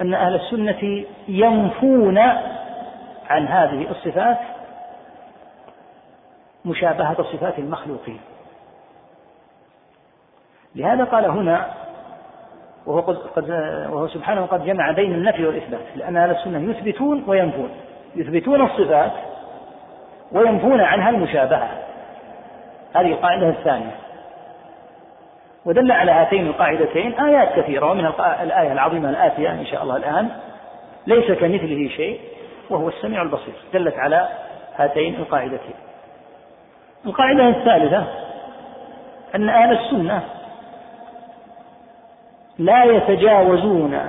أن 0.00 0.14
أهل 0.14 0.34
السنة 0.34 1.04
ينفون 1.28 2.18
عن 3.28 3.46
هذه 3.46 3.90
الصفات 3.90 4.38
مشابهة 6.64 7.22
صفات 7.22 7.58
المخلوقين. 7.58 8.20
لهذا 10.74 11.04
قال 11.04 11.24
هنا 11.24 11.66
وهو, 12.86 13.00
قد 13.36 13.50
وهو 13.90 14.08
سبحانه 14.08 14.46
قد 14.46 14.64
جمع 14.64 14.90
بين 14.90 15.14
النفي 15.14 15.46
والإثبات 15.46 15.96
لأن 15.96 16.16
أهل 16.16 16.30
السنة 16.30 16.70
يثبتون 16.70 17.24
وينفون 17.26 17.70
يثبتون 18.16 18.62
الصفات 18.62 19.12
وينفون 20.32 20.80
عنها 20.80 21.10
المشابهة. 21.10 21.68
هذه 22.94 23.06
القاعدة 23.06 23.48
الثانية. 23.48 23.96
ودل 25.64 25.92
على 25.92 26.12
هاتين 26.12 26.46
القاعدتين 26.46 27.20
آيات 27.20 27.58
كثيرة 27.58 27.90
ومن 27.90 28.06
الآية 28.42 28.72
العظيمة 28.72 29.10
الآتية 29.10 29.50
إن 29.50 29.66
شاء 29.66 29.82
الله 29.82 29.96
الآن 29.96 30.28
ليس 31.06 31.30
كمثله 31.30 31.88
شيء 31.88 32.20
وهو 32.70 32.88
السميع 32.88 33.22
البصير. 33.22 33.54
دلت 33.72 33.94
على 33.94 34.28
هاتين 34.76 35.14
القاعدتين. 35.14 35.74
القاعدة 37.06 37.48
الثالثة 37.48 38.06
أن 39.34 39.48
أهل 39.48 39.72
السنة 39.72 40.22
لا 42.58 42.84
يتجاوزون 42.84 44.00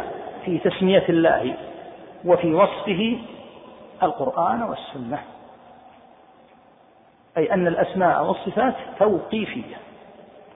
في 0.45 0.57
تسمية 0.57 1.05
الله 1.09 1.53
وفي 2.25 2.53
وصفه 2.53 3.17
القرآن 4.03 4.63
والسنة. 4.63 5.19
أي 7.37 7.53
أن 7.53 7.67
الأسماء 7.67 8.23
والصفات 8.23 8.73
توقيفية. 8.99 9.75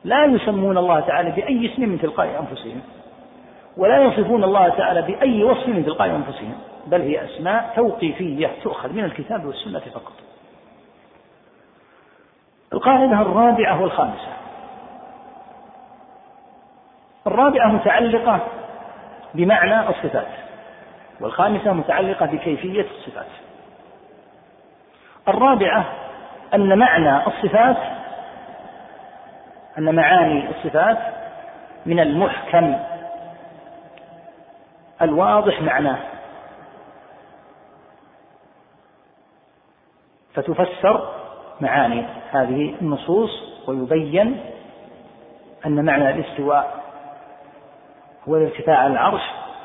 لا 0.05 0.25
يسمون 0.25 0.77
الله 0.77 0.99
تعالى 0.99 1.31
بأي 1.31 1.73
اسم 1.73 1.81
من 1.81 1.99
تلقاء 2.01 2.39
أنفسهم 2.39 2.81
ولا 3.77 3.97
يصفون 3.97 4.43
الله 4.43 4.69
تعالى 4.69 5.01
بأي 5.01 5.43
وصف 5.43 5.67
من 5.67 5.85
تلقاء 5.85 6.15
أنفسهم 6.15 6.53
بل 6.87 7.01
هي 7.01 7.25
أسماء 7.25 7.73
توقيفية 7.75 8.51
تؤخذ 8.63 8.93
من 8.93 9.03
الكتاب 9.03 9.45
والسنة 9.45 9.79
فقط. 9.79 10.13
القاعدة 12.73 13.21
الرابعة 13.21 13.81
والخامسة. 13.81 14.33
الرابعة 17.27 17.67
متعلقة 17.67 18.39
بمعنى 19.33 19.89
الصفات 19.89 20.27
والخامسة 21.21 21.73
متعلقة 21.73 22.25
بكيفية 22.25 22.85
الصفات. 22.97 23.25
الرابعة 25.27 25.85
أن 26.53 26.77
معنى 26.77 27.27
الصفات 27.27 27.94
أن 29.77 29.95
معاني 29.95 30.49
الصفات 30.49 30.97
من 31.85 31.99
المحكم. 31.99 32.75
الواضح 35.01 35.61
معناه. 35.61 35.97
فتفسر 40.33 41.09
معاني 41.61 42.05
هذه 42.31 42.75
النصوص 42.81 43.29
ويبين 43.67 44.39
أن 45.65 45.85
معنى 45.85 46.09
الاستواء 46.09 46.83
هو 48.29 48.35
الارتفاع 48.35 48.77
على 48.77 48.93
العرش 48.93 49.21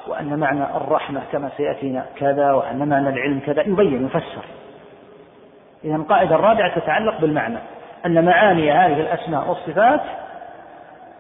وأن 0.07 0.39
معنى 0.39 0.77
الرحمة 0.77 1.23
كما 1.33 1.51
سيأتينا 1.57 2.07
كذا 2.17 2.53
وأن 2.53 2.89
معنى 2.89 3.09
العلم 3.09 3.41
كذا. 3.47 3.63
يبين 3.63 4.07
يفسر. 4.07 4.45
إذا 5.85 5.97
القاعدة 5.97 6.35
الرابعة 6.35 6.79
تتعلق 6.79 7.21
بالمعنى. 7.21 7.59
أن 8.07 8.25
معاني 8.25 8.73
هذه 8.73 9.01
الأسماء 9.01 9.49
والصفات 9.49 10.01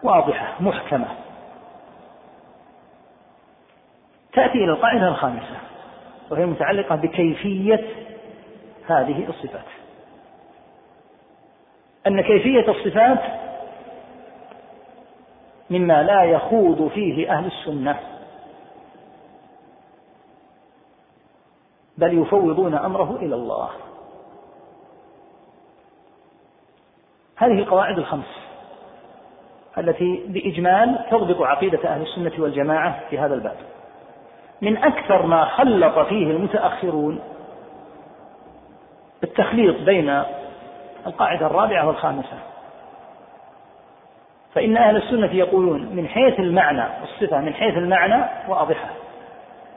واضحة 0.03 0.55
محكمة. 0.61 1.07
تأتي 4.33 4.59
إلى 4.59 4.72
القاعدة 4.72 5.09
الخامسة 5.09 5.57
وهي 6.31 6.47
متعلقة 6.47 6.97
بكيفية 6.97 7.85
هذه 8.87 9.28
الصفات. 9.28 9.64
أن 12.07 12.20
كيفية 12.20 12.70
الصفات 12.70 13.20
مما 15.70 16.03
لا 16.03 16.22
يخوض 16.22 16.89
فيه 16.89 17.33
أهل 17.33 17.47
السنة 17.47 17.97
بل 21.99 22.22
يفوضون 22.22 22.74
أمره 22.74 23.16
إلى 23.16 23.35
الله. 23.35 23.70
هذه 27.41 27.59
القواعد 27.59 27.99
الخمس 27.99 28.41
التي 29.78 30.24
بإجمال 30.28 30.99
تضبط 31.11 31.43
عقيدة 31.43 31.88
أهل 31.88 32.03
السنة 32.03 32.32
والجماعة 32.38 33.01
في 33.11 33.18
هذا 33.18 33.34
الباب. 33.34 33.57
من 34.61 34.76
أكثر 34.76 35.26
ما 35.26 35.45
خلط 35.45 35.99
فيه 35.99 36.30
المتأخرون 36.30 37.20
التخليط 39.22 39.80
بين 39.82 40.22
القاعدة 41.07 41.47
الرابعة 41.47 41.86
والخامسة. 41.86 42.38
فإن 44.55 44.76
أهل 44.76 44.97
السنة 44.97 45.34
يقولون 45.34 45.97
من 45.97 46.09
حيث 46.09 46.41
المعنى 46.41 46.84
الصفة 47.03 47.41
من 47.41 47.55
حيث 47.55 47.76
المعنى 47.76 48.24
واضحة. 48.49 48.88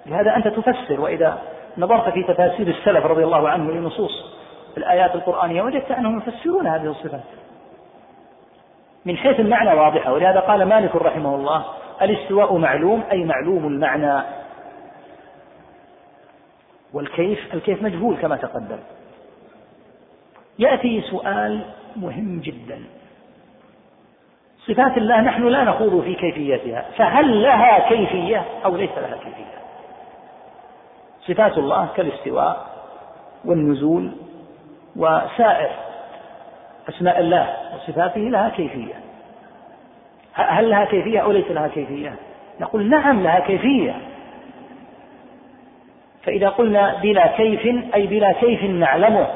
لهذا 0.05 0.36
أنت 0.36 0.47
تفسر 0.47 1.01
وإذا 1.01 1.41
نظرت 1.78 2.14
في 2.14 2.24
تفاسير 2.24 2.68
السلف 2.68 3.05
رضي 3.05 3.24
الله 3.24 3.49
عنهم 3.49 3.72
لنصوص 3.72 4.34
الآيات 4.78 5.16
القرآنية 5.16 5.61
وجدت 5.61 5.91
أنهم 5.91 6.18
يفسرون 6.18 6.68
هذه 6.68 6.86
الصفات. 6.88 7.43
من 9.06 9.18
حيث 9.18 9.39
المعنى 9.39 9.74
واضحة. 9.74 10.14
ولهذا 10.14 10.39
قال 10.39 10.66
مالك 10.66 10.95
رحمه 10.95 11.36
الله 11.36 11.66
الاستواء 12.01 12.58
معلوم 12.58 13.04
أي 13.12 13.24
معلوم 13.24 13.68
المعنى. 13.68 14.24
والكيف؟ 16.93 17.54
الكيف 17.54 17.82
مجهول 17.82 18.18
كما 18.18 18.36
تقدم. 18.36 18.80
يأتي 20.60 21.01
سؤال 21.01 21.62
مهم 21.95 22.39
جدا. 22.39 22.84
صفات 24.68 24.97
الله 24.97 25.22
نحن 25.22 25.47
لا 25.47 25.64
نخوض 25.64 26.04
في 26.04 26.16
كيفيتها 26.16 26.86
فهل 26.97 27.43
لها 27.43 27.89
كيفية 27.89 28.45
أو 28.66 28.76
ليس 28.76 28.89
لها 28.97 29.18
كيفية؟ 29.18 29.60
صفات 31.28 31.58
الله 31.58 31.88
كالاستواء 31.95 32.66
والنزول 33.45 34.12
وسائر 34.95 35.72
أسماء 36.89 37.19
الله 37.19 37.55
وصفاته 37.75 38.21
لها 38.21 38.49
كيفية. 38.49 38.93
هل 40.34 40.69
لها 40.69 40.86
كيفية 40.86 41.19
أو 41.19 41.31
ليس 41.31 41.51
لها 41.51 41.67
كيفية؟ 41.67 42.15
نقول 42.59 42.89
نعم 42.89 43.23
لها 43.23 43.39
كيفية. 43.39 43.95
فإذا 46.23 46.49
قلنا 46.49 46.95
بلا 47.01 47.27
كيف 47.27 47.65
أي 47.95 48.07
بلا 48.07 48.31
كيف 48.31 48.63
نعلمه. 48.63 49.27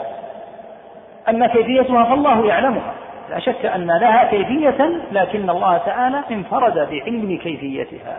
أما 1.29 1.47
كيفيتها 1.47 2.03
فالله 2.03 2.47
يعلمها. 2.47 2.93
لا 3.29 3.39
شك 3.39 3.65
أن 3.65 3.87
لها 3.87 4.23
كيفية 4.23 5.01
لكن 5.11 5.49
الله 5.49 5.77
تعالى 5.77 6.21
انفرد 6.31 6.89
بعلم 6.89 7.37
كيفيتها. 7.43 8.17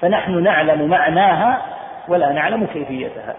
فنحن 0.00 0.42
نعلم 0.42 0.88
معناها 0.88 1.62
ولا 2.08 2.32
نعلم 2.32 2.66
كيفيتها. 2.66 3.34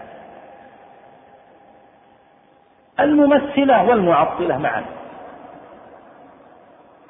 الممثلة 3.00 3.84
والمعطلة 3.84 4.58
معا. 4.58 4.84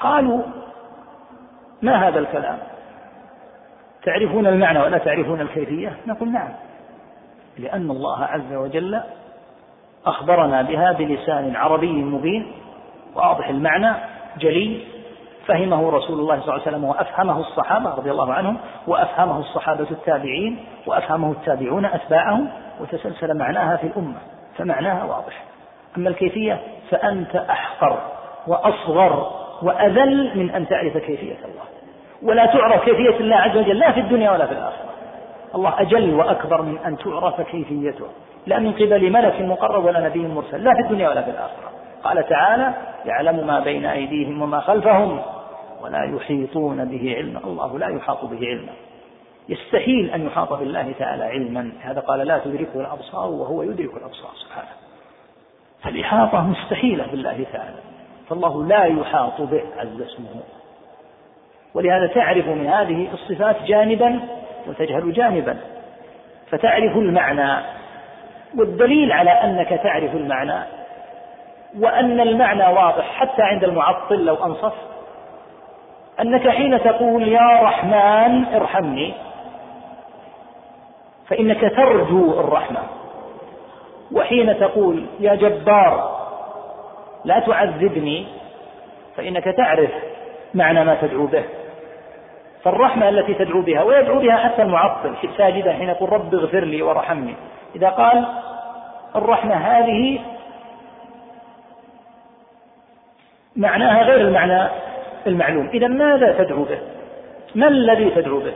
قالوا 0.01 0.43
ما 1.83 2.09
هذا 2.09 2.19
الكلام؟ 2.19 2.59
تعرفون 4.05 4.47
المعنى 4.47 4.79
ولا 4.79 4.99
تعرفون 4.99 5.41
الكيفية؟ 5.41 5.97
نقول 6.07 6.33
نعم. 6.33 6.49
لأن 7.59 7.91
الله 7.91 8.25
عز 8.25 8.53
وجل 8.53 9.01
أخبرنا 10.07 10.63
بها 10.63 10.93
بلسان 10.93 11.57
عربي 11.57 11.93
مبين 11.93 12.53
واضح 13.15 13.49
المعنى 13.49 13.93
جلي 14.39 14.81
فهمه 15.47 15.91
رسول 15.91 16.21
الله 16.21 16.41
صلى 16.41 16.43
الله 16.43 16.53
عليه 16.53 16.63
وسلم 16.63 16.85
وأفهمه 16.85 17.41
الصحابة 17.41 17.95
رضي 17.95 18.11
الله 18.11 18.33
عنهم 18.33 18.57
وأفهمه 18.87 19.39
الصحابة 19.39 19.87
التابعين 19.91 20.65
وأفهمه 20.87 21.33
التابعون 21.33 21.85
أتباعهم 21.85 22.49
وتسلسل 22.81 23.39
معناها 23.39 23.77
في 23.77 23.87
الأمة. 23.87 24.19
فمعناها 24.59 25.05
واضح. 25.05 25.45
أما 25.97 26.09
الكيفية 26.09 26.61
فأنت 26.91 27.37
أحقر 27.37 27.99
وأصغر 28.47 29.46
وأذل 29.63 30.39
من 30.39 30.51
أن 30.51 30.69
تعرف 30.69 30.97
كيفية 30.97 31.37
الله. 31.45 31.65
ولا 32.23 32.47
تعرف 32.47 32.85
كيفية 32.85 33.21
الله 33.21 33.37
عز 33.37 33.57
وجل 33.57 33.79
لا 33.79 33.93
في 33.93 34.01
الدنيا 34.01 34.31
ولا 34.31 34.47
في 34.47 34.53
الآخرة. 34.53 34.91
الله 35.55 35.81
أجل 35.81 36.15
وأكبر 36.15 36.63
من 36.63 36.79
أن 36.79 36.99
تعرف 36.99 37.41
كيفيته. 37.41 38.07
لا 38.47 38.59
من 38.59 38.73
قبل 38.73 39.13
ملك 39.13 39.41
مقرب 39.41 39.85
ولا 39.85 40.01
نبي 40.01 40.19
مرسل 40.19 40.65
لا 40.65 40.75
في 40.75 40.81
الدنيا 40.81 41.09
ولا 41.09 41.23
في 41.23 41.31
الآخرة. 41.31 41.71
قال 42.05 42.29
تعالى 42.29 42.75
يعلم 43.05 43.47
ما 43.47 43.61
بين 43.61 43.87
أيديهم 43.87 44.43
وما 44.43 44.61
خلفهم 44.61 45.23
ولا 45.83 46.05
يحيطون 46.17 46.85
به 46.85 47.15
علما. 47.17 47.41
الله 47.45 47.79
لا 47.79 47.89
يحاط 47.89 48.25
به 48.25 48.47
علما. 48.47 48.73
يستحيل 49.49 50.11
أن 50.11 50.27
يحاط 50.27 50.53
بالله 50.53 50.93
تعالى 50.99 51.25
علما. 51.25 51.73
هذا 51.81 52.01
قال 52.01 52.21
لا 52.21 52.39
تدركه 52.39 52.81
الأبصار 52.81 53.31
وهو 53.31 53.63
يدرك 53.63 53.97
الأبصار. 53.97 54.31
سبحانه. 54.45 54.69
فالإحاطة 55.83 56.43
مستحيلة 56.43 57.07
بالله 57.07 57.47
تعالى. 57.53 57.96
فالله 58.29 58.65
لا 58.65 58.85
يحاط 58.85 59.41
به 59.41 59.63
عز 59.79 60.01
اسمه. 60.01 60.43
ولهذا 61.75 62.07
تعرف 62.07 62.49
من 62.49 62.67
هذه 62.67 63.09
الصفات 63.13 63.57
جانبا 63.63 64.21
وتجهل 64.67 65.13
جانبا. 65.13 65.57
فتعرف 66.51 66.97
المعنى 66.97 67.65
والدليل 68.59 69.13
على 69.13 69.31
أنك 69.31 69.69
تعرف 69.69 70.15
المعنى 70.15 70.63
وأن 71.79 72.21
المعنى 72.21 72.67
واضح 72.67 73.05
حتى 73.05 73.43
عند 73.43 73.65
المعطل 73.65 74.25
لو 74.25 74.35
أنصف. 74.35 74.73
أنك 76.21 76.49
حين 76.49 76.83
تقول 76.83 77.29
يا 77.29 77.61
رحمن 77.63 78.45
ارحمني 78.55 79.15
فإنك 81.29 81.61
ترجو 81.61 82.41
الرحمة. 82.41 82.81
وحين 84.13 84.59
تقول 84.61 85.07
يا 85.21 85.35
جبار 85.35 86.26
لا 87.27 87.39
تعذبني 87.39 88.27
فإنك 89.17 89.45
تعرف 89.45 89.91
معنى 90.55 90.85
ما 90.85 90.95
تدعو 90.95 91.27
به. 91.27 91.45
فالرحمة 92.65 93.09
التي 93.09 93.35
تدعو 93.35 93.63
بها 93.63 93.83
ويدعو 93.83 94.19
بها 94.19 94.37
حتى 94.37 94.63
المعطل 94.63 95.15
ساجدا 95.39 95.73
حين 95.73 95.89
يقول 95.89 96.13
رب 96.13 96.35
اغفر 96.35 96.65
لي 96.65 96.83
وارحمني. 96.83 97.35
إذا 97.77 97.89
قال 97.89 98.25
الرحمة 99.17 99.55
هذه 99.55 100.21
معناها 103.57 104.03
غير 104.03 104.21
المعنى 104.21 104.69
المعلوم. 105.27 105.71
إذا 105.75 105.89
ماذا 105.89 106.33
تدعو 106.39 106.65
به؟ 106.65 106.79
ما 107.55 107.69
الذي 107.69 108.11
تدعو 108.11 108.41
به؟ 108.41 108.55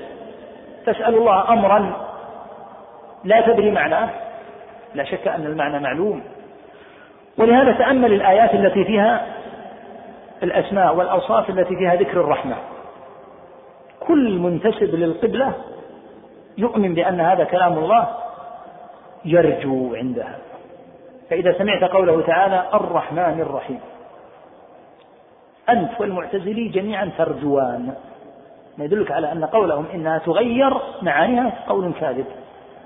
تسأل 0.86 1.14
الله 1.14 1.52
أمرا 1.52 1.92
لا 3.24 3.40
تدري 3.40 3.70
معناه. 3.70 4.08
لا 4.94 5.04
شك 5.04 5.28
أن 5.28 5.46
المعنى 5.46 5.78
معلوم. 5.78 6.22
ولهذا 7.38 7.72
تأمل 7.72 8.12
الآيات 8.12 8.54
التي 8.54 8.84
فيها 8.84 9.26
الأسماء 10.42 10.96
والأوصاف 10.96 11.50
التي 11.50 11.76
فيها 11.76 11.94
ذكر 11.94 12.20
الرحمة. 12.20 12.56
كل 14.00 14.38
منتسب 14.38 14.94
للقبلة 14.94 15.52
يؤمن 16.58 16.94
بأن 16.94 17.20
هذا 17.20 17.44
كلام 17.44 17.78
الله 17.78 18.08
يرجو 19.24 19.94
عندها. 19.94 20.38
فإذا 21.30 21.58
سمعت 21.58 21.84
قوله 21.84 22.20
تعالى 22.26 22.64
الرحمن 22.74 23.40
الرحيم. 23.40 23.80
أنت 25.68 25.90
والمعتزلي 26.00 26.68
جميعا 26.68 27.10
ترجوان. 27.18 27.94
ما 28.78 28.84
يدلك 28.84 29.10
على 29.10 29.32
أن 29.32 29.44
قولهم 29.44 29.86
إنها 29.94 30.18
تغير 30.18 30.76
معانيها 31.02 31.52
قول 31.68 31.92
كاذب 32.00 32.26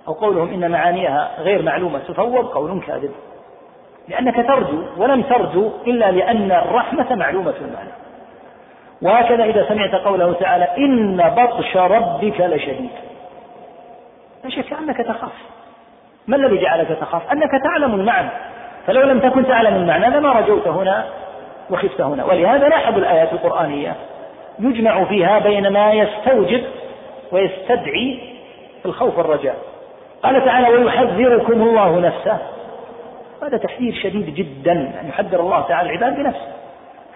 أو 0.09 0.13
قولهم 0.13 0.49
إن 0.49 0.71
معانيها 0.71 1.41
غير 1.41 1.63
معلومة 1.63 1.99
تفوض 1.99 2.45
قول 2.45 2.81
كاذب. 2.81 3.11
لأنك 4.09 4.37
ترجو 4.37 4.83
ولم 4.97 5.23
ترجو 5.23 5.71
إلا 5.87 6.11
لأن 6.11 6.53
الرحمة 6.53 7.15
معلومة 7.15 7.55
المعنى 7.61 7.91
وهكذا 9.03 9.45
إذا 9.45 9.69
سمعت 9.69 9.95
قوله 9.95 10.33
تعالى 10.33 10.69
إن 10.79 11.17
بطش 11.17 11.77
ربك 11.77 12.41
لشديد. 12.41 12.91
لا 14.45 14.51
شك 14.51 14.73
أنك 14.73 14.97
تخاف. 14.97 15.33
ما 16.27 16.37
الذي 16.37 16.59
جعلك 16.59 16.89
تخاف؟ 17.01 17.33
أنك 17.33 17.51
تعلم 17.65 17.95
المعنى. 17.95 18.31
فلو 18.87 19.03
لم 19.03 19.19
تكن 19.19 19.47
تعلم 19.47 19.75
المعنى 19.75 20.17
لما 20.17 20.33
رجوت 20.33 20.69
هنا 20.69 21.05
وخفت 21.71 22.01
هنا. 22.01 22.25
ولهذا 22.25 22.69
لاحظوا 22.69 22.99
الآيات 22.99 23.33
القرآنية 23.33 23.95
يجمع 24.59 25.05
فيها 25.05 25.39
بين 25.39 25.69
ما 25.69 25.93
يستوجب 25.93 26.65
ويستدعي 27.33 28.19
الخوف 28.87 29.19
والرجاء. 29.19 29.57
قال 30.23 30.45
تعالى 30.45 30.69
ويحذركم 30.69 31.63
الله 31.63 32.01
نفسه. 32.01 32.39
هذا 33.43 33.57
تحذير 33.57 33.95
شديد 34.03 34.35
جدا 34.35 34.73
أن 34.73 35.09
يحذر 35.09 35.41
الله 35.41 35.61
تعالى 35.61 35.91
العباد 35.91 36.17
بنفسه. 36.17 36.53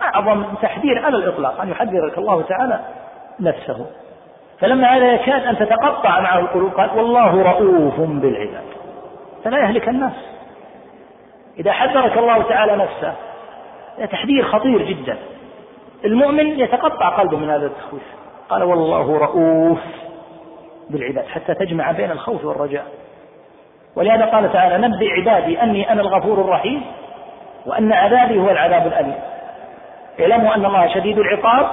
أعظم 0.02 0.44
تحذير 0.62 1.04
على 1.04 1.16
الإطلاق 1.16 1.60
أن 1.60 1.70
يحذرك 1.70 2.18
الله 2.18 2.42
تعالى 2.42 2.80
نفسه. 3.40 3.86
فلما 4.58 4.96
هذا 4.96 5.12
يكاد 5.14 5.42
أن 5.42 5.58
تتقطع 5.58 6.20
معه 6.20 6.38
القلوب 6.38 6.72
قال 6.72 6.90
والله 6.90 7.42
رؤوف 7.42 8.00
بالعباد. 8.00 8.64
فلا 9.44 9.58
يهلك 9.58 9.88
الناس. 9.88 10.12
إذا 11.58 11.72
حذرك 11.72 12.18
الله 12.18 12.42
تعالى 12.42 12.76
نفسه 12.76 13.14
تحذير 14.06 14.44
خطير 14.44 14.82
جدا. 14.82 15.16
المؤمن 16.04 16.60
يتقطع 16.60 17.08
قلبه 17.08 17.36
من 17.36 17.50
هذا 17.50 17.66
التخويف. 17.66 18.02
قال 18.48 18.62
والله 18.62 19.18
رؤوف 19.18 19.80
بالعباد. 20.90 21.26
حتى 21.26 21.54
تجمع 21.54 21.92
بين 21.92 22.10
الخوف 22.10 22.44
والرجاء. 22.44 22.86
ولهذا 23.98 24.24
قال 24.24 24.52
تعالى 24.52 24.88
نبئ 24.88 25.06
عبادي 25.20 25.62
أني 25.62 25.92
أنا 25.92 26.00
الغفور 26.00 26.40
الرحيم 26.40 26.82
وأن 27.66 27.92
عذابي 27.92 28.38
هو 28.38 28.50
العذاب 28.50 28.86
الأليم. 28.86 29.14
اعلموا 30.20 30.54
أن 30.54 30.64
الله 30.64 30.94
شديد 30.94 31.18
العقاب 31.18 31.66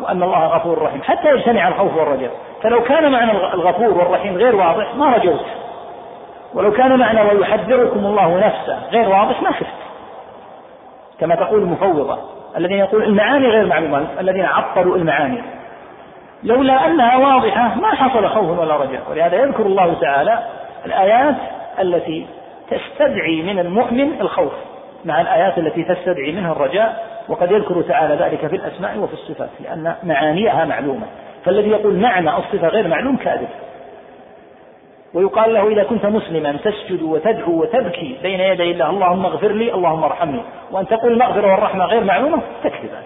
وأن 0.00 0.22
الله 0.22 0.46
غفور 0.46 0.82
رحيم. 0.82 1.02
حتى 1.02 1.28
يجتمع 1.28 1.68
الخوف 1.68 1.96
والرجاء. 1.96 2.30
فلو 2.62 2.82
كان 2.82 3.12
معنى 3.12 3.30
الغفور 3.32 3.98
والرحيم 3.98 4.36
غير 4.36 4.56
واضح 4.56 4.94
ما 4.96 5.16
رجوت. 5.16 5.44
ولو 6.54 6.72
كان 6.72 6.98
معنى 6.98 7.22
ويحذركم 7.22 7.98
الله 7.98 8.46
نفسه 8.46 8.78
غير 8.90 9.08
واضح 9.08 9.42
ما 9.42 9.52
خفت. 9.52 9.66
كما 11.20 11.34
تقول 11.34 11.62
المفوضة 11.62 12.18
الذين 12.56 12.78
يقول 12.78 13.02
المعاني 13.02 13.48
غير 13.48 13.66
معلومة 13.66 14.06
الذين 14.20 14.44
عطلوا 14.44 14.96
المعاني. 14.96 15.42
لولا 16.42 16.86
أنها 16.86 17.16
واضحة 17.16 17.74
ما 17.74 17.94
حصل 17.94 18.28
خوف 18.28 18.58
ولا 18.58 18.76
رجاء. 18.76 19.02
ولهذا 19.10 19.36
يذكر 19.36 19.66
الله 19.66 19.94
تعالى 20.00 20.38
الآيات 20.86 21.34
التي 21.80 22.26
تستدعي 22.70 23.42
من 23.42 23.58
المؤمن 23.58 24.20
الخوف 24.20 24.52
مع 25.04 25.20
الآيات 25.20 25.58
التي 25.58 25.84
تستدعي 25.84 26.32
منها 26.32 26.52
الرجاء 26.52 27.14
وقد 27.28 27.52
يذكر 27.52 27.82
تعالى 27.82 28.24
ذلك 28.24 28.46
في 28.46 28.56
الأسماء 28.56 28.98
وفي 28.98 29.12
الصفات 29.12 29.48
لأن 29.60 29.94
معانيها 30.02 30.64
معلومة. 30.64 31.06
فالذي 31.44 31.70
يقول 31.70 31.94
معنى 31.94 32.36
الصفة 32.36 32.68
غير 32.68 32.88
معلوم 32.88 33.16
كاذب. 33.16 33.48
ويقال 35.14 35.54
له 35.54 35.68
إذا 35.68 35.82
كنت 35.82 36.06
مسلما 36.06 36.52
تسجد 36.52 37.02
وتدعو 37.02 37.62
وتبكي 37.62 38.18
بين 38.22 38.40
يدي 38.40 38.70
الله 38.70 38.90
اللهم 38.90 39.26
اغفر 39.26 39.52
لي 39.52 39.74
اللهم 39.74 40.04
ارحمني. 40.04 40.42
وأن 40.70 40.86
تقول 40.86 41.12
المغفرة 41.12 41.52
والرحمة 41.52 41.84
غير 41.84 42.04
معلومة 42.04 42.42
تكذبات. 42.64 43.04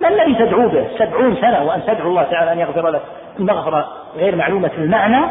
ما 0.00 0.08
الذي 0.08 0.34
تدعو 0.34 0.68
به؟ 0.68 0.86
سبعون 0.98 1.36
سنة 1.36 1.64
وأن 1.64 1.82
تدعو 1.86 2.08
الله 2.08 2.22
تعالى 2.22 2.52
أن 2.52 2.58
يغفر 2.58 2.88
لك. 2.88 3.02
المغفرة 3.38 3.88
غير 4.16 4.36
معلومة 4.36 4.70
المعنى 4.78 5.26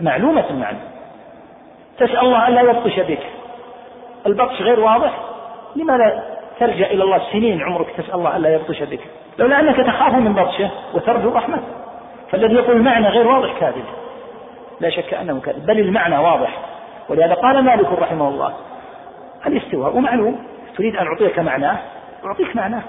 معلومة 0.00 0.44
المعنى. 0.50 0.93
تسأل 1.98 2.18
الله 2.18 2.48
ألا 2.48 2.60
يبطش 2.60 3.00
بك. 3.00 3.22
البطش 4.26 4.62
غير 4.62 4.80
واضح. 4.80 5.18
لماذا 5.76 6.24
ترجع 6.60 6.86
إلى 6.86 7.04
الله 7.04 7.32
سنين 7.32 7.62
عمرك 7.62 7.90
تسأل 7.96 8.14
الله 8.14 8.36
ألا 8.36 8.54
يبطش 8.54 8.82
بك؟ 8.82 9.00
لولا 9.38 9.60
أنك 9.60 9.76
تخاف 9.76 10.14
من 10.14 10.34
بطشه 10.34 10.70
وترجو 10.94 11.30
رحمته 11.30 11.62
فالذي 12.30 12.54
يقول 12.54 12.76
المعنى 12.76 13.08
غير 13.08 13.28
واضح 13.28 13.58
كاذب. 13.60 13.84
لا 14.80 14.90
شك 14.90 15.14
أنه 15.14 15.40
كاذب. 15.40 15.66
بل 15.66 15.78
المعنى 15.78 16.18
واضح. 16.18 16.58
ولهذا 17.08 17.34
قال 17.34 17.64
مالك 17.64 17.92
رحمه 17.92 18.28
الله 18.28 18.54
الاستواء 19.46 19.98
معلوم. 19.98 20.46
تريد 20.76 20.96
أن 20.96 21.06
أعطيك 21.06 21.38
معناه؟ 21.38 21.78
أعطيك 22.24 22.56
معناه. 22.56 22.82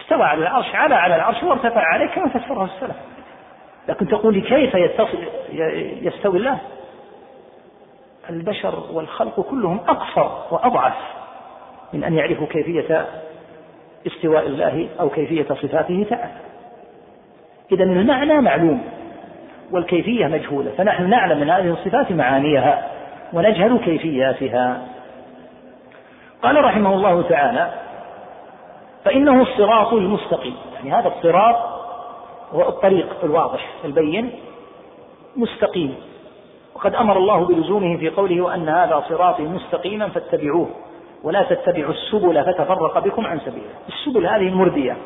استوى 0.00 0.22
على 0.22 0.40
العرش 0.40 0.74
على 0.74 0.94
على 0.94 1.16
العرش 1.16 1.42
وارتفع 1.42 1.80
عليه 1.80 2.06
كما 2.06 2.28
فسره 2.28 2.64
السلف. 2.64 2.96
لكن 3.88 4.08
تقول 4.08 4.40
كيف 4.40 4.74
يتصل 4.74 5.18
يستوي 6.02 6.38
الله؟ 6.38 6.58
البشر 8.30 8.82
والخلق 8.92 9.40
كلهم 9.40 9.80
أقصر 9.88 10.54
وأضعف 10.54 10.94
من 11.92 12.04
أن 12.04 12.14
يعرفوا 12.14 12.46
كيفية 12.46 13.06
استواء 14.06 14.46
الله 14.46 14.88
أو 15.00 15.10
كيفية 15.10 15.42
صفاته 15.42 16.06
تعالى. 16.10 16.40
إذا 17.72 17.84
المعنى 17.84 18.40
معلوم 18.40 18.84
والكيفية 19.70 20.26
مجهولة 20.26 20.70
فنحن 20.70 21.10
نعلم 21.10 21.40
من 21.40 21.50
هذه 21.50 21.70
الصفات 21.70 22.12
معانيها 22.12 22.88
ونجهل 23.32 23.78
كيفياتها. 23.78 24.88
قال 26.42 26.64
رحمه 26.64 26.94
الله 26.94 27.22
تعالى 27.22 27.72
فإنه 29.04 29.42
الصراط 29.42 29.92
المستقيم 29.92 30.56
يعني 30.74 30.92
هذا 30.92 31.08
الصراط 31.08 31.56
هو 32.52 32.68
الطريق 32.68 33.16
الواضح 33.24 33.68
البين 33.84 34.30
مستقيم. 35.36 35.94
وقد 36.82 36.94
أمر 36.94 37.16
الله 37.16 37.44
بلزومه 37.44 37.96
في 37.96 38.08
قوله 38.08 38.40
وأن 38.40 38.68
هذا 38.68 39.04
صراطي 39.08 39.42
مستقيما 39.42 40.08
فاتبعوه 40.08 40.68
ولا 41.22 41.42
تتبعوا 41.42 41.92
السبل 41.92 42.44
فتفرق 42.44 42.98
بكم 42.98 43.26
عن 43.26 43.40
سبيله. 43.40 43.70
السبل 43.88 44.26
هذه 44.26 44.48
المردية 44.48 44.96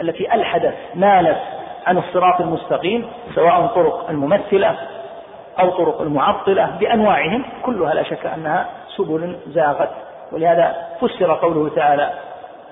التي 0.00 0.34
ألحدت 0.34 0.74
مالت 0.94 1.38
عن 1.86 1.98
الصراط 1.98 2.40
المستقيم 2.40 3.06
سواء 3.34 3.66
طرق 3.66 4.10
الممثلة 4.10 4.76
أو 5.60 5.70
طرق 5.70 6.00
المعطلة 6.00 6.76
بأنواعهم 6.80 7.44
كلها 7.62 7.94
لا 7.94 8.02
شك 8.02 8.26
أنها 8.26 8.66
سبل 8.96 9.36
زاغت. 9.46 9.90
ولهذا 10.32 10.76
فسر 11.00 11.32
قوله 11.32 11.70
تعالى 11.76 12.10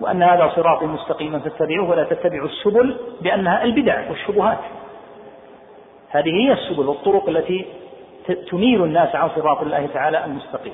وأن 0.01 0.23
هذا 0.23 0.53
صراطي 0.57 0.87
مستقيما 0.87 1.39
فاتبعوه 1.39 1.91
ولا 1.91 2.05
تتبعوا 2.05 2.49
السبل 2.49 2.97
بأنها 3.21 3.65
البدع 3.65 4.09
والشبهات. 4.09 4.59
هذه 6.11 6.31
هي 6.31 6.53
السبل 6.53 6.89
والطرق 6.89 7.29
التي 7.29 7.67
تنير 8.35 8.85
الناس 8.85 9.17
عن 9.17 9.29
صراط 9.37 9.63
الله 9.63 9.89
تعالى 9.95 10.25
المستقيم. 10.25 10.73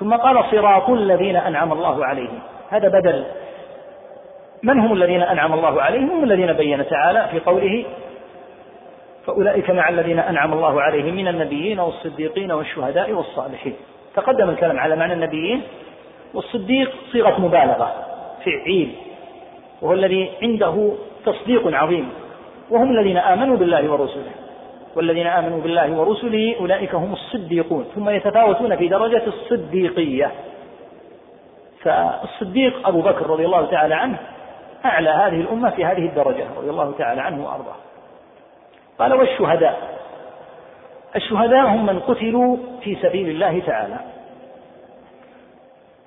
ثم 0.00 0.14
قال 0.14 0.44
صراط 0.50 0.90
الذين 0.90 1.36
أنعم 1.36 1.72
الله 1.72 2.04
عليهم. 2.04 2.38
هذا 2.70 2.88
بدل 2.88 3.24
من 4.62 4.80
هم 4.80 4.92
الذين 4.92 5.22
أنعم 5.22 5.52
الله 5.52 5.82
عليهم؟ 5.82 6.10
هم 6.10 6.24
الذين 6.24 6.52
بين 6.52 6.88
تعالى 6.88 7.28
في 7.30 7.40
قوله 7.40 7.84
فأولئك 9.26 9.70
مع 9.70 9.88
الذين 9.88 10.18
أنعم 10.18 10.52
الله 10.52 10.82
عليهم 10.82 11.14
من 11.14 11.28
النبيين 11.28 11.80
والصديقين 11.80 12.52
والشهداء 12.52 13.12
والصالحين. 13.12 13.74
تقدم 14.14 14.50
الكلام 14.50 14.78
على 14.78 14.96
معنى 14.96 15.12
النبيين 15.12 15.62
والصديق 16.34 16.92
صيغة 17.12 17.40
مبالغة 17.40 17.94
فعيل 18.44 18.94
وهو 19.82 19.92
الذي 19.92 20.30
عنده 20.42 20.92
تصديق 21.26 21.76
عظيم 21.76 22.08
وهم 22.70 22.90
الذين 22.90 23.16
آمنوا 23.16 23.56
بالله 23.56 23.92
ورسله. 23.92 24.41
والذين 24.96 25.26
آمنوا 25.26 25.60
بالله 25.60 25.92
ورسله 25.92 26.56
أولئك 26.60 26.94
هم 26.94 27.12
الصديقون 27.12 27.84
ثم 27.94 28.10
يتفاوتون 28.10 28.76
في 28.76 28.88
درجة 28.88 29.22
الصديقية. 29.26 30.30
فالصديق 31.82 32.88
أبو 32.88 33.00
بكر 33.00 33.26
رضي 33.26 33.46
الله 33.46 33.66
تعالى 33.66 33.94
عنه 33.94 34.18
أعلى 34.84 35.10
هذه 35.10 35.40
الأمة 35.40 35.70
في 35.70 35.84
هذه 35.84 36.06
الدرجة 36.06 36.44
رضي 36.56 36.70
الله 36.70 36.94
تعالى 36.98 37.20
عنه 37.20 37.44
وأرضاه. 37.44 37.76
قال 38.98 39.14
والشهداء. 39.14 39.98
الشهداء 41.16 41.66
هم 41.66 41.86
من 41.86 42.00
قتلوا 42.00 42.56
في 42.80 42.96
سبيل 43.02 43.28
الله 43.28 43.62
تعالى. 43.66 43.98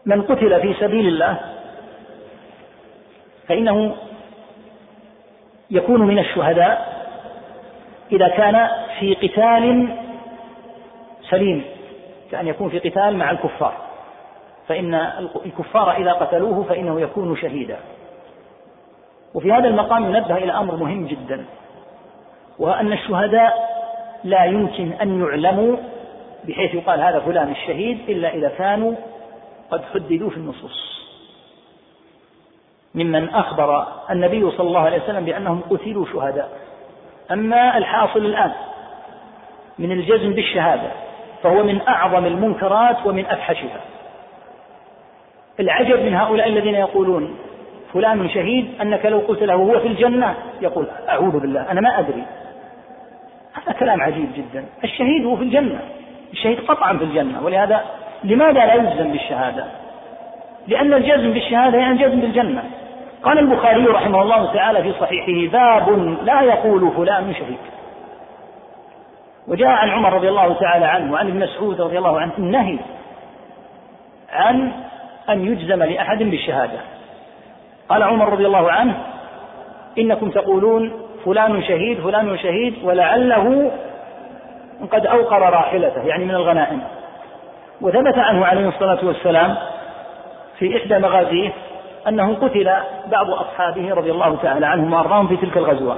من 0.05 0.21
قتل 0.21 0.61
في 0.61 0.73
سبيل 0.79 1.07
الله 1.07 1.37
فإنه 3.47 3.95
يكون 5.71 6.01
من 6.01 6.19
الشهداء 6.19 6.94
إذا 8.11 8.27
كان 8.27 8.69
في 8.99 9.13
قتال 9.13 9.87
سليم 11.29 11.63
كأن 12.31 12.47
يكون 12.47 12.69
في 12.69 12.79
قتال 12.79 13.17
مع 13.17 13.31
الكفار. 13.31 13.73
فإن 14.67 14.93
الكفار 15.45 15.91
إذا 15.91 16.11
قتلوه 16.11 16.63
فإنه 16.63 17.01
يكون 17.01 17.37
شهيدا. 17.37 17.77
وفي 19.33 19.51
هذا 19.51 19.67
المقام 19.67 20.05
ينبه 20.05 20.37
إلى 20.37 20.51
أمر 20.51 20.75
مهم 20.75 21.07
جدا 21.07 21.45
وهو 22.59 22.73
أن 22.73 22.93
الشهداء 22.93 23.75
لا 24.23 24.45
يمكن 24.45 24.91
أن 24.91 25.21
يعلموا 25.21 25.77
بحيث 26.43 26.73
يقال 26.73 27.01
هذا 27.01 27.19
فلان 27.19 27.51
الشهيد 27.51 28.09
إلا 28.09 28.33
إذا 28.33 28.49
كانوا 28.49 28.95
قد 29.71 29.81
حددوا 29.93 30.29
في 30.29 30.37
النصوص. 30.37 31.05
ممن 32.95 33.29
أخبر 33.29 33.87
النبي 34.11 34.51
صلى 34.51 34.67
الله 34.67 34.79
عليه 34.79 35.03
وسلم 35.03 35.25
بأنهم 35.25 35.61
قتلوا 35.69 36.05
شهداء. 36.05 36.64
أما 37.31 37.77
الحاصل 37.77 38.19
الآن 38.19 38.51
من 39.79 39.91
الجزم 39.91 40.33
بالشهادة 40.33 40.91
فهو 41.43 41.63
من 41.63 41.81
أعظم 41.87 42.25
المنكرات 42.25 43.05
ومن 43.05 43.25
أفحشها. 43.25 43.81
العجب 45.59 45.99
من 45.99 46.13
هؤلاء 46.13 46.47
الذين 46.47 46.75
يقولون 46.75 47.35
فلان 47.93 48.29
شهيد 48.29 48.81
أنك 48.81 49.05
لو 49.05 49.19
قلت 49.19 49.43
له 49.43 49.53
هو 49.53 49.79
في 49.79 49.87
الجنة 49.87 50.35
يقول 50.61 50.87
أعوذ 51.09 51.39
بالله 51.39 51.71
أنا 51.71 51.81
ما 51.81 51.99
أدري. 51.99 52.23
هذا 53.53 53.73
كلام 53.79 54.01
عجيب 54.01 54.29
جدا. 54.35 54.65
الشهيد 54.83 55.25
هو 55.25 55.35
في 55.35 55.43
الجنة 55.43 55.79
الشهيد 56.33 56.59
قطعا 56.59 56.97
في 56.97 57.03
الجنة 57.03 57.43
ولهذا 57.43 57.81
لماذا 58.23 58.65
لا 58.65 58.73
يجزم 58.73 59.11
بالشهادة؟ 59.11 59.65
لأن 60.67 60.93
الجزم 60.93 61.33
بالشهادة 61.33 61.77
يعني 61.77 61.91
الجزم 61.91 62.21
بالجنة. 62.21 62.63
قال 63.25 63.39
البخاري 63.39 63.85
رحمه 63.85 64.21
الله 64.21 64.53
تعالى 64.53 64.83
في 64.83 64.99
صحيحه 64.99 65.51
باب 65.51 66.17
لا 66.23 66.41
يقول 66.41 66.91
فلان 66.97 67.33
شهيد 67.33 67.57
وجاء 69.47 69.69
عن 69.69 69.89
عمر 69.89 70.13
رضي 70.13 70.29
الله 70.29 70.53
تعالى 70.53 70.85
عنه 70.85 71.13
وعن 71.13 71.27
ابن 71.27 71.39
مسعود 71.39 71.81
رضي 71.81 71.97
الله 71.97 72.19
عنه 72.19 72.31
النهي 72.37 72.79
عن 74.33 74.71
أن 75.29 75.45
يجزم 75.45 75.83
لأحد 75.83 76.23
بالشهادة. 76.23 76.79
قال 77.89 78.03
عمر 78.03 78.29
رضي 78.29 78.45
الله 78.45 78.71
عنه 78.71 78.97
إنكم 79.97 80.29
تقولون 80.29 80.93
فلان 81.25 81.63
شهيد 81.63 81.99
فلان 81.99 82.37
شهيد 82.37 82.73
ولعله 82.83 83.71
قد 84.91 85.05
أوقر 85.05 85.39
راحلته. 85.39 86.01
يعني 86.01 86.25
من 86.25 86.35
الغنائم. 86.35 86.81
وثبت 87.81 88.17
عنه 88.17 88.45
عليه 88.45 88.67
الصلاة 88.67 89.05
والسلام 89.05 89.55
في 90.59 90.77
إحدى 90.77 90.99
مغازيه 90.99 91.51
أنه 92.07 92.35
قتل 92.35 92.71
بعض 93.11 93.29
أصحابه 93.29 93.93
رضي 93.93 94.11
الله 94.11 94.37
تعالى 94.43 94.65
عنهم 94.65 94.93
وأرضاهم 94.93 95.27
في 95.27 95.37
تلك 95.37 95.57
الغزوة. 95.57 95.97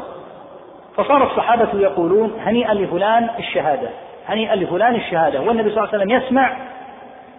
فصار 0.95 1.23
الصحابة 1.23 1.79
يقولون 1.79 2.31
هنيئا 2.39 2.73
لفلان 2.73 3.29
الشهادة 3.39 3.89
هنيئا 4.27 4.55
لفلان 4.55 4.95
الشهادة. 4.95 5.41
والنبي 5.41 5.69
صلى 5.69 5.83
الله 5.83 5.93
عليه 5.93 5.97
وسلم 5.97 6.11
يسمع 6.11 6.57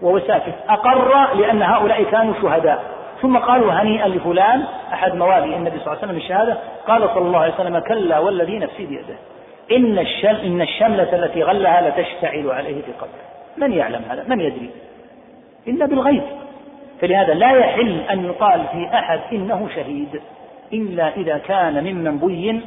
وهو 0.02 0.18
ساكت 0.18 0.54
أقر 0.68 1.34
لأن 1.34 1.62
هؤلاء 1.62 2.02
كانوا 2.02 2.34
شهداء. 2.42 2.82
ثم 3.22 3.38
قالوا 3.38 3.72
هنيئا 3.72 4.08
لفلان 4.08 4.64
أحد 4.92 5.14
موالي 5.14 5.56
النبي 5.56 5.78
صلى 5.78 5.86
الله 5.86 5.98
عليه 5.98 6.06
وسلم 6.06 6.16
الشهادة. 6.16 6.58
قال 6.88 7.08
صلى 7.14 7.26
الله 7.26 7.38
عليه 7.38 7.54
وسلم 7.54 7.78
كلا 7.78 8.18
والذي 8.18 8.58
نفسي 8.58 8.86
بيده. 8.86 9.14
إن 9.72 9.98
الشل 9.98 10.40
إن 10.40 10.60
الشملة 10.62 11.24
التي 11.24 11.42
غلها 11.42 11.88
لتشتعل 11.88 12.50
عليه 12.50 12.82
في 12.82 12.92
قبره 12.92 13.28
من 13.56 13.72
يعلم 13.72 14.02
هذا؟ 14.10 14.24
من 14.28 14.40
يدري؟ 14.40 14.70
إلا 15.68 15.86
بالغيب. 15.86 16.22
فلهذا 17.00 17.34
لا 17.34 17.50
يحل 17.50 18.00
أن 18.10 18.24
يقال 18.24 18.64
في 18.72 18.88
أحد 18.94 19.20
إنه 19.32 19.68
شهيد 19.74 20.20
إلا 20.72 21.16
إذا 21.16 21.38
كان 21.38 21.84
ممن 21.84 22.18
بين 22.18 22.60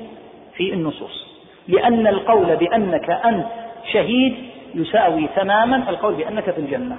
في 0.53 0.73
النصوص. 0.73 1.27
لأن 1.67 2.07
القول 2.07 2.55
بأنك 2.55 3.09
أنت 3.09 3.45
شهيد 3.91 4.35
يساوي 4.75 5.27
تماما 5.35 5.89
القول 5.89 6.13
بأنك 6.13 6.51
في 6.51 6.57
الجنة. 6.57 6.97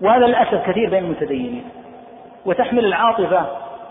وهذا 0.00 0.26
للأسف 0.26 0.70
كثير 0.70 0.90
بين 0.90 1.04
المتدينين. 1.04 1.64
وتحمل 2.44 2.84
العاطفة 2.84 3.46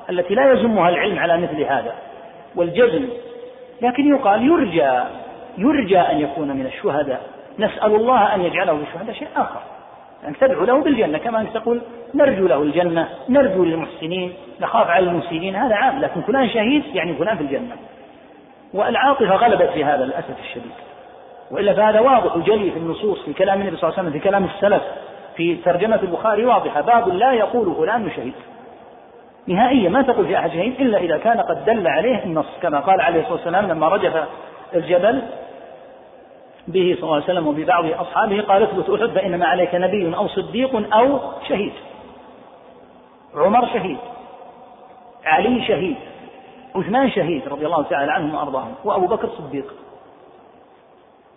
التي 0.09 0.35
لا 0.35 0.53
يزمها 0.53 0.89
العلم 0.89 1.19
على 1.19 1.37
مثل 1.37 1.61
هذا 1.61 1.93
والجزم. 2.55 3.09
لكن 3.81 4.15
يقال 4.15 4.47
يرجى 4.47 5.03
يرجى 5.57 5.99
أن 5.99 6.19
يكون 6.19 6.47
من 6.47 6.65
الشهداء. 6.65 7.21
نسأل 7.59 7.95
الله 7.95 8.35
أن 8.35 8.41
يجعله 8.41 8.73
من 8.73 8.83
الشهداء 8.83 9.15
شيء 9.15 9.27
آخر. 9.35 9.61
يعني 10.24 10.36
تدعو 10.36 10.65
له 10.65 10.84
بالجنة. 10.84 11.17
كما 11.17 11.41
أنك 11.41 11.53
تقول 11.53 11.82
نرجو 12.13 12.47
له 12.47 12.61
الجنة 12.61 13.09
نرجو 13.30 13.63
للمحسنين 13.63 14.34
نخاف 14.61 14.88
على 14.88 15.09
المسيئين 15.09 15.55
هذا 15.55 15.76
عام 15.76 15.99
لكن 15.99 16.22
فلان 16.22 16.49
شهيد 16.49 16.84
يعني 16.93 17.13
فلان 17.13 17.38
في 17.38 17.43
الجنة. 17.43 17.76
والعاطفة 18.74 19.36
غلبت 19.36 19.70
في 19.70 19.86
هذا 19.86 20.05
للأسف 20.05 20.39
الشديد. 20.39 20.72
وإلا 21.51 21.74
فهذا 21.74 21.99
واضح 21.99 22.36
وجلي 22.36 22.72
في 22.72 22.78
النصوص 22.78 23.26
في 23.26 23.34
كلام 23.34 23.61
النبي 23.61 23.78
صلى 23.78 23.89
الله 23.89 23.99
عليه 23.99 24.09
وسلم 24.09 24.22
في 24.22 24.30
كلام 24.30 24.45
السلف 24.45 24.84
في 25.36 25.55
ترجمة 25.55 25.99
البخاري 26.03 26.45
واضحة. 26.45 26.82
باب 26.82 27.07
لا 27.07 27.32
يقول 27.32 27.76
فلان 27.76 28.11
شهيد. 28.15 28.34
نهائيا 29.47 29.89
ما 29.89 30.01
تقول 30.01 30.28
في 30.28 30.38
أحد 30.38 30.49
شهيد 30.49 30.82
إلا 30.82 30.97
إذا 30.97 31.17
كان 31.17 31.39
قد 31.39 31.65
دل 31.65 31.88
عليه 31.88 32.24
النص 32.24 32.45
كما 32.61 32.80
قال 32.80 33.01
عليه 33.01 33.20
الصلاة 33.20 33.36
والسلام 33.36 33.67
لما 33.67 33.88
رجف 33.88 34.24
الجبل 34.76 35.22
به 36.70 36.95
صلى 36.95 37.03
الله 37.03 37.15
عليه 37.15 37.24
وسلم 37.24 37.47
وببعض 37.47 37.86
أصحابه 37.86 38.41
قال 38.41 38.63
اثبت 38.63 38.89
أحد 38.89 39.09
فإنما 39.09 39.45
عليك 39.45 39.76
نبي 39.76 40.15
أو 40.15 40.28
صديق 40.28 40.95
أو 40.95 41.20
شهيد. 41.47 41.74
عمر 43.36 43.65
شهيد. 43.65 43.97
علي 45.26 45.65
شهيد. 45.67 45.95
عثمان 46.76 47.11
شهيد 47.11 47.47
رضي 47.47 47.65
الله 47.65 47.84
تعالى 47.84 48.11
عنهم 48.11 48.36
وأرضاهم. 48.36 48.74
وأبو 48.84 49.07
بكر 49.07 49.30
صديق. 49.38 49.74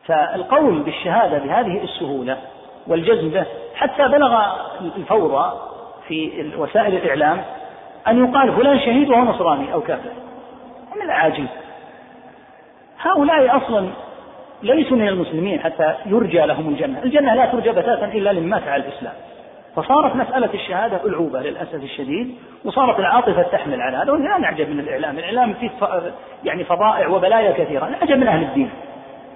فالقول 0.05 0.83
بالشهادة 0.83 1.39
بهذه 1.39 1.85
السهولة 1.85 2.39
والجزم 2.87 3.29
به 3.29 3.47
حتى 3.75 4.09
بلغ 4.09 4.43
الفورة 4.97 5.71
في 6.09 6.51
وسائل 6.59 6.95
الإعلام 6.95 7.45
أن 8.09 8.25
يقال 8.25 8.57
فلان 8.57 8.81
شهيد 8.81 9.09
وهو 9.09 9.25
نصراني 9.25 9.73
أو 9.73 9.81
كافر. 9.81 10.11
من 10.97 11.03
العاجيب 11.03 11.49
هؤلاء 13.01 13.57
أصلا 13.57 13.89
ليسوا 14.63 14.97
من 14.97 15.09
المسلمين 15.09 15.61
حتى 15.61 15.95
يرجى 16.07 16.41
لهم 16.41 16.69
الجنة. 16.69 17.03
الجنة 17.05 17.35
لا 17.35 17.47
ترجى 17.47 17.71
بتاتا 17.71 18.05
إلا 18.05 18.33
لمن 18.33 18.49
مات 18.49 18.69
على 18.69 18.83
الإسلام. 18.83 19.13
فصارت 19.77 20.17
مسألة 20.17 20.49
الشهادة 20.55 21.05
ألعوبة 21.05 21.41
للأسف 21.41 21.83
الشديد 21.83 22.35
وصارت 22.65 22.99
العاطفة 22.99 23.43
تحمل 23.43 23.81
على 23.81 23.97
هذا 23.97 24.13
ولا 24.13 24.39
نعجب 24.39 24.71
من 24.71 24.81
الإعلام. 24.81 25.19
الإعلام 25.19 25.55
فيه 25.55 25.71
يعني 26.45 26.65
فضائع 26.65 27.09
وبلايا 27.09 27.53
كثيرة. 27.53 27.89
نعجب 27.89 28.19
من 28.19 28.29
أهل 28.29 28.43
الدين. 28.43 28.71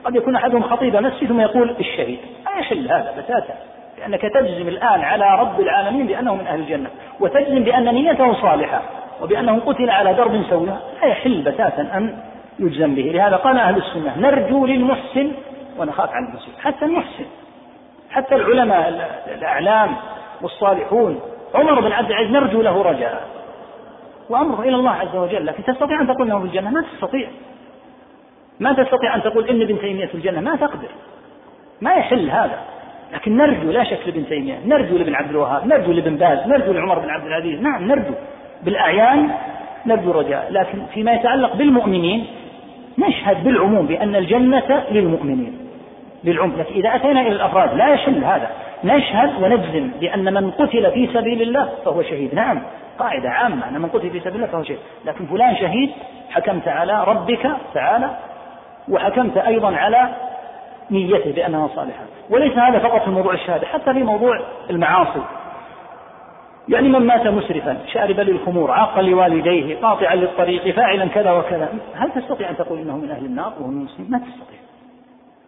قد 0.04 0.16
يكون 0.16 0.36
أحدهم 0.36 0.62
خطيب 0.62 0.96
مسجد 0.96 1.28
ثم 1.28 1.40
يقول 1.40 1.74
الشهيد. 1.80 2.18
لا 2.44 2.60
يحل 2.60 2.88
هذا 2.88 3.14
بتاتا 3.18 3.54
لأنك 3.98 4.22
تجزم 4.22 4.68
الآن 4.68 5.00
على 5.00 5.40
رب 5.40 5.60
العالمين 5.60 6.06
بأنه 6.06 6.34
من 6.34 6.46
أهل 6.46 6.60
الجنة 6.60 6.90
وتجزم 7.20 7.64
بأن 7.64 7.94
نيته 7.94 8.42
صالحة 8.42 8.82
وبأنه 9.22 9.60
قتل 9.66 9.90
على 9.90 10.14
درب 10.14 10.42
سوي 10.50 10.66
لا 10.66 11.08
يحل 11.08 11.42
بتاتا 11.42 11.82
أن 11.82 12.16
يجزم 12.59 12.94
به. 12.94 13.02
لهذا 13.02 13.36
قال 13.36 13.59
أهل 13.59 13.76
السنة 13.76 14.18
نرجو 14.18 14.66
للمحسن 14.66 15.32
ونخاف 15.78 16.11
عن 16.11 16.24
المسيء. 16.24 16.52
حتى 16.62 16.84
المحسن 16.84 17.24
حتى 18.11 18.34
العلماء 18.34 18.88
الأعلام 19.38 19.96
والصالحون. 20.42 21.20
عمر 21.54 21.80
بن 21.80 21.92
عبد 21.92 22.11
العزيز 22.11 22.30
نرجو 22.30 22.62
له 22.62 22.82
رجاء. 22.82 23.26
وأمره 24.30 24.61
إلى 24.61 24.74
الله 24.76 24.90
عز 24.90 25.16
وجل 25.16 25.46
لكن 25.46 25.64
تستطيع 25.64 26.00
أن 26.00 26.07
تقول 26.07 26.28
له 26.28 26.38
في 26.38 26.44
الجنة؟ 26.44 26.70
ما 26.70 26.84
تستطيع. 26.92 27.28
ما 28.61 28.72
تستطيع 28.72 29.14
أن 29.14 29.22
تقول 29.22 29.48
إن 29.48 29.62
ابن 29.62 29.78
تيمية 29.78 30.07
في 30.07 30.14
الجنة 30.14 30.40
ما 30.40 30.57
تقدر. 30.57 30.88
ما 31.80 31.94
يحل 31.94 32.30
هذا. 32.30 32.59
لكن 33.12 33.36
نرجو 33.36 33.70
لا 33.70 33.84
شك 33.84 34.00
لابن 34.07 34.26
تيمية. 34.26 34.59
نرجو 34.66 34.96
لابن 34.96 35.14
عبد 35.14 35.30
الوهاب 35.30 35.66
نرجو 35.66 35.92
لابن 35.92 36.16
باز 36.16 36.46
نرجو 36.46 36.72
لعمر 36.72 36.98
بن 36.98 37.11
عبد 37.11 37.26
العزيز. 37.26 37.61
نعم 37.61 37.88
نرجو. 37.88 38.14
بالأعيان 38.62 39.30
نرجو 39.86 40.11
رجاء. 40.11 40.48
لكن 40.50 40.86
فيما 40.94 41.12
يتعلق 41.12 41.57
بالمؤمنين 41.57 42.26
نشهد 42.99 43.44
بالعموم 43.44 43.86
بأن 43.86 44.16
الجنة 44.16 44.84
للمؤمنين 44.90 45.59
للعموم 46.24 46.57
لكن 46.59 46.74
إذا 46.74 46.97
أتينا 46.97 47.20
إلى 47.20 47.32
الأفراد 47.32 47.74
لا 47.74 47.94
يشل 47.94 48.24
هذا. 48.24 48.51
نشهد 48.84 49.42
ونجزم 49.42 49.90
بأن 50.01 50.34
من 50.34 50.51
قتل 50.51 50.90
في 50.90 51.09
سبيل 51.14 51.42
الله 51.42 51.68
فهو 51.84 52.03
شهيد. 52.03 52.34
نعم 52.34 52.62
قاعدة 52.99 53.30
عامة. 53.30 53.68
أن 53.68 53.80
من 53.80 53.88
قتل 53.88 54.11
في 54.11 54.20
سبيل 54.20 54.34
الله 54.34 54.47
فهو 54.47 54.62
شهيد. 54.62 54.78
لكن 55.05 55.26
فلان 55.26 55.57
شهيد 55.57 55.90
حكمت 56.30 56.68
على 56.68 57.05
ربك 57.05 57.51
تعالى 57.74 58.11
وحكمت 58.88 59.36
أيضا 59.36 59.76
على 59.76 60.09
نيته 60.90 61.32
بأنها 61.32 61.68
صالحة. 61.76 62.03
وليس 62.30 62.53
هذا 62.53 62.78
فقط 62.78 63.05
في 63.05 63.11
موضوع 63.11 63.34
الشهادة 63.34 63.66
حتى 63.66 63.92
في 63.92 64.03
موضوع 64.03 64.40
المعاصي. 64.70 65.22
يعني 66.68 66.88
من 66.88 66.98
مات 66.98 67.26
مسرفا 67.26 67.78
شاربا 67.92 68.22
للخمور 68.22 68.70
عاقا 68.70 69.02
لوالديه 69.02 69.80
قاطعا 69.80 70.14
للطريق 70.14 70.70
فاعلا 70.70 71.06
كذا 71.06 71.32
وكذا. 71.32 71.68
هل 71.94 72.10
تستطيع 72.10 72.50
أن 72.50 72.56
تقول 72.56 72.78
إنه 72.78 72.96
من 72.96 73.10
أهل 73.10 73.24
النار؟ 73.24 73.52
وهو 73.60 73.68
من 73.68 73.78
المسلمين. 73.78 74.10
ما 74.10 74.18
تستطيع. 74.18 74.58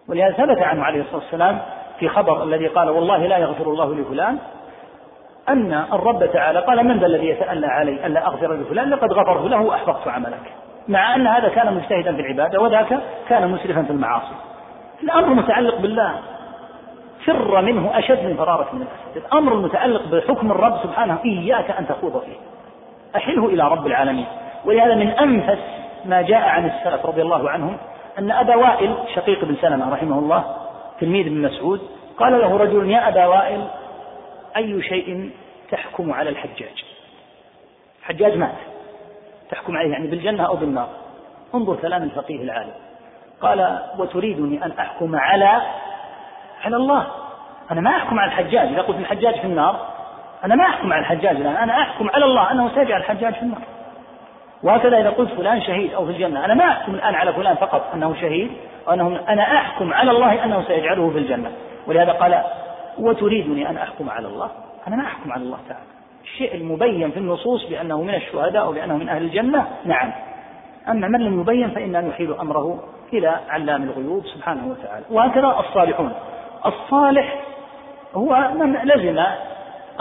ولهذا 0.09 0.33
ثبت 0.33 0.63
عنه 0.63 0.85
عليه 0.85 1.01
الصلاة 1.01 1.17
والسلام 1.17 1.59
في 1.99 2.09
خبر 2.09 2.43
الذي 2.43 2.67
قال 2.67 2.89
والله 2.89 3.27
لا 3.27 3.39
يغفر 3.39 3.71
الله 3.71 3.95
لفلان 3.95 4.39
أن 5.49 5.85
الرب 5.93 6.27
تعالى 6.33 6.59
قال 6.59 6.87
من 6.87 6.99
ذا 6.99 7.07
الذي 7.07 7.27
يتألى 7.29 7.67
علي 7.67 8.07
ألا 8.07 8.27
أغفر 8.27 8.55
لفلان؟ 8.55 8.91
لقد 8.91 9.13
غفرت 9.13 9.51
له 9.51 9.61
وأحبطت 9.61 10.09
عملك. 10.09 10.53
مع 10.89 11.15
أن 11.15 11.27
هذا 11.27 11.49
كان 11.49 11.75
مجتهدا 11.75 12.13
في 12.13 12.21
العبادة 12.21 12.61
وذاك 12.61 12.99
كان 13.29 13.51
مسرفا 13.51 13.83
في 13.83 13.91
المعاصي. 13.91 14.35
الأمر 15.03 15.35
متعلق 15.35 15.79
بالله. 15.79 16.15
فر 17.33 17.61
منه 17.61 17.99
أشد 17.99 18.25
من 18.25 18.37
فرارة 18.37 18.69
من 18.73 18.83
الأسد. 18.83 19.27
الأمر 19.27 19.53
المتعلق 19.53 20.03
بحكم 20.09 20.51
الرب 20.51 20.79
سبحانه 20.83 21.19
إياك 21.25 21.71
أن 21.71 21.87
تخوض 21.87 22.23
فيه. 22.23 22.37
أحله 23.17 23.47
إلى 23.47 23.69
رب 23.69 23.87
العالمين. 23.87 24.27
ولهذا 24.65 24.95
من 24.95 25.09
أنفس 25.09 25.59
ما 26.05 26.23
جاء 26.23 26.49
عن 26.49 26.67
السلف 26.67 27.07
رضي 27.07 27.23
الله 27.23 27.51
عنهم 27.51 27.77
أن 28.19 28.31
أبا 28.31 28.57
وائل 28.57 28.95
شقيق 29.15 29.45
بن 29.45 29.57
سلمة 29.61 29.93
رحمه 29.93 30.19
الله 30.19 30.57
تلميذ 31.01 31.27
ابن 31.27 31.43
مسعود 31.43 31.81
قال 32.19 32.33
له 32.41 32.57
رجل 32.57 32.91
يا 32.91 33.09
أبا 33.09 33.27
وائل 33.27 33.65
أي 34.57 34.83
شيء 34.83 35.31
تحكم 35.71 36.13
على 36.13 36.31
الحجاج؟ 36.31 36.85
الحجاج 38.01 38.37
مات. 38.37 38.55
تحكم 39.51 39.77
عليه 39.77 39.91
يعني 39.91 40.07
بالجنة 40.07 40.47
أو 40.47 40.57
بالنار. 40.57 40.89
انظر 41.55 41.77
كلام 41.77 42.03
الفقيه 42.03 42.43
العالم. 42.43 42.73
قال 43.41 43.79
وتريدني 43.99 44.65
أن 44.65 44.71
أحكم 44.71 45.17
على 45.17 45.63
على 46.65 46.77
الله. 46.77 47.07
أنا 47.71 47.81
ما 47.81 47.91
أحكم 47.91 48.19
على 48.19 48.29
الحجاج. 48.29 48.69
إذا 48.69 48.83
قلت 48.83 48.99
الحجاج 48.99 49.35
في 49.35 49.45
النار 49.45 49.77
أنا 50.45 50.55
ما 50.55 50.65
أحكم 50.65 50.93
على 50.93 51.01
الحجاج 51.01 51.37
الآن. 51.37 51.57
أنا 51.57 51.83
أحكم 51.83 52.11
على 52.11 52.25
الله 52.25 52.53
أنه 52.53 52.69
سيجعل 52.75 53.01
الحجاج 53.01 53.35
في 53.35 53.43
النار. 53.43 53.63
وهكذا 54.63 55.01
إذا 55.01 55.11
قلت 55.11 55.33
فلان 55.33 55.63
شهيد 55.63 55.95
أو 55.95 56.05
في 56.07 56.11
الجنة. 56.11 56.45
أنا 56.45 56.55
ما 56.55 56.65
أحكم 56.65 56.95
الآن 56.95 57.15
على 57.15 57.33
فلان 57.33 57.57
فقط 57.57 57.91
أنه 57.95 58.15
شهيد. 58.15 58.51
وأنه 58.87 59.21
أنا 59.29 59.43
أحكم 59.43 59.93
على 59.93 60.11
الله 60.11 60.45
أنه 60.45 60.63
سيجعله 60.63 61.11
في 61.11 61.19
الجنة. 61.19 61.53
ولهذا 61.87 62.13
قال 62.13 62.43
وتريدني 62.99 63.71
أن 63.71 63.77
أحكم 63.77 64.11
على 64.11 64.29
الله؟ 64.29 64.51
أنا 64.89 64.97
ما 64.97 65.03
أحكم 65.03 65.33
على 65.33 65.43
الله 65.43 65.59
تعالى. 65.69 65.85
الشيء 66.25 66.55
المبين 66.55 67.11
في 67.11 67.17
النصوص 67.17 67.69
بأنه 67.69 68.03
من 68.03 68.15
الشهداء 68.15 68.63
أو 68.63 68.73
بأنه 68.73 68.97
من 68.97 69.09
أهل 69.09 69.23
الجنة 69.23 69.67
نعم. 69.85 70.13
أما 70.89 71.09
من 71.09 71.21
لم 71.21 71.41
يبين 71.41 71.71
فإنا 71.71 72.01
نحيل 72.01 72.35
أمره 72.41 72.79
إلى 73.13 73.41
علام 73.49 73.83
الغيوب 73.83 74.27
سبحانه 74.27 74.67
وتعالى. 74.67 75.05
وهكذا 75.11 75.57
الصالحون. 75.61 76.13
الصالح 76.67 77.41
هو 78.15 78.51
من 78.55 78.73
لزم 78.85 79.25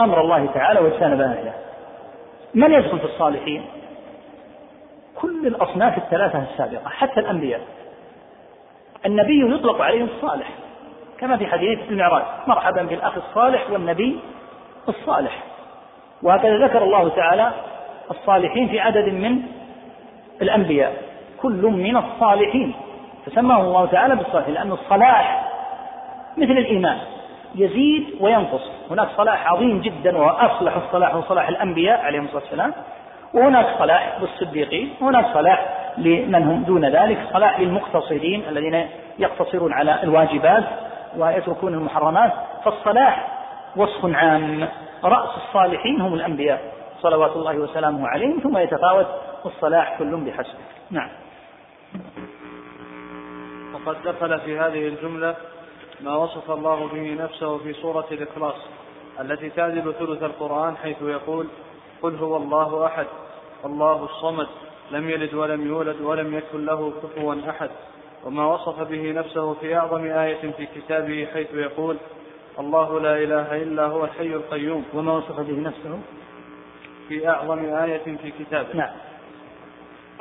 أمر 0.00 0.20
الله 0.20 0.46
تعالى 0.46 0.80
واجتنب 0.80 1.20
نهيه 1.20 1.54
من 2.54 2.72
يدخل 2.72 2.98
في 2.98 3.04
الصالحين؟ 3.04 3.64
كل 5.16 5.46
الأصناف 5.46 5.98
الثلاثة 5.98 6.42
السابقة 6.52 6.88
حتى 6.88 7.20
الأنبياء. 7.20 7.60
النبي 9.06 9.54
يطلق 9.54 9.82
عليه 9.82 10.04
الصالح 10.04 10.48
كما 11.18 11.36
في 11.36 11.46
حديث 11.46 11.78
المعراج 11.90 12.22
مرحبا 12.46 12.82
بالأخ 12.82 13.16
الصالح 13.16 13.70
والنبي 13.70 14.20
الصالح. 14.88 15.42
وهكذا 16.22 16.66
ذكر 16.66 16.82
الله 16.82 17.08
تعالى 17.08 17.52
الصالحين 18.10 18.68
في 18.68 18.80
عدد 18.80 19.08
من 19.08 19.42
الأنبياء. 20.42 21.02
كل 21.42 21.62
من 21.62 21.96
الصالحين 21.96 22.74
فسماه 23.26 23.60
الله 23.60 23.86
تعالى 23.86 24.16
بالصالحين 24.16 24.54
لأن 24.54 24.72
الصلاح 24.72 25.47
مثل 26.38 26.58
الإيمان. 26.58 26.98
يزيد 27.54 28.16
وينقص. 28.20 28.70
هناك 28.90 29.08
صلاح 29.16 29.52
عظيم 29.52 29.80
جدا 29.80 30.18
وأصلح 30.18 30.76
الصلاح 30.76 31.14
وصلاح 31.14 31.48
الأنبياء 31.48 32.00
عليهم 32.00 32.24
الصلاة 32.24 32.42
والسلام. 32.42 32.72
وهناك 33.34 33.66
صلاح 33.78 34.18
للصديقين. 34.20 34.94
وهناك 35.00 35.34
صلاح 35.34 35.66
لمن 35.98 36.42
هم 36.42 36.62
دون 36.62 36.84
ذلك. 36.84 37.18
صلاح 37.32 37.60
للمقتصدين 37.60 38.42
الذين 38.48 38.88
يقتصرون 39.18 39.72
على 39.72 40.02
الواجبات 40.02 40.64
ويتركون 41.16 41.74
المحرمات. 41.74 42.32
فالصلاح 42.64 43.38
وصف 43.76 44.14
عام. 44.14 44.68
رأس 45.04 45.30
الصالحين 45.36 46.00
هم 46.00 46.14
الأنبياء. 46.14 46.60
صلوات 47.00 47.36
الله 47.36 47.58
وسلامه 47.58 48.08
عليهم. 48.08 48.40
ثم 48.40 48.58
يتفاوت 48.58 49.06
الصلاح 49.46 49.98
كل 49.98 50.16
بحسبه. 50.16 50.58
نعم. 50.90 51.08
وقد 53.74 53.96
دخل 54.04 54.40
في 54.40 54.58
هذه 54.58 54.88
الجملة 54.88 55.34
ما 56.00 56.16
وصف 56.16 56.50
الله 56.50 56.88
به 56.88 57.24
نفسه 57.24 57.58
في 57.58 57.72
سورة 57.72 58.06
الإخلاص 58.12 58.54
التي 59.20 59.50
تعدل 59.50 59.94
ثلث 59.98 60.22
القرآن 60.22 60.76
حيث 60.76 61.02
يقول 61.02 61.46
قل 62.02 62.16
هو 62.16 62.36
الله 62.36 62.86
أحد 62.86 63.06
الله 63.64 64.04
الصمد 64.04 64.46
لم 64.90 65.10
يلد 65.10 65.34
ولم 65.34 65.66
يولد 65.66 66.00
ولم 66.00 66.34
يكن 66.34 66.64
له 66.64 66.92
كفوا 67.02 67.34
أحد. 67.50 67.70
وما 68.24 68.46
وصف 68.46 68.80
به 68.80 69.12
نفسه 69.12 69.54
في 69.54 69.76
أعظم 69.76 70.04
آية 70.04 70.50
في 70.50 70.66
كتابه 70.66 71.28
حيث 71.34 71.54
يقول 71.54 71.96
الله 72.58 73.00
لا 73.00 73.18
إله 73.18 73.62
إلا 73.62 73.86
هو 73.86 74.04
الحي 74.04 74.26
القيوم. 74.26 74.84
وما 74.94 75.12
وصف 75.12 75.40
به 75.40 75.60
نفسه 75.60 75.98
في 77.08 77.28
أعظم 77.28 77.74
آية 77.74 78.16
في 78.22 78.32
كتابه 78.38 78.74
نعم. 78.74 78.96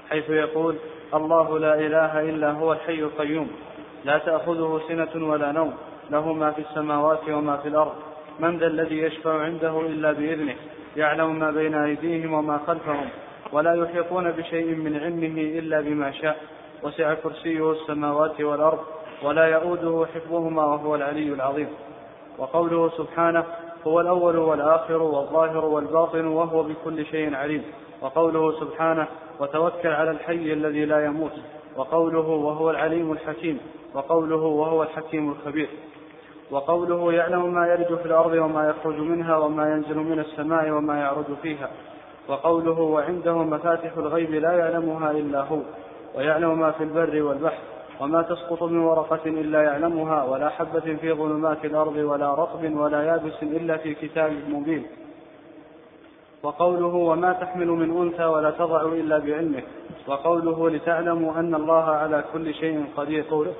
حيث 0.09 0.29
يقول 0.29 0.75
الله 1.13 1.59
لا 1.59 1.73
إله 1.75 2.21
إلا 2.21 2.51
هو 2.51 2.73
الحي 2.73 2.99
القيوم. 2.99 3.51
لا 4.07 4.17
تأخذه 4.17 4.81
سنة 4.87 5.29
ولا 5.29 5.51
نوم. 5.51 5.73
له 6.11 6.33
ما 6.33 6.51
في 6.51 6.61
السماوات 6.61 7.29
وما 7.29 7.57
في 7.57 7.67
الأرض. 7.67 7.93
من 8.39 8.57
ذا 8.57 8.67
الذي 8.67 8.97
يشفع 8.97 9.41
عنده 9.41 9.81
إلا 9.81 10.11
بإذنه؟ 10.11 10.55
يعلم 10.95 11.39
ما 11.39 11.51
بين 11.51 11.75
أيديهم 11.75 12.33
وما 12.33 12.59
خلفهم. 12.67 13.09
ولا 13.51 13.73
يحيطون 13.73 14.31
بشيء 14.31 14.75
من 14.75 14.97
علمه 14.97 15.41
إلا 15.41 15.81
بما 15.81 16.11
شاء. 16.11 16.37
وسع 16.83 17.13
كرسيه 17.13 17.71
السماوات 17.71 18.41
والأرض. 18.41 18.79
ولا 19.23 19.45
يؤوده 19.45 20.05
حفظهما 20.15 20.65
وهو 20.65 20.95
العلي 20.95 21.33
العظيم. 21.33 21.67
وقوله 22.37 22.89
سبحانه 22.89 23.43
هو 23.87 24.01
الأول 24.01 24.37
والآخر 24.37 25.01
والظاهر 25.01 25.65
والباطن 25.65 26.25
وهو 26.25 26.63
بكل 26.63 27.05
شيء 27.05 27.35
عليم. 27.35 27.63
وقوله 28.01 28.59
سبحانه 28.59 29.07
وتوكل 29.39 29.89
على 29.89 30.11
الحي 30.11 30.53
الذي 30.53 30.85
لا 30.85 31.05
يموت. 31.05 31.56
وقوله 31.77 32.27
وهو 32.27 32.69
العليم 32.69 33.11
الحكيم 33.11 33.59
وقوله 33.93 34.35
وهو 34.35 34.83
الحكيم 34.83 35.31
الخبير 35.31 35.69
وقوله 36.51 37.13
يعلم 37.13 37.53
ما 37.53 37.67
يرج 37.67 37.97
في 37.97 38.05
الأرض 38.05 38.33
وما 38.33 38.69
يخرج 38.69 38.99
منها 38.99 39.37
وما 39.37 39.71
ينزل 39.71 39.97
من 39.97 40.19
السماء 40.19 40.69
وما 40.71 40.99
يعرج 40.99 41.25
فيها 41.41 41.69
وقوله 42.27 42.79
وعنده 42.79 43.37
مفاتح 43.37 43.97
الغيب 43.97 44.31
لا 44.31 44.51
يعلمها 44.51 45.11
إلا 45.11 45.41
هو 45.41 45.59
ويعلم 46.15 46.59
ما 46.59 46.71
في 46.71 46.83
البر 46.83 47.21
والبحر 47.21 47.61
وما 47.99 48.21
تسقط 48.21 48.63
من 48.63 48.77
ورقة 48.77 49.25
إلا 49.25 49.63
يعلمها 49.63 50.23
ولا 50.23 50.49
حبة 50.49 50.95
في 51.01 51.13
ظلمات 51.13 51.65
الأرض 51.65 51.95
ولا 51.95 52.33
رطب 52.33 52.75
ولا 52.75 53.03
يابس 53.03 53.43
إلا 53.43 53.77
في 53.77 53.93
كتاب 53.93 54.33
مبين. 54.49 54.85
وقوله 56.43 56.95
وما 56.95 57.33
تحمل 57.33 57.67
من 57.67 57.97
أنثى 58.01 58.25
ولا 58.25 58.51
تضع 58.51 58.81
إلا 58.81 59.17
بعلمه 59.19 59.63
وقوله 60.07 60.69
لتعلموا 60.69 61.39
أن 61.39 61.55
الله 61.55 61.83
على 61.83 62.23
كل 62.33 62.53
شيء 62.53 62.85
قدير 62.97 63.25
قوله 63.29 63.53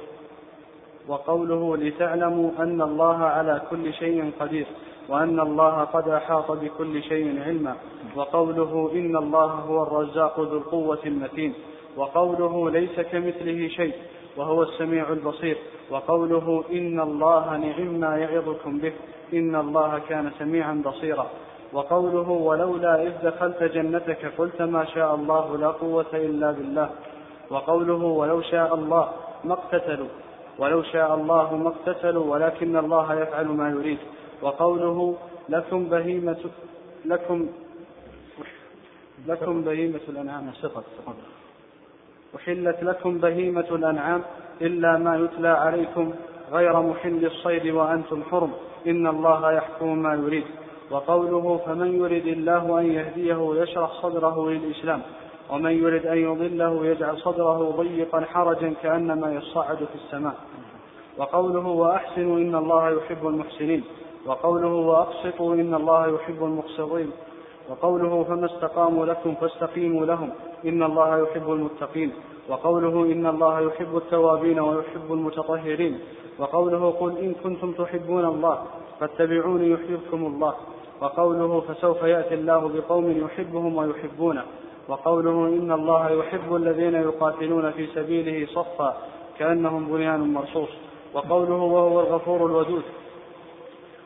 وقوله 1.07 1.77
لتعلموا 1.77 2.51
أن 2.59 2.81
الله 2.81 3.17
على 3.23 3.61
كل 3.69 3.93
شيء 3.93 4.31
قدير 4.39 4.65
وأن 5.09 5.39
الله 5.39 5.83
قد 5.83 6.09
أحاط 6.09 6.51
بكل 6.51 7.03
شيء 7.03 7.43
علما 7.43 7.75
وقوله 8.15 8.91
إن 8.93 9.15
الله 9.15 9.45
هو 9.45 9.83
الرزاق 9.83 10.39
ذو 10.39 10.57
القوة 10.57 10.99
المتين 11.05 11.53
وقوله 11.97 12.69
ليس 12.69 12.99
كمثله 12.99 13.67
شيء 13.67 13.93
وهو 14.37 14.63
السميع 14.63 15.09
البصير 15.09 15.57
وقوله 15.91 16.63
إن 16.71 16.99
الله 16.99 17.57
نعم 17.57 17.99
ما 17.99 18.17
يعظكم 18.17 18.77
به 18.77 18.93
إن 19.33 19.55
الله 19.55 19.99
كان 20.09 20.31
سميعا 20.39 20.81
بصيرا. 20.85 21.27
وقوله 21.73 22.29
ولولا 22.29 23.01
إذ 23.01 23.13
دخلت 23.23 23.63
جنتك 23.63 24.31
قلت 24.37 24.61
ما 24.61 24.85
شاء 24.85 25.15
الله 25.15 25.57
لا 25.57 25.67
قوة 25.67 26.11
إلا 26.13 26.51
بالله. 26.51 26.89
وقوله 27.49 28.03
ولو 28.03 28.41
شاء 28.41 28.75
الله 28.75 29.11
ما 29.43 29.53
اقتتلوا. 29.53 30.07
ولو 30.59 30.83
شاء 30.83 31.15
الله 31.15 31.55
ما 31.55 31.69
اقتتلوا 31.69 32.25
ولكن 32.25 32.77
الله 32.77 33.21
يفعل 33.21 33.47
ما 33.47 33.69
يريد. 33.69 33.97
وقوله 34.41 35.15
لكم 35.49 35.89
بهيمة 35.89 36.37
لكم 37.05 37.47
لكم 39.27 39.61
بهيمة 39.61 39.99
الأنعام. 40.09 40.51
أحلت 42.35 42.83
لكم 42.83 43.17
بهيمة 43.17 43.69
الأنعام 43.71 44.21
إلا 44.61 44.97
ما 44.97 45.17
يتلى 45.17 45.47
عليكم 45.47 46.13
غير 46.51 46.81
محل 46.81 47.25
الصيد 47.25 47.67
وأنتم 47.67 48.23
حرم. 48.23 48.53
إن 48.87 49.07
الله 49.07 49.51
يحكم 49.51 49.97
ما 49.97 50.13
يريد. 50.13 50.45
وقوله 50.91 51.59
فمن 51.65 51.99
يرد 52.01 52.27
الله 52.27 52.79
أن 52.79 52.85
يهديه 52.91 53.61
يشرح 53.61 53.91
صدره 54.01 54.49
للإسلام 54.49 55.01
ومن 55.51 55.71
يرد 55.71 56.05
أن 56.05 56.17
يضله 56.17 56.85
يجعل 56.85 57.17
صدره 57.17 57.73
ضيقا 57.77 58.21
حرجا 58.21 58.73
كأنما 58.81 59.33
يصعد 59.33 59.77
في 59.77 59.95
السماء. 59.95 60.35
وقوله 61.17 61.67
وأحسنوا 61.67 62.37
إن 62.37 62.55
الله 62.55 62.89
يحب 62.89 63.27
المحسنين 63.27 63.83
وقوله 64.25 64.67
وأقسطوا 64.67 65.55
إن 65.55 65.73
الله 65.73 66.07
يحب 66.07 66.43
المقسطين 66.43 67.11
وقوله 67.69 68.23
فما 68.23 68.45
استقاموا 68.45 69.05
لكم 69.05 69.35
فاستقيموا 69.35 70.05
لهم 70.05 70.29
إن 70.65 70.83
الله 70.83 71.17
يحب 71.17 71.51
المتقين 71.51 72.11
وقوله 72.49 73.05
إن 73.13 73.25
الله 73.25 73.59
يحب 73.59 73.97
التوابين 73.97 74.59
ويحب 74.59 75.13
المتطهرين 75.13 75.99
وقوله 76.39 76.91
قل 76.99 77.17
إن 77.17 77.33
كنتم 77.43 77.71
تحبون 77.71 78.25
الله 78.25 78.57
فاتبعوني 78.99 79.71
يحببكم 79.71 80.25
الله. 80.25 80.53
وقوله 81.01 81.61
فسوف 81.67 82.03
يأتي 82.03 82.33
الله 82.33 82.71
بقوم 82.75 83.25
يحبهم 83.25 83.75
ويحبونه. 83.75 84.43
وقوله 84.87 85.31
إن 85.31 85.71
الله 85.71 86.09
يحب 86.09 86.55
الذين 86.55 86.93
يقاتلون 86.93 87.71
في 87.71 87.87
سبيله 87.87 88.45
صفا 88.45 88.97
كأنهم 89.39 89.87
بنيان 89.87 90.33
مرصوص. 90.33 90.69
وقوله 91.13 91.53
وهو 91.53 91.99
الغفور 91.99 92.45
الودود. 92.45 92.83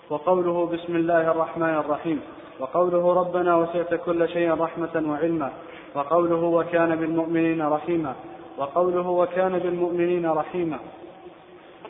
وقوله 0.09 0.69
بسم 0.73 0.95
الله 0.95 1.31
الرحمن 1.31 1.75
الرحيم. 1.75 2.21
وقوله 2.59 3.13
ربنا 3.13 3.55
وسعت 3.55 3.93
كل 3.93 4.29
شيء 4.29 4.61
رحمة 4.61 5.03
وعلما. 5.09 5.51
وقوله 5.95 6.43
وكان 6.43 6.95
بالمؤمنين 6.95 7.61
رحيما. 7.61 8.13
وقوله 8.57 9.09
وكان 9.09 9.59
بالمؤمنين 9.59 10.31
رحيما. 10.31 10.79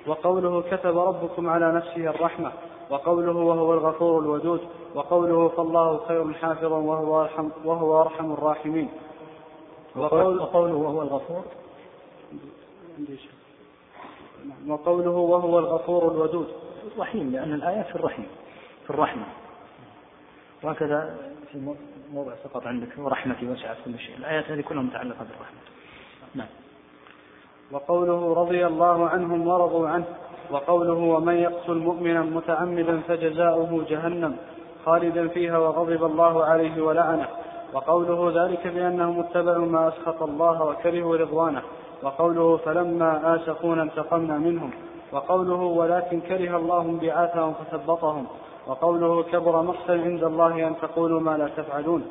وقوله 0.07 0.63
كتب 0.71 0.97
ربكم 0.97 1.49
على 1.49 1.71
نفسه 1.71 2.09
الرحمة. 2.09 2.51
وقوله 2.91 3.31
وهو 3.31 3.73
الغفور 3.73 4.19
الودود 4.19 4.61
وقوله 4.95 5.47
فالله 5.47 5.97
خير 6.07 6.33
حافظا 6.33 6.77
وهو 6.77 7.21
أرحم, 7.21 7.49
وهو 7.65 8.01
أرحم 8.01 8.31
الراحمين. 8.31 8.89
وقوله 9.95 10.75
وهو 10.75 11.01
الغفور؟ 11.01 11.43
وقوله 14.67 15.09
وهو 15.09 15.59
الغفور 15.59 16.11
الودود. 16.11 16.47
رحيم 16.99 17.31
لأن 17.31 17.53
الآيات 17.53 17.85
في 17.85 17.95
الرحيم 17.95 18.27
في 18.83 18.89
الرحمة. 18.89 19.25
وهكذا 20.63 21.17
في 21.51 21.75
موضع 22.13 22.31
سقط 22.43 22.67
عندك 22.67 22.89
ورحمتي 22.97 23.47
وسعت 23.47 23.77
كل 23.85 23.99
شيء. 23.99 24.17
الآيات 24.17 24.51
هذه 24.51 24.61
كلها 24.61 24.81
متعلقة 24.81 25.23
بالرحمة. 25.23 25.59
نعم. 26.35 26.47
وقوله 27.71 28.33
رضي 28.33 28.67
الله 28.67 29.09
عنهم 29.09 29.47
ورضوا 29.47 29.87
عنه. 29.87 30.05
وقوله 30.51 30.93
ومن 30.93 31.33
يقتل 31.33 31.73
مؤمنا 31.73 32.21
متعمدا 32.21 32.99
فجزاؤه 33.07 33.85
جهنم 33.89 34.35
خالدا 34.85 35.27
فيها 35.27 35.57
وغضب 35.57 36.03
الله 36.03 36.45
عليه 36.45 36.81
ولعنه. 36.83 37.27
وقوله 37.73 38.43
ذلك 38.43 38.67
بأنهم 38.67 39.19
اتبعوا 39.19 39.65
ما 39.65 39.87
أسخط 39.87 40.23
الله 40.23 40.63
وكرهوا 40.63 41.17
رضوانه. 41.17 41.61
وقوله 42.03 42.57
فلما 42.57 43.35
آسفونا 43.35 43.83
انتقمنا 43.83 44.37
منهم. 44.37 44.71
وقوله 45.11 45.61
ولكن 45.61 46.19
كره 46.19 46.57
الله 46.57 46.97
بعاثهم 47.01 47.53
فثبطهم. 47.53 48.25
وقوله 48.67 49.23
كبر 49.23 49.61
مقتا 49.61 49.91
عند 49.91 50.23
الله 50.23 50.67
أن 50.67 50.75
تقولوا 50.81 51.19
ما 51.19 51.37
لا 51.37 51.47
تفعلون. 51.57 52.05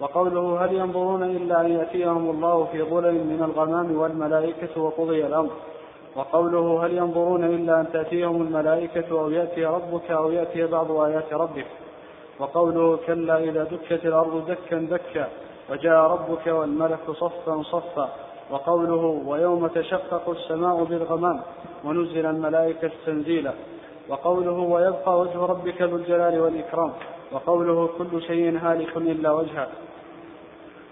وقوله 0.00 0.64
هل 0.64 0.72
ينظرون 0.72 1.22
إلا 1.22 1.60
أن 1.60 1.72
يأتيهم 1.72 2.30
الله 2.30 2.64
في 2.72 2.82
ظلل 2.82 3.14
من 3.14 3.42
الغمام 3.44 3.96
والملائكة 3.96 4.82
وقضي 4.82 5.26
الأمر. 5.26 5.50
وقوله 6.16 6.86
هل 6.86 6.96
ينظرون 6.96 7.44
إلا 7.44 7.80
أن 7.80 7.92
تأتيهم 7.92 8.42
الملائكة 8.42 9.10
أو 9.10 9.30
يأتي 9.30 9.64
ربك 9.64 10.10
أو 10.10 10.32
يأتي 10.32 10.66
بعض 10.66 10.90
آيات 10.90 11.32
ربك؟ 11.32 11.66
وقوله 12.38 12.98
كلا 13.06 13.38
إذا 13.38 13.64
دكت 13.64 14.04
الأرض 14.06 14.50
دكا 14.50 14.78
دكا 14.78 15.28
وجاء 15.70 16.10
ربك 16.10 16.46
والملك 16.46 17.10
صفا 17.10 17.62
صفا. 17.62 18.08
وقوله 18.50 19.22
ويوم 19.26 19.66
تشقق 19.66 20.30
السماء 20.30 20.84
بالغمام 20.84 21.40
ونزل 21.84 22.26
الملائكة 22.26 22.90
تنزيلا. 23.06 23.52
وقوله 24.08 24.58
ويبقى 24.58 25.20
وجه 25.20 25.38
ربك 25.38 25.82
ذو 25.82 25.96
الجلال 25.96 26.40
والإكرام. 26.40 26.92
وقوله 27.32 27.88
كل 27.98 28.22
شيء 28.22 28.58
هالك 28.58 28.96
إلا 28.96 29.30
وجهه. 29.30 29.68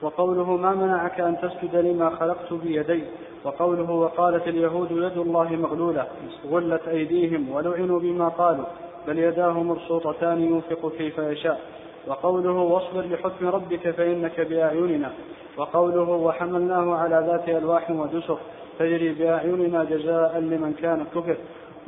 وقوله 0.02 0.56
ما 0.56 0.72
منعك 0.74 1.20
أن 1.20 1.36
تسجد 1.42 1.76
لما 1.76 2.10
خلقت 2.10 2.52
بيدي؟ 2.52 3.04
وقوله 3.44 3.90
وقالت 3.90 4.48
اليهود 4.48 4.90
يد 4.90 5.18
الله 5.18 5.56
مغلولة 5.56 6.06
غلت 6.50 6.88
أيديهم 6.88 7.52
ولعنوا 7.52 8.00
بما 8.00 8.28
قالوا 8.28 8.64
بل 9.06 9.18
يداه 9.18 9.62
مبسوطتان 9.62 10.40
ينفق 10.40 10.92
كيف 10.98 11.18
يشاء. 11.18 11.60
وقوله 12.06 12.52
واصبر 12.52 13.00
لحكم 13.00 13.48
ربك 13.48 13.90
فإنك 13.90 14.40
بأعيننا. 14.40 15.12
وقوله 15.56 16.10
وحملناه 16.10 16.94
على 16.94 17.24
ذات 17.26 17.48
ألواح 17.48 17.90
ودسر 17.90 18.38
تجري 18.78 19.12
بأعيننا 19.12 19.84
جزاء 19.84 20.38
لمن 20.38 20.72
كان 20.72 21.04
كفر. 21.14 21.36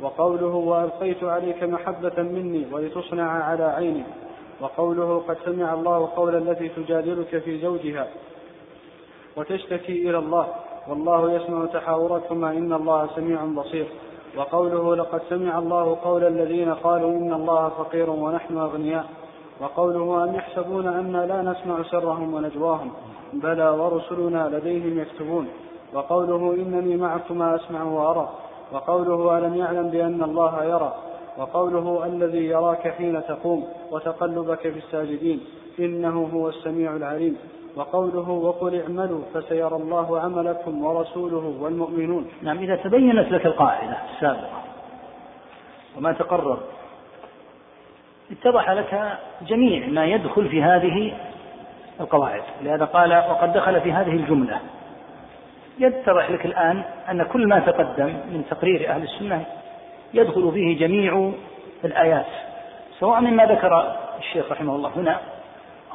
وقوله 0.01 0.55
وألقيت 0.55 1.23
عليك 1.23 1.63
محبة 1.63 2.23
مني 2.23 2.65
ولتصنع 2.71 3.43
على 3.43 3.63
عيني. 3.63 4.03
وقوله 4.61 5.23
قد 5.27 5.37
سمع 5.45 5.73
الله 5.73 6.09
قول 6.15 6.35
التي 6.35 6.69
تجادلك 6.69 7.37
في 7.37 7.57
زوجها. 7.59 8.07
وتشتكي 9.37 10.09
إلى 10.09 10.17
الله. 10.17 10.47
والله 10.89 11.31
يسمع 11.31 11.65
تحاوركما 11.65 12.51
إن 12.51 12.73
الله 12.73 13.07
سميع 13.15 13.45
بصير. 13.45 13.87
وقوله 14.37 14.95
لقد 14.95 15.21
سمع 15.29 15.59
الله 15.59 15.97
قول 16.03 16.23
الذين 16.23 16.73
قالوا 16.73 17.11
إن 17.11 17.33
الله 17.33 17.69
فقير 17.69 18.09
ونحن 18.09 18.57
أغنياء. 18.57 19.05
وقوله 19.61 20.23
أم 20.23 20.35
يحسبون 20.35 20.87
أنا 20.87 21.25
لا 21.25 21.41
نسمع 21.41 21.83
سرهم 21.83 22.33
ونجواهم 22.33 22.91
بلى 23.33 23.69
ورسلنا 23.69 24.49
لديهم 24.53 24.99
يكتبون. 24.99 25.47
وقوله 25.93 26.53
إنني 26.53 26.97
معكما 26.97 27.55
أسمع 27.55 27.83
وأرى. 27.83 28.29
وقوله 28.73 29.37
ألم 29.37 29.55
يعلم 29.55 29.89
بأن 29.89 30.23
الله 30.23 30.63
يرى. 30.63 30.93
وقوله 31.37 32.05
الذي 32.05 32.45
يراك 32.45 32.87
حين 32.87 33.21
تقوم 33.27 33.67
وتقلبك 33.91 34.59
في 34.59 34.77
الساجدين 34.77 35.39
إنه 35.79 36.29
هو 36.33 36.49
السميع 36.49 36.95
العليم. 36.95 37.37
وقوله 37.77 38.29
وقل 38.29 38.81
اعملوا 38.81 39.21
فسيرى 39.33 39.75
الله 39.75 40.19
عملكم 40.19 40.83
ورسوله 40.85 41.57
والمؤمنون. 41.59 42.27
نعم 42.41 42.57
إذا 42.57 42.75
تبينت 42.75 43.31
لك 43.31 43.45
القاعدة 43.45 43.97
السابقة 44.13 44.61
وما 45.97 46.11
تقرر 46.11 46.59
اتضح 48.31 48.71
لك 48.71 49.17
جميع 49.41 49.87
ما 49.87 50.05
يدخل 50.05 50.49
في 50.49 50.63
هذه 50.63 51.13
القواعد. 51.99 52.41
لهذا 52.61 52.85
قال 52.85 53.23
وقد 53.29 53.53
دخل 53.53 53.81
في 53.81 53.91
هذه 53.91 54.11
الجملة. 54.11 54.59
يتضح 55.79 56.31
لك 56.31 56.45
الآن 56.45 56.83
أن 57.11 57.23
كل 57.23 57.47
ما 57.47 57.59
تقدم 57.59 58.05
من 58.05 58.43
تقرير 58.49 58.89
أهل 58.89 59.03
السنة 59.03 59.45
يدخل 60.13 60.51
فيه 60.51 60.79
جميع 60.79 61.31
الآيات 61.85 62.25
سواء 62.99 63.21
مما 63.21 63.45
ذكر 63.45 63.95
الشيخ 64.19 64.51
رحمه 64.51 64.75
الله 64.75 64.91
هنا 64.95 65.19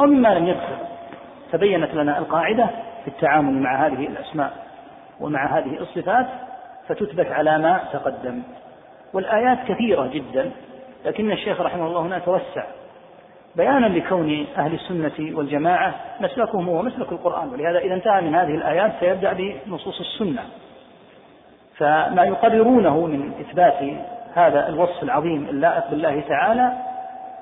أو 0.00 0.06
مما 0.06 0.34
لم 0.34 0.46
يذكر. 0.46 0.91
تبينت 1.52 1.94
لنا 1.94 2.18
القاعدة 2.18 2.66
في 3.04 3.08
التعامل 3.08 3.52
مع 3.52 3.86
هذه 3.86 4.06
الأسماء 4.06 4.52
ومع 5.20 5.58
هذه 5.58 5.78
الصفات 5.80 6.26
فتثبت 6.88 7.26
على 7.26 7.58
ما 7.58 7.80
تقدم. 7.92 8.42
والآيات 9.12 9.58
كثيرة 9.68 10.06
جدا 10.06 10.50
لكن 11.04 11.32
الشيخ 11.32 11.60
رحمه 11.60 11.86
الله 11.86 12.00
هنا 12.00 12.18
توسع. 12.18 12.64
بيانا 13.56 13.86
لكون 13.86 14.46
أهل 14.56 14.74
السنة 14.74 15.36
والجماعة 15.38 15.94
مسلكهم 16.20 16.68
هو 16.68 16.82
مسلك 16.82 17.12
القرآن 17.12 17.48
ولهذا 17.48 17.78
إذا 17.78 17.94
انتهى 17.94 18.20
من 18.20 18.34
هذه 18.34 18.54
الآيات 18.54 18.92
سيبدأ 19.00 19.32
بنصوص 19.32 20.00
السنة. 20.00 20.42
فما 21.76 22.24
يقررونه 22.24 23.06
من 23.06 23.32
إثبات 23.40 23.78
هذا 24.34 24.68
الوصف 24.68 25.02
العظيم 25.02 25.46
اللائق 25.50 25.90
بالله 25.90 26.20
تعالى 26.20 26.72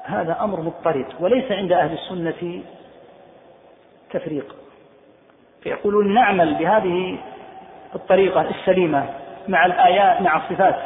هذا 0.04 0.36
أمر 0.40 0.60
مضطرد 0.60 1.06
وليس 1.20 1.52
عند 1.52 1.72
أهل 1.72 1.92
السنة 1.92 2.62
تفريق 4.12 4.56
فيقولون 5.62 6.14
نعمل 6.14 6.54
بهذه 6.54 7.18
الطريقة 7.94 8.50
السليمة 8.50 9.04
مع 9.48 9.66
الآيات 9.66 10.20
مع 10.20 10.36
الصفات 10.36 10.76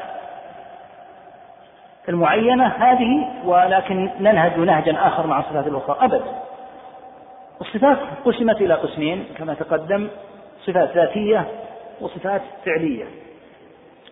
المعينة 2.09 2.67
هذه 2.67 3.29
ولكن 3.45 4.11
ننهج 4.21 4.59
نهجا 4.59 4.97
آخر 5.09 5.27
مع 5.27 5.41
الصفات 5.41 5.67
الأخرى. 5.67 5.97
أبدا. 6.01 6.25
الصفات 7.61 7.99
قسمت 8.25 8.57
إلى 8.61 8.75
قسمين 8.75 9.25
كما 9.39 9.55
تقدم 9.55 10.09
صفات 10.67 10.97
ذاتية 10.97 11.47
وصفات 12.01 12.43
فعلية. 12.65 13.05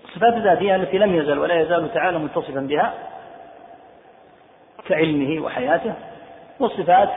الصفات 0.05 0.35
الذاتية 0.35 0.77
التي 0.77 0.99
لم 0.99 1.15
يزل 1.15 1.39
ولا 1.39 1.61
يزال 1.61 1.95
تعالى 1.95 2.19
متصفا 2.19 2.61
بها 2.61 2.93
كعلمه 4.89 5.45
وحياته 5.45 5.95
والصفات 6.61 7.09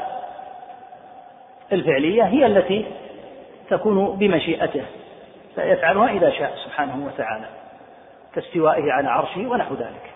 الفعلية 1.71 2.23
هي 2.23 2.45
التي 2.45 2.85
تكون 3.69 4.17
بمشيئته 4.17 4.85
فيفعلها 5.55 6.09
إذا 6.09 6.29
شاء 6.29 6.55
سبحانه 6.65 7.05
وتعالى 7.05 7.45
كاستوائه 8.33 8.91
على 8.91 9.09
عرشه 9.09 9.47
ونحو 9.47 9.75
ذلك. 9.75 10.15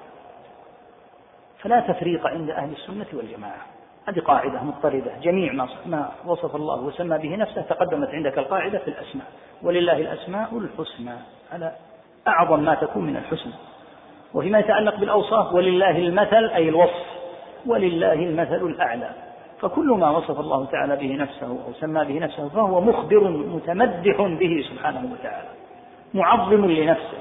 فلا 1.59 1.79
تفريق 1.79 2.27
عند 2.27 2.49
أهل 2.49 2.71
السنة 2.71 3.05
والجماعة 3.13 3.65
هذه 4.07 4.19
قاعدة 4.19 4.63
مضطردة 4.63 5.11
جميع 5.21 5.53
ما, 5.53 5.69
ما 5.85 6.11
وصف 6.25 6.55
الله 6.55 6.81
وسمى 6.81 7.17
به 7.17 7.35
نفسه 7.35 7.61
تقدمت 7.61 8.09
عندك 8.09 8.37
القاعدة 8.37 8.79
في 8.79 8.87
الأسماء 8.87 9.27
ولله 9.63 9.97
الأسماء 9.97 10.57
الحسنى 10.57 11.15
هذا 11.51 11.75
أعظم 12.27 12.59
ما 12.59 12.75
تكون 12.75 13.05
من 13.05 13.17
الحسن 13.17 13.51
وفيما 14.33 14.59
يتعلق 14.59 14.95
بالأوصاف 14.95 15.53
ولله 15.53 15.97
المثل 15.97 16.49
أي 16.49 16.69
الوصف 16.69 17.05
ولله 17.65 18.13
المثل 18.13 18.65
الأعلى. 18.65 19.09
فكل 19.61 19.89
ما 19.89 20.09
وصف 20.09 20.39
الله 20.39 20.65
تعالى 20.65 20.95
به 20.95 21.15
نفسه 21.15 21.47
أو 21.47 21.73
سمى 21.79 22.05
به 22.05 22.19
نفسه 22.19 22.49
فهو 22.49 22.81
مخبر 22.81 23.23
متمدح 23.29 24.21
به 24.21 24.65
سبحانه 24.69 25.13
وتعالى 25.13 25.47
معظم 26.13 26.65
لنفسه. 26.65 27.17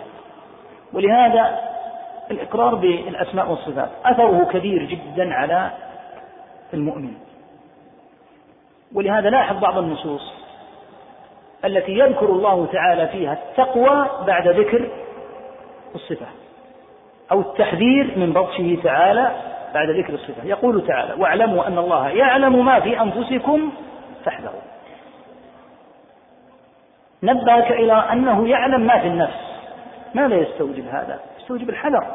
ولهذا 0.93 1.59
الإقرار 2.30 2.74
بالأسماء 2.74 3.51
والصفات 3.51 3.89
أثره 4.05 4.45
كبير 4.53 4.84
جدا 4.84 5.34
على 5.34 5.70
المؤمن. 6.74 7.14
ولهذا 8.95 9.30
لاحظ 9.30 9.59
بعض 9.59 9.78
النصوص 9.78 10.32
التي 11.64 11.99
يذكر 11.99 12.26
الله 12.26 12.66
تعالى 12.72 13.09
فيها 13.09 13.32
التقوى 13.32 14.09
بعد 14.26 14.49
ذكر 14.49 14.89
الصفة 15.95 16.26
أو 17.32 17.41
التحذير 17.41 18.18
من 18.18 18.32
بطشه 18.32 18.78
تعالى 18.82 19.32
بعد 19.74 19.90
ذكر 19.90 20.14
الصفة. 20.14 20.44
يقول 20.44 20.86
تعالى 20.86 21.14
واعلموا 21.18 21.66
أن 21.66 21.78
الله 21.78 22.08
يعلم 22.08 22.64
ما 22.64 22.80
في 22.80 23.00
أنفسكم 23.00 23.72
فاحذروا. 24.24 24.60
نبهك 27.22 27.72
إلى 27.72 27.92
أنه 27.92 28.48
يعلم 28.48 28.80
ما 28.80 28.98
في 28.98 29.06
النفس. 29.06 29.48
ماذا 30.14 30.36
يستوجب 30.36 30.88
هذا؟ 30.88 31.20
يستوجب 31.38 31.70
الحذر. 31.70 32.06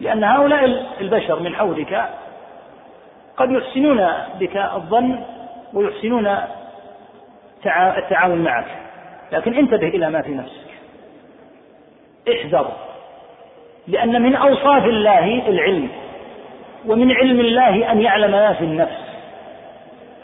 لأن 0.00 0.24
هؤلاء 0.24 0.86
البشر 1.00 1.40
من 1.40 1.54
حولك 1.54 2.08
قد 3.36 3.50
يحسنون 3.50 4.08
بك 4.40 4.56
الظن 4.56 5.18
ويحسنون 5.74 6.36
التعامل 7.66 8.38
معك. 8.38 8.66
لكن 9.32 9.54
انتبه 9.54 9.88
إلى 9.88 10.10
ما 10.10 10.22
في 10.22 10.34
نفسك. 10.34 10.72
احذر. 12.32 12.72
لأن 13.88 14.22
من 14.22 14.34
أوصاف 14.34 14.84
الله 14.84 15.48
العلم. 15.48 15.88
ومن 16.86 17.12
علم 17.12 17.40
الله 17.40 17.92
أن 17.92 18.00
يعلم 18.00 18.30
ما 18.30 18.52
في 18.52 18.64
النفس. 18.64 19.12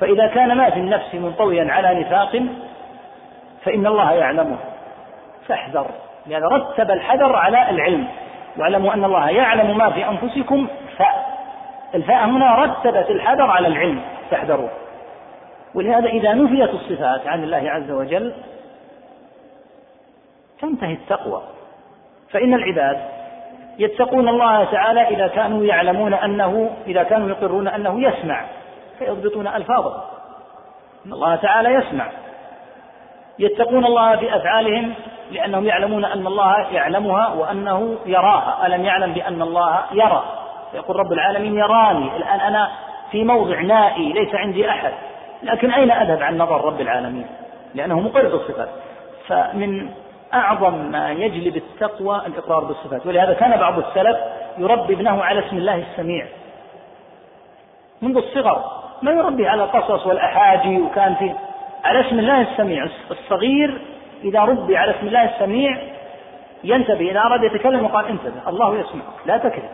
فإذا 0.01 0.27
كان 0.27 0.57
ما 0.57 0.71
في 0.71 0.81
النفس 0.81 1.15
منطويا 1.15 1.73
على 1.73 2.01
نفاق 2.01 2.43
فإن 3.65 3.87
الله 3.87 4.13
يعلمه. 4.13 4.59
فاحذر 5.47 5.87
لهذا 6.27 6.47
رتب 6.47 6.91
الحذر 6.91 7.37
على 7.37 7.71
العلم. 7.71 8.07
واعلموا 8.57 8.95
أن 8.95 9.05
الله 9.05 9.31
يعلم 9.31 9.79
ما 9.79 9.91
في 9.91 10.09
أنفسكم 10.09 10.69
فاء 10.97 11.39
الفاء 11.95 12.25
هنا 12.25 12.55
رتبت 12.65 13.11
الحذر 13.11 13.51
على 13.51 13.69
العلم. 13.69 14.01
فاحذروا. 14.31 14.69
ولهذا 15.75 16.07
إذا 16.07 16.33
نفيت 16.35 16.71
الصفات 16.71 17.27
عن 17.27 17.45
الله 17.45 17.71
عز 17.71 17.91
وجل 17.91 18.33
تنتهي 20.61 20.93
التقوى. 20.93 21.43
فإن 22.31 22.55
العباد 22.55 23.18
يتقون 23.79 24.29
الله 24.29 24.65
تعالى 24.65 25.09
إذا 25.09 25.27
كانوا 25.27 25.65
يعلمون 25.65 26.15
أنه 26.15 26.71
إذا 26.87 27.03
كانوا 27.03 27.29
يقرون 27.29 27.69
أنه 27.69 28.03
يسمع 28.03 28.45
فيضبطون 28.99 29.47
ألفاظه. 29.47 30.05
إن 31.07 31.13
الله 31.13 31.37
تعالى 31.37 31.75
يسمع. 31.75 32.07
يتقون 33.39 33.87
الله 33.87 34.17
في 34.17 34.37
أفعالهم 34.37 34.95
لأنهم 35.31 35.65
يعلمون 35.65 36.05
أن 36.05 36.27
الله 36.27 36.59
يعلمها 36.73 37.29
وأنه 37.29 37.97
يراها. 38.07 38.67
ألم 38.67 38.85
يعلم 38.85 39.13
بأن 39.13 39.43
الله 39.43 39.81
يرى؟ 39.93 40.23
يقول 40.75 40.97
رب 40.97 41.13
العالمين 41.13 41.55
يراني. 41.55 42.17
الآن 42.17 42.41
أنا 42.41 42.71
في 43.11 43.25
موضع 43.25 43.61
نائي 43.61 44.13
ليس 44.13 44.35
عندي 44.35 44.71
أحد. 44.71 44.93
لكن 45.43 45.71
أين 45.71 45.91
أذهب 45.91 46.23
عن 46.23 46.39
نظر 46.39 46.65
رب 46.65 46.81
العالمين؟ 46.81 47.27
لأنه 47.75 48.01
مقر 48.01 48.29
بالصفات 48.29 48.69
فمن 49.27 49.91
أعظم 50.35 50.75
ما 50.75 51.11
يجلب 51.11 51.57
التقوى 51.57 52.23
الإقرار 52.27 52.65
بالصفات. 52.65 53.07
ولهذا 53.07 53.33
كان 53.33 53.57
بعض 53.57 53.79
السلف 53.79 54.17
يربي 54.59 54.95
ابنه 54.95 55.25
على 55.25 55.47
اسم 55.47 55.57
الله 55.57 55.85
السميع. 55.91 56.27
منذ 58.03 58.17
الصغر 58.17 58.65
ما 59.03 59.11
يربي 59.11 59.49
على 59.49 59.63
القصص 59.65 60.07
والأحاجي 60.07 60.81
وكان 60.81 61.15
في 61.15 61.35
على 61.85 62.01
اسم 62.01 62.19
الله 62.19 62.41
السميع. 62.41 62.87
الصغير 63.11 63.81
إذا 64.25 64.41
ربي 64.41 64.77
على 64.77 64.91
اسم 64.91 65.07
الله 65.07 65.25
السميع 65.25 65.79
ينتبه 66.65 67.11
إذا 67.11 67.21
أراد 67.21 67.43
يتكلم 67.43 67.85
وقال 67.85 68.07
انتبه 68.07 68.49
الله 68.49 68.79
يسمع 68.79 69.03
لا 69.27 69.39
تكذب. 69.39 69.71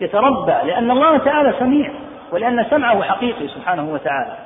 يتربى 0.00 0.52
لأن 0.52 0.90
الله 0.90 1.18
تعالى 1.18 1.54
سميع 1.58 1.90
ولأن 2.32 2.64
سمعه 2.70 3.02
حقيقي 3.02 3.48
سبحانه 3.48 3.92
وتعالى. 3.92 4.36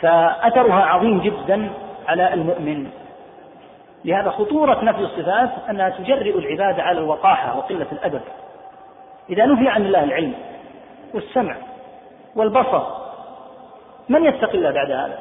فأثرها 0.00 0.84
عظيم 0.84 1.20
جدا 1.20 1.70
على 2.08 2.34
المؤمن. 2.34 2.90
لهذا 4.04 4.30
خطورة 4.30 4.84
نفي 4.84 4.98
الصفات 4.98 5.50
أنها 5.70 5.88
تجرئ 5.88 6.38
العباد 6.38 6.80
على 6.80 6.98
الوقاحة 6.98 7.58
وقلة 7.58 7.86
الأدب. 7.92 8.20
إذا 9.30 9.46
نفي 9.46 9.68
عن 9.68 9.86
الله 9.86 10.04
العلم 10.04 10.34
والسمع 11.14 11.56
والبصر 12.36 12.82
من 14.08 14.24
يتقي 14.24 14.58
الله 14.58 14.70
بعد 14.70 14.90
هذا؟ 14.90 15.18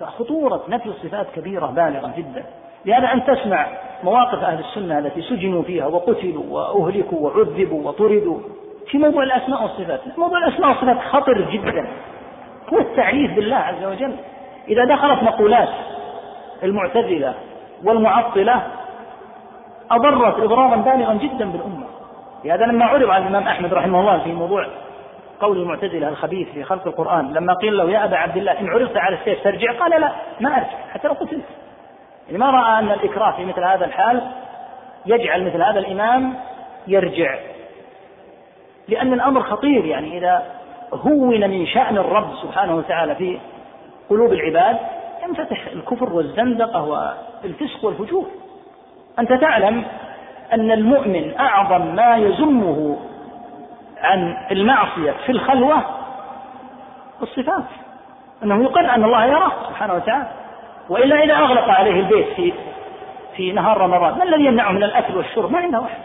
فخطورة 0.00 0.62
نفي 0.68 0.88
الصفات 0.88 1.26
كبيرة 1.36 1.66
بالغة 1.66 2.12
جدا. 2.16 2.44
لهذا 2.84 3.12
أن 3.12 3.24
تسمع 3.24 3.66
مواقف 4.04 4.38
أهل 4.38 4.58
السنة 4.58 4.98
التي 4.98 5.22
سجنوا 5.22 5.62
فيها 5.62 5.86
وقتلوا 5.86 6.44
وأهلكوا 6.48 7.18
وعذبوا 7.18 7.88
وطردوا 7.88 8.38
في 8.90 8.98
موضوع 8.98 9.22
الأسماء 9.22 9.62
والصفات. 9.62 10.18
موضوع 10.18 10.38
الأسماء 10.38 10.68
والصفات 10.68 10.98
خطر 10.98 11.50
جدا. 11.50 11.86
هو 12.72 12.78
التعريف 12.78 13.34
بالله 13.34 13.56
عز 13.56 13.84
وجل. 13.84 14.16
إذا 14.68 14.84
دخلت 14.84 15.22
مقولات 15.22 15.68
المعتزلة 16.62 17.34
والمعطلة 17.84 18.62
أضرت 19.90 20.40
إضرارا 20.40 20.76
بالغا 20.76 21.14
جدا 21.14 21.50
بالأمة. 21.50 21.86
لهذا 22.44 22.66
لما 22.66 22.84
عرض 22.84 23.10
على 23.10 23.22
الإمام 23.22 23.48
أحمد 23.48 23.74
رحمه 23.74 24.00
الله 24.00 24.18
في 24.18 24.32
موضوع 24.32 24.66
قول 25.40 25.58
المعتزلة 25.58 26.08
الخبيث 26.08 26.48
في 26.48 26.64
خلق 26.64 26.86
القرآن 26.86 27.32
لما 27.32 27.54
قيل 27.54 27.76
له 27.76 27.90
يا 27.90 28.04
أبا 28.04 28.16
عبد 28.16 28.36
الله 28.36 28.60
إن 28.60 28.68
عرضت 28.68 28.96
على 28.96 29.16
السيف 29.16 29.44
ترجع 29.44 29.72
قال 29.72 30.00
لا 30.00 30.12
ما 30.40 30.56
أرجع 30.56 30.88
حتى 30.92 31.08
لو 31.08 31.14
قتلت. 31.14 31.44
يعني 32.26 32.38
ما 32.38 32.50
رأى 32.50 32.78
أن 32.78 32.90
الإكراه 32.90 33.30
في 33.30 33.44
مثل 33.44 33.64
هذا 33.64 33.84
الحال 33.84 34.22
يجعل 35.06 35.44
مثل 35.44 35.62
هذا 35.62 35.78
الإمام 35.78 36.34
يرجع. 36.86 37.38
لأن 38.88 39.12
الأمر 39.12 39.42
خطير 39.42 39.84
يعني 39.84 40.18
إذا 40.18 40.42
هون 40.92 41.50
من 41.50 41.66
شأن 41.66 41.98
الرب 41.98 42.34
سبحانه 42.42 42.76
وتعالى 42.76 43.14
في 43.14 43.38
قلوب 44.10 44.32
العباد 44.32 44.76
ينفتح 45.28 45.66
الكفر 45.72 46.12
والزندقة 46.12 46.82
والفسق 47.44 47.84
والفجور. 47.84 48.26
أنت 49.18 49.32
تعلم 49.32 49.84
أن 50.52 50.70
المؤمن 50.70 51.38
أعظم 51.40 51.94
ما 51.94 52.16
يزمه 52.16 52.98
عن 54.02 54.36
المعصية 54.50 55.14
في 55.26 55.32
الخلوة 55.32 55.82
الصفات. 57.22 57.64
أنه 58.42 58.62
يقر 58.62 58.94
أن 58.94 59.04
الله 59.04 59.24
يراه 59.24 59.52
سبحانه 59.68 59.94
وتعالى. 59.94 60.28
وإلا 60.88 61.24
إذا 61.24 61.34
أغلق 61.34 61.68
عليه 61.68 62.00
البيت 62.00 62.26
في 62.36 62.52
في 63.36 63.52
نهار 63.52 63.78
رمضان 63.78 64.18
ما 64.18 64.24
الذي 64.24 64.44
يمنعه 64.44 64.72
من 64.72 64.82
الأكل 64.82 65.16
والشرب؟ 65.16 65.52
ما 65.52 65.58
عنده 65.58 65.78
أحد. 65.78 65.98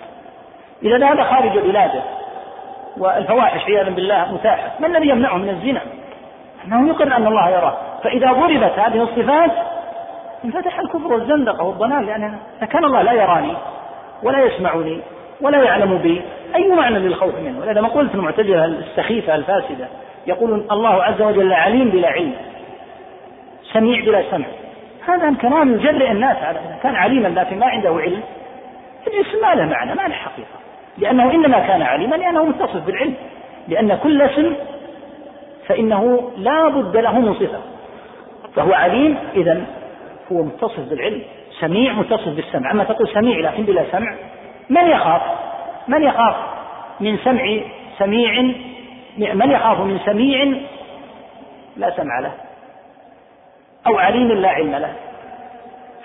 إذا 0.84 0.98
ذهب 0.98 1.24
خارج 1.24 1.58
بلاده 1.58 2.04
والفواحش 2.98 3.64
عياذا 3.66 3.90
بالله 3.90 4.34
متاحة 4.34 4.72
ما 4.80 4.88
الذي 4.88 5.10
يمنعه 5.10 5.38
من 5.38 5.50
الزنا؟ 5.50 5.82
أنه 6.66 6.90
يقر 6.90 7.16
أن 7.16 7.28
الله 7.28 7.50
يراه. 7.50 7.78
فإذا 8.04 8.32
ضربت 8.32 8.80
هذه 8.80 9.04
الصفات 9.04 9.52
انفتح 10.46 10.80
الكفر 10.80 11.14
والزندقة 11.14 11.64
والضلال 11.64 12.06
لأن 12.06 12.40
كان 12.72 12.86
الله 12.86 13.02
لا 13.02 13.12
يراني 13.12 13.54
ولا 14.24 14.46
يسمعني 14.46 15.02
ولا 15.42 15.64
يعلم 15.64 15.98
بي 15.98 16.22
أي 16.56 16.68
معنى 16.68 17.00
للخوف 17.00 17.36
منه. 17.36 17.60
ولهذا 17.60 17.82
مقولة 17.82 18.14
المعتزلة 18.14 18.66
السخيفة 18.66 19.36
الفاسدة 19.36 19.88
يقولون 20.28 20.68
الله 20.72 21.04
عز 21.04 21.22
وجل 21.22 21.54
عليم 21.54 21.90
بلا 21.90 22.08
علم 22.08 22.34
سميع 23.74 24.04
بلا 24.06 24.24
سمع. 24.32 24.46
هذا 25.08 25.34
كلام 25.42 25.74
يجرئ 25.74 26.12
الناس 26.12 26.38
على 26.38 26.60
كان 26.84 26.96
عليما 26.96 27.28
لكن 27.28 27.60
ما 27.60 27.66
عنده 27.66 27.90
علم 27.90 28.22
الاسم 29.08 29.42
ما 29.42 29.56
له 29.56 29.66
معنى 29.66 29.96
ما 29.96 30.02
له 30.02 30.14
حقيقة. 30.14 30.60
لأنه 30.98 31.32
إنما 31.32 31.60
كان 31.60 31.82
عليما 31.82 32.16
لأنه 32.16 32.46
متصف 32.46 32.86
بالعلم. 32.86 33.14
لأن 33.68 33.98
كل 34.04 34.22
اسم 34.22 34.54
فإنه 35.68 36.32
لا 36.38 36.68
بد 36.68 36.98
له 36.98 37.20
من 37.20 37.34
صفة. 37.34 37.60
فهو 38.56 38.74
عليم 38.74 39.18
إذا 39.36 39.66
هو 40.32 40.44
متصف 40.44 40.80
بالعلم 40.80 41.22
سميع 41.60 41.94
متصف 41.94 42.28
بالسمع. 42.28 42.72
أما 42.72 42.84
تقول 42.84 43.10
سميع 43.14 43.40
لكن 43.40 43.64
بلا 43.64 43.86
سمع 43.92 44.16
من 44.70 44.88
يخاف؟ 44.88 45.22
من 45.88 46.04
يخاف 46.04 46.36
من 47.00 47.18
سمع 47.18 47.60
سميع؟ 48.00 48.42
من 49.18 49.52
يخاف 49.52 49.80
من 49.80 50.00
سميع 50.06 50.58
لا 51.78 51.98
سمع 51.98 52.20
له 52.20 52.32
أو 53.88 53.98
عليم 53.98 54.32
لا 54.32 54.50
علم 54.50 54.76
له. 54.76 54.94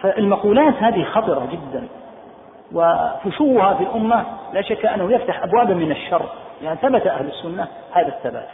فالمقولات 0.00 0.74
هذه 0.74 1.04
خطرة 1.04 1.48
جدا 1.52 1.88
وفشوها 2.72 3.74
في 3.74 3.82
الأمة 3.82 4.24
لا 4.52 4.62
شك 4.62 4.86
أنه 4.86 5.12
يفتح 5.12 5.42
أبوابا 5.42 5.74
من 5.74 5.90
الشر 5.90 6.22
يعني 6.62 6.78
ثبت 6.82 7.06
أهل 7.06 7.26
السنة 7.26 7.68
هذا 7.92 8.08
الثبات. 8.08 8.48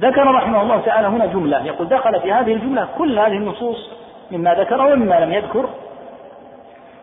ذكر 0.00 0.34
رحمه 0.34 0.62
الله 0.62 0.80
تعالى 0.80 1.08
هنا 1.08 1.26
جملة 1.26 1.66
يقول 1.66 1.88
دخل 1.88 2.20
في 2.20 2.32
هذه 2.32 2.52
الجملة 2.52 2.88
كل 2.98 3.18
هذه 3.18 3.36
النصوص 3.36 3.90
مما 4.30 4.54
ذكر 4.54 4.80
ومما 4.80 5.20
لم 5.20 5.32
يذكر 5.32 5.68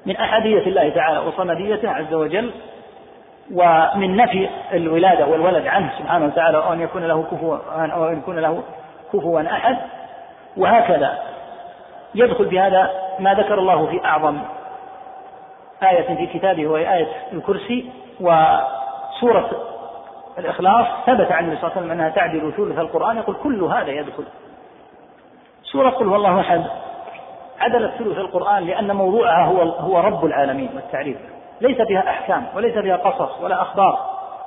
من 0.06 0.18
أحدية 0.18 0.68
الله 0.68 0.90
تعالى 0.90 1.20
وصمديته 1.20 1.90
عز 1.90 2.14
وجل 2.14 2.52
ومن 3.54 4.16
نفي 4.16 4.50
الولادة 4.74 5.28
والولد 5.28 5.68
عنه 5.68 5.92
سبحانه 6.00 6.26
وتعالى 6.26 6.58
أو 6.58 6.74
أن 6.74 6.82
يكون 6.82 7.04
له 7.04 7.24
كفوا 7.32 7.58
أو 7.76 8.08
أن 8.08 8.18
يكون 8.18 8.40
له 8.40 8.64
كفوا 9.14 9.42
أحد. 9.42 9.78
وهكذا 10.58 11.20
يدخل 12.16 12.46
بهذا 12.46 12.92
ما 13.20 13.34
ذكر 13.34 13.60
الله 13.60 13.86
في 13.86 14.06
أعظم 14.06 14.38
آية 15.84 16.16
في 16.16 16.40
كتابه 16.40 16.68
وهي 16.68 16.94
آية 16.94 17.08
الكرسي 17.34 17.90
وسورة 18.22 19.70
الإخلاص 20.38 20.88
ثبت 21.06 21.32
عن 21.32 21.44
النبي 21.44 21.62
صلى 21.62 21.68
الله 21.68 21.78
عليه 21.78 21.82
وسلم 21.82 21.91
أنها 21.91 22.10
تعدل 22.10 22.53
ثلث 22.58 22.80
القرآن 22.80 23.18
يقول 23.18 23.36
كل 23.44 23.64
هذا 23.64 23.91
يدخل. 23.91 24.24
سورة 25.64 25.90
قل 25.90 26.08
هو 26.08 26.16
الله 26.16 26.40
أحد. 26.40 26.64
عدلت 27.60 27.91
ثلث 27.91 28.18
القرآن 28.18 28.64
لأن 28.66 28.95
موضوعها 28.95 29.45
هو 29.45 29.62
هو 29.62 29.99
رب 29.99 30.26
العالمين 30.26 30.70
والتعريف. 30.76 31.18
ليس 31.62 31.82
فيها 31.82 32.10
أحكام 32.10 32.45
وليس 32.56 32.78
فيها 32.78 32.95
قصص 32.95 33.41
ولا 33.41 33.62
أخبار 33.62 33.99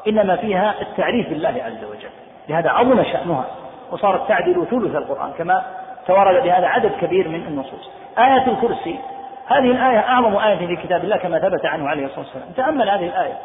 إنما 0.09 0.37
فيها 0.37 0.75
التعريف 0.81 1.29
بالله 1.29 1.63
عز 1.67 1.85
وجل. 1.85 2.11
لهذا 2.49 2.71
عظم 2.71 3.03
شأنها 3.03 3.45
وصارت 3.93 4.29
تعدل 4.29 4.67
ثلث 4.71 4.97
القرآن 4.97 5.33
كما 5.39 5.63
توارد 6.07 6.43
بهذا 6.43 6.67
عدد 6.67 6.93
كبير 7.01 7.29
من 7.29 7.47
النصوص. 7.47 7.91
آية 8.19 8.47
الكرسي 8.47 8.99
هذه 9.47 9.71
الآية 9.71 9.99
أعظم 9.99 10.37
آية 10.37 10.67
في 10.67 10.77
كتاب 10.77 11.05
الله 11.05 11.17
كما 11.17 11.39
ثبت 11.39 11.65
عنه 11.67 11.89
عليه 11.89 12.05
الصلاة 12.05 12.21
والسلام. 12.21 12.49
تأمل 12.57 12.91
هذه 12.91 13.07
الآية. 13.07 13.39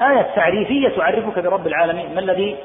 آية 0.00 0.22
تعريفية 0.22 0.88
تعرفك 0.88 1.38
برب 1.38 1.66
العالمين 1.66 2.14
ما 2.14 2.20
الذي 2.20 2.56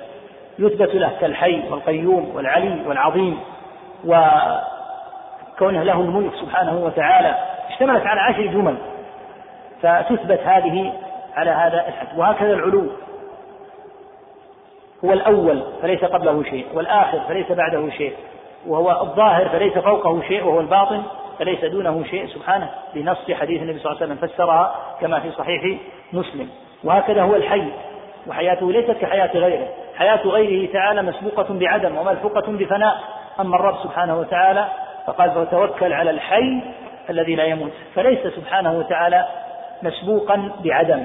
يثبت 0.60 0.95
له 0.95 1.12
كالحي 1.22 1.62
والقيوم 1.70 2.36
والعلي 2.36 2.82
والعظيم 2.88 3.40
وكونه 4.06 5.84
له 5.84 6.02
الملك 6.02 6.36
سبحانه 6.36 6.86
وتعالى 6.86 7.36
اشتملت 7.70 8.06
على 8.06 8.22
عشر 8.22 8.45
جمل 8.45 8.76
فتثبت 9.82 10.40
هذه 10.40 10.94
على 11.36 11.52
هذا 11.52 11.88
الحد. 11.88 12.18
وهكذا 12.18 12.53
العلو 12.53 12.91
هو 15.06 15.14
الأول 15.14 15.64
فليس 15.82 16.03
قبله 16.06 16.44
شيء 16.44 16.66
والآخر 16.74 17.20
فليس 17.20 17.52
بعده 17.52 17.90
شيء 17.90 18.14
وهو 18.68 19.02
الظاهر 19.02 19.49
فليس 19.49 19.74
فوقه 19.74 20.22
شيء 20.22 20.44
وهو 20.44 20.60
الباطن 20.60 21.03
فليس 21.40 21.66
دونه 21.66 22.03
شيء 22.03 22.28
سبحانه. 22.28 22.70
بنص 22.95 23.32
حديث 23.32 23.62
النبي 23.62 23.80
صلى 23.80 23.91
الله 23.91 24.02
عليه 24.02 24.14
وسلم 24.14 24.28
فسرها 24.28 24.76
كما 25.02 25.20
في 25.20 25.32
صحيح 25.32 25.78
مسلم. 26.14 26.49
وهكذا 26.84 27.22
هو 27.22 27.36
الحي 27.36 27.64
وحياته 28.28 28.72
ليست 28.72 28.91
كحياة 28.91 29.32
غيره. 29.34 29.68
حياة 29.98 30.22
غيره 30.26 30.74
تعالى 30.74 31.02
مسبوقة 31.02 31.45
بعدم 31.49 31.98
وملفوقة 31.98 32.52
بفناء. 32.52 32.95
أما 33.40 33.56
الرب 33.56 33.76
سبحانه 33.84 34.20
وتعالى 34.20 34.68
فقال 35.08 35.32
فتوكل 35.32 35.94
على 35.94 36.10
الحي 36.10 36.62
الذي 37.10 37.36
لا 37.36 37.44
يموت. 37.44 37.72
فليس 37.95 38.28
سبحانه 38.28 38.78
وتعالى 38.78 39.26
مسبوقا 39.84 40.52
بعدم 40.64 41.03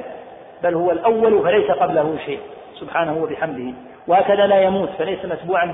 بل 0.63 0.75
هو 0.75 0.91
الأول 0.91 1.43
فليس 1.43 1.71
قبله 1.71 2.17
شيء 2.27 2.41
سبحانه 2.81 3.23
وبحمده. 3.23 3.75
وهكذا 4.07 4.47
لا 4.47 4.61
يموت 4.61 4.89
فليس 4.99 5.25
مسبوعا 5.25 5.73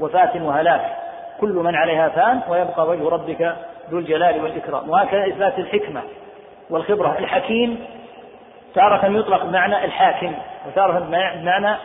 بوفاة 0.00 0.30
وهلاك. 0.42 0.96
كل 1.40 1.52
من 1.54 1.74
عليها 1.74 2.08
فان 2.08 2.40
ويبقى 2.48 2.88
وجه 2.88 3.08
ربك 3.08 3.56
ذو 3.90 3.98
الجلال 3.98 4.42
والإكرام. 4.42 4.90
وهكذا 4.90 5.26
إثبات 5.26 5.58
الحكمة 5.58 6.02
والخبرة. 6.70 7.18
الحكيم 7.18 7.84
تارة 8.74 9.06
يطلق 9.06 9.44
بمعنى 9.44 9.84
الحاكم 9.84 10.32
وتارة 10.66 10.98
بمعنى 10.98 11.76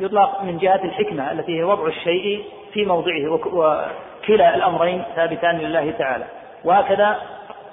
يطلق 0.00 0.42
من 0.42 0.58
جهة 0.58 0.80
الحكمة 0.84 1.32
التي 1.32 1.58
هي 1.58 1.62
وضع 1.62 1.86
الشيء 1.86 2.44
في 2.72 2.84
موضعه 2.84 3.28
وكلا 3.28 4.54
الأمرين 4.54 5.02
ثابتان 5.16 5.58
لله 5.58 5.90
تعالى. 5.90 6.24
وهكذا 6.64 7.16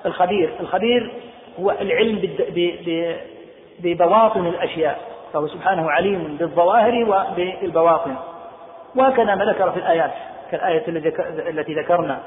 الخبير 0.05 0.53
الخبير 0.59 1.11
هو 1.59 1.71
العلم 1.71 2.29
ببواطن 3.79 4.45
الأشياء 4.45 4.99
فهو 5.33 5.47
سبحانه 5.47 5.91
عليم 5.91 6.37
بالظواهر 6.39 7.03
وبالبواطن. 7.03 8.15
وهكذا 8.95 9.35
ما 9.35 9.45
ذكر 9.45 9.71
في 9.71 9.77
الآيات 9.77 10.11
كالآية 10.51 10.83
التي 11.49 11.73
ذكرنا. 11.73 12.19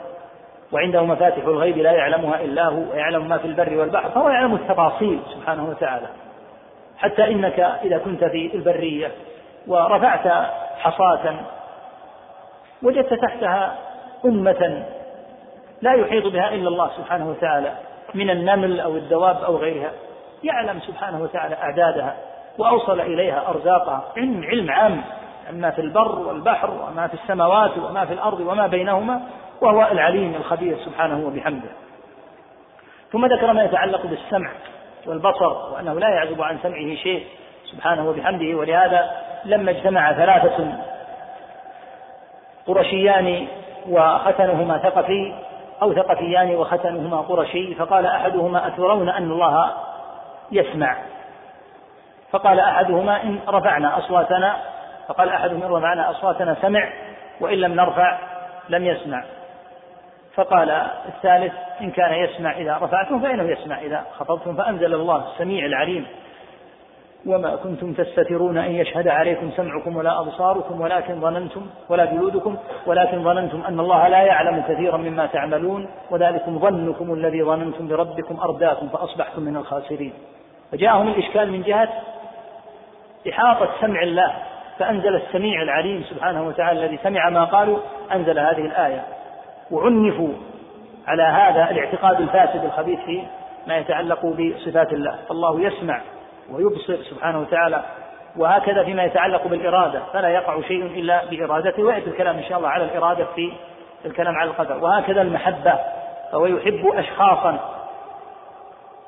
وعنده 0.73 1.05
مفاتح 1.05 1.45
الغيب 1.45 1.79
لا 1.79 1.93
يعلمها 1.93 2.41
إلا 2.41 2.69
هو 2.69 2.93
ويعلم 2.93 3.29
ما 3.29 3.39
في 3.39 3.45
البر 3.45 3.77
والبحر 3.77 4.11
فهو 4.11 4.29
يعلم 4.29 4.55
التفاصيل 4.55 5.21
سبحانه 5.35 5.69
وتعالى. 5.69 6.07
حتى 7.03 7.25
إنك 7.25 7.61
إذا 7.61 7.99
كنت 7.99 8.25
في 8.25 8.51
البرية 8.55 9.13
ورفعت 9.67 10.51
حصاة 10.79 11.35
وجدت 12.83 13.15
تحتها 13.15 13.79
أمة 14.25 14.85
لا 15.83 15.93
يحيط 15.93 16.27
بها 16.27 16.55
إلا 16.55 16.69
الله 16.69 16.91
سبحانه 16.97 17.31
وتعالى 17.31 17.73
من 18.15 18.31
النمل 18.31 18.81
أو 18.81 18.97
الدواب 18.97 19.43
أو 19.45 19.57
غيرها 19.57 19.91
يعلم 20.45 20.81
سبحانه 20.81 21.23
وتعالى 21.23 21.55
أعدادها 21.55 22.17
وأوصل 22.59 23.01
إليها 23.01 23.49
أرزاقها 23.49 24.05
علم 24.17 24.45
علم 24.45 24.71
عام 24.71 25.03
ما 25.53 25.71
في 25.71 25.81
البر 25.81 26.19
والبحر 26.19 26.71
وما 26.71 27.07
في 27.07 27.15
السماوات 27.15 27.79
وما 27.79 28.05
في 28.05 28.13
الأرض 28.13 28.41
وما 28.41 28.67
بينهما 28.67 29.21
وهو 29.61 29.89
العليم 29.93 30.35
الخبير 30.35 30.77
سبحانه 30.85 31.27
وبحمده. 31.27 31.69
ثم 33.13 33.27
ذكر 33.27 33.53
ما 33.53 33.65
يتعلق 33.65 34.07
بالسمع. 34.07 34.51
والبصر 35.07 35.73
وأنه 35.75 35.95
لا 35.95 36.09
يعزب 36.09 36.43
عن 36.43 36.59
سمعه 36.63 36.95
شيء 36.95 37.27
سبحانه 37.73 38.09
وبحمده. 38.09 38.57
ولهذا 38.57 39.11
لما 39.45 39.71
اجتمع 39.71 40.13
ثلاثة 40.13 40.73
قرشيان 42.67 43.47
وختنهما 43.89 44.79
ثقفي 44.79 45.35
أو 45.83 45.95
ثقفيان 45.95 46.55
وختنهما 46.55 47.21
قرشي 47.21 47.75
فقال 47.75 48.07
أحدهما 48.07 48.67
أترون 48.67 49.09
أن 49.09 49.31
الله 49.31 49.71
يسمع؟ 50.53 50.97
فقال 52.31 52.61
أحدهما 52.61 53.23
إن 53.23 53.39
رفعنا 53.49 53.99
أصواتنا. 53.99 54.57
فقال 55.09 55.29
أحدهم 55.29 55.63
إن 55.63 55.71
رفعنا 55.71 56.11
أصواتنا 56.11 56.57
سمع 56.63 56.93
وإن 57.41 57.59
لم 57.59 57.75
نرفع 57.75 58.19
لم 58.69 58.87
يسمع. 58.87 59.25
فقال 60.35 60.71
الثالث 61.09 61.53
إن 61.81 61.91
كان 61.91 62.15
يسمع 62.15 62.57
إذا 62.57 62.79
رفعتم 62.83 63.21
فإنه 63.21 63.43
يسمع 63.43 63.79
إذا 63.79 64.05
خطبتم 64.19 64.57
فأنزل 64.57 64.95
الله 64.95 65.25
السميع 65.33 65.67
العليم. 65.67 66.07
وما 67.27 67.57
كنتم 67.57 67.93
تستترون 67.93 68.59
أن 68.59 68.73
يشهد 68.73 69.09
عليكم 69.09 69.51
سمعكم 69.57 69.97
ولا 69.97 70.21
أبصاركم 70.21 70.81
ولكن 70.81 71.21
ظننتم 71.21 71.67
ولا 71.89 72.05
جلودكم 72.05 72.57
ولكن 72.87 73.25
ظننتم 73.25 73.63
أن 73.69 73.81
الله 73.81 74.09
لا 74.09 74.23
يعلم 74.23 74.63
كثيرا 74.69 74.97
مما 74.97 75.27
تعملون 75.27 75.89
وذلكم 76.11 76.59
ظنكم 76.59 77.13
الذي 77.13 77.43
ظننتم 77.43 77.89
بربكم 77.89 78.41
أرداكم 78.41 78.89
فأصبحتم 78.89 79.43
من 79.43 79.57
الخاسرين. 79.57 80.13
فجاءهم 80.73 81.09
الإشكال 81.09 81.53
من 81.53 81.63
جهة 81.63 81.89
إحاطة 83.29 83.69
سمع 83.81 84.03
الله 84.03 84.33
فأنزل 84.79 85.17
السميع 85.17 85.63
العليم 85.63 86.05
سبحانه 86.11 86.47
وتعالى 86.47 86.85
الذي 86.85 86.99
سمع 87.03 87.31
ما 87.31 87.45
قالوا 87.45 87.79
أنزل 88.13 88.39
هذه 88.39 88.67
الآية. 88.67 89.05
وعنفوا 89.73 90.33
على 91.07 91.23
هذا 91.23 91.71
الاعتقاد 91.71 92.21
الفاسد 92.21 92.65
الخبيث 92.65 93.01
في 93.01 93.23
ما 93.67 93.79
يتعلق 93.79 94.27
بصفات 94.27 94.93
الله. 94.93 95.19
فالله 95.29 95.61
يسمع 95.61 96.01
ويبصر 96.51 96.97
سبحانه 97.11 97.41
وتعالى 97.41 97.83
وهكذا 98.37 98.85
فيما 98.85 99.05
يتعلق 99.05 99.47
بالإرادة. 99.47 100.01
فلا 100.13 100.29
يقع 100.29 100.61
شيء 100.61 100.87
إلا 100.87 101.25
بإرادته 101.25 101.83
ويأتي 101.83 102.11
الكلام 102.11 102.37
إن 102.37 102.45
شاء 102.45 102.59
الله 102.59 102.69
على 102.69 102.85
الإرادة 102.85 103.25
في 103.25 103.53
الكلام 104.05 104.35
على 104.37 104.51
القدر. 104.51 104.85
وهكذا 104.85 105.23
المحبة 105.23 105.79
فهو 106.33 106.47
يحب 106.47 106.87
أشخاصا 106.95 107.59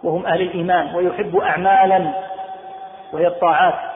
وهم 0.03 0.27
أهل 0.27 0.43
الإيمان 0.43 0.95
ويحب 0.95 1.37
أعمالا 1.37 2.11
وهي 3.13 3.27
الطاعات. 3.27 3.94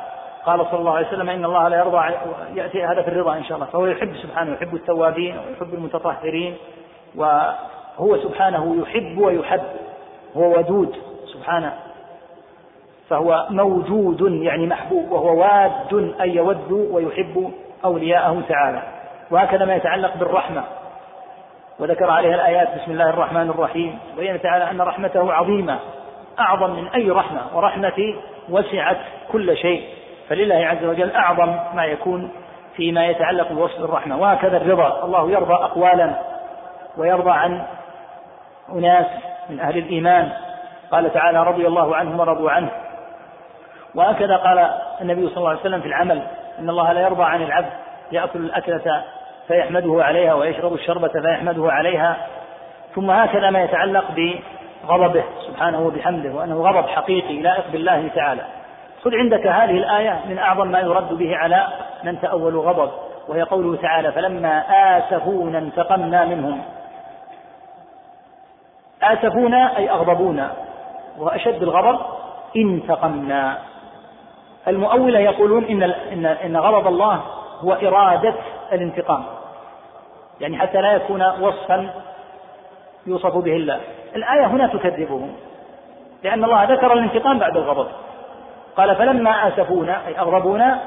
قال 0.48 0.66
صلى 0.70 0.80
الله 0.80 0.96
عليه 0.96 1.08
وسلم 1.08 1.30
إن 1.30 1.44
الله 1.44 1.68
لا 1.68 1.78
يرضى 1.78 2.14
يأتي 2.54 2.84
هذا 2.84 3.02
في 3.02 3.08
الرضا 3.08 3.36
إن 3.36 3.44
شاء 3.44 3.56
الله 3.56 3.66
فهو 3.66 3.86
يحب 3.86 4.16
سبحانه 4.16 4.52
يحب 4.52 4.74
التوابين 4.74 5.36
ويحب 5.38 5.74
المتطهرين 5.74 6.56
وهو 7.16 8.16
سبحانه 8.22 8.76
يحب 8.82 9.18
ويحب 9.18 9.62
هو 10.36 10.58
ودود 10.58 10.96
سبحانه 11.32 11.72
فهو 13.08 13.46
موجود 13.50 14.42
يعني 14.42 14.66
محبوب 14.66 15.10
وهو 15.10 15.40
واد 15.40 16.14
أي 16.20 16.34
يود 16.34 16.72
ويحب 16.72 17.52
أولياءه 17.84 18.42
تعالى. 18.48 18.82
وهكذا 19.30 19.64
ما 19.64 19.74
يتعلق 19.74 20.16
بالرحمة. 20.16 20.64
وذكر 21.78 22.10
عليها 22.10 22.34
الآيات 22.34 22.68
بسم 22.82 22.90
الله 22.90 23.10
الرحمن 23.10 23.50
الرحيم. 23.50 23.98
وبين 24.16 24.42
تعالى 24.42 24.70
أن 24.70 24.80
رحمته 24.80 25.32
عظيمة 25.32 25.78
أعظم 26.38 26.70
من 26.70 26.88
أي 26.88 27.10
رحمة 27.10 27.40
ورحمتي 27.54 28.16
وسعت 28.50 28.98
كل 29.32 29.56
شيء. 29.56 29.97
فلله 30.28 30.66
عز 30.66 30.84
وجل 30.84 31.12
أعظم 31.12 31.56
ما 31.74 31.84
يكون 31.84 32.30
فيما 32.76 33.06
يتعلق 33.06 33.52
بوصف 33.52 33.80
الرحمة. 33.80 34.16
وهكذا 34.16 34.56
الرضا. 34.56 35.05
الله 35.05 35.30
يرضى 35.30 35.55
أقوالا 35.55 36.10
ويرضى 36.96 37.30
عن 37.30 37.62
أناس 38.72 39.06
من 39.50 39.60
أهل 39.60 39.78
الإيمان. 39.78 40.32
قال 40.90 41.12
تعالى 41.12 41.44
رضي 41.44 41.66
الله 41.66 41.96
عنهم 41.96 42.20
ورضوا 42.20 42.50
عنه. 42.50 42.70
وهكذا 43.94 44.36
قال 44.36 44.70
النبي 45.00 45.28
صلى 45.28 45.36
الله 45.36 45.50
عليه 45.50 45.60
وسلم 45.60 45.80
في 45.80 45.86
العمل. 45.86 46.22
إن 46.59 46.70
الله 46.70 46.92
لا 46.92 47.00
يرضى 47.00 47.24
عن 47.24 47.42
العبد. 47.42 47.70
يأكل 48.12 48.38
الأكلة 48.38 49.05
فيحمده 49.48 50.05
عليها 50.05 50.34
ويشرب 50.34 50.74
الشربة 50.74 51.09
فيحمده 51.09 51.72
عليها. 51.72 52.16
ثم 52.94 53.10
هكذا 53.10 53.50
ما 53.50 53.62
يتعلق 53.62 54.05
بغضبه. 54.10 55.24
سبحانه 55.46 55.80
وبحمده. 55.80 56.30
وأنه 56.30 56.62
غضب 56.62 56.88
حقيقي. 56.88 57.42
لائق 57.42 57.64
بالله 57.72 58.09
تعالى. 58.14 58.42
خذ 59.04 59.14
عندك 59.14 59.46
هذه 59.46 59.70
الآية 59.70 60.20
من 60.28 60.38
أعظم 60.38 60.68
ما 60.68 60.80
يرد 60.80 61.12
به 61.18 61.36
على 61.36 61.66
من 62.04 62.20
تأول 62.20 62.56
غضب 62.56 62.90
وهي 63.28 63.42
قوله 63.42 63.76
تعالى 63.76 64.12
فلما 64.12 64.64
آسفونا 64.70 65.58
انتقمنا 65.58 66.24
منهم. 66.24 66.62
آسفونا 69.02 69.76
أي 69.76 69.90
أغضبونا 69.90 70.52
وأشد 71.18 71.62
الغضب 71.62 72.00
انتقمنا. 72.56 73.58
المؤولة 74.68 75.18
يقولون 75.18 75.64
إن 75.64 75.82
إن 75.82 76.26
إن 76.26 76.56
غضب 76.56 76.86
الله 76.86 77.22
هو 77.60 77.72
إرادة 77.72 78.34
الانتقام 78.72 79.24
يعني 80.40 80.58
حتى 80.58 80.80
لا 80.80 80.92
يكون 80.92 81.22
وصفا 81.40 81.90
يوصف 83.06 83.36
به 83.36 83.56
الله. 83.56 83.80
الآية 84.16 84.46
هنا 84.46 84.66
تكذبهم 84.66 85.32
لأن 86.22 86.44
الله 86.44 86.64
ذكر 86.64 86.92
الانتقام 86.92 87.38
بعد 87.38 87.56
الغضب. 87.56 87.88
قال 88.78 88.96
فلما 88.96 89.48
آسفونا 89.48 90.06
أي 90.06 90.18
أغضبونا 90.18 90.78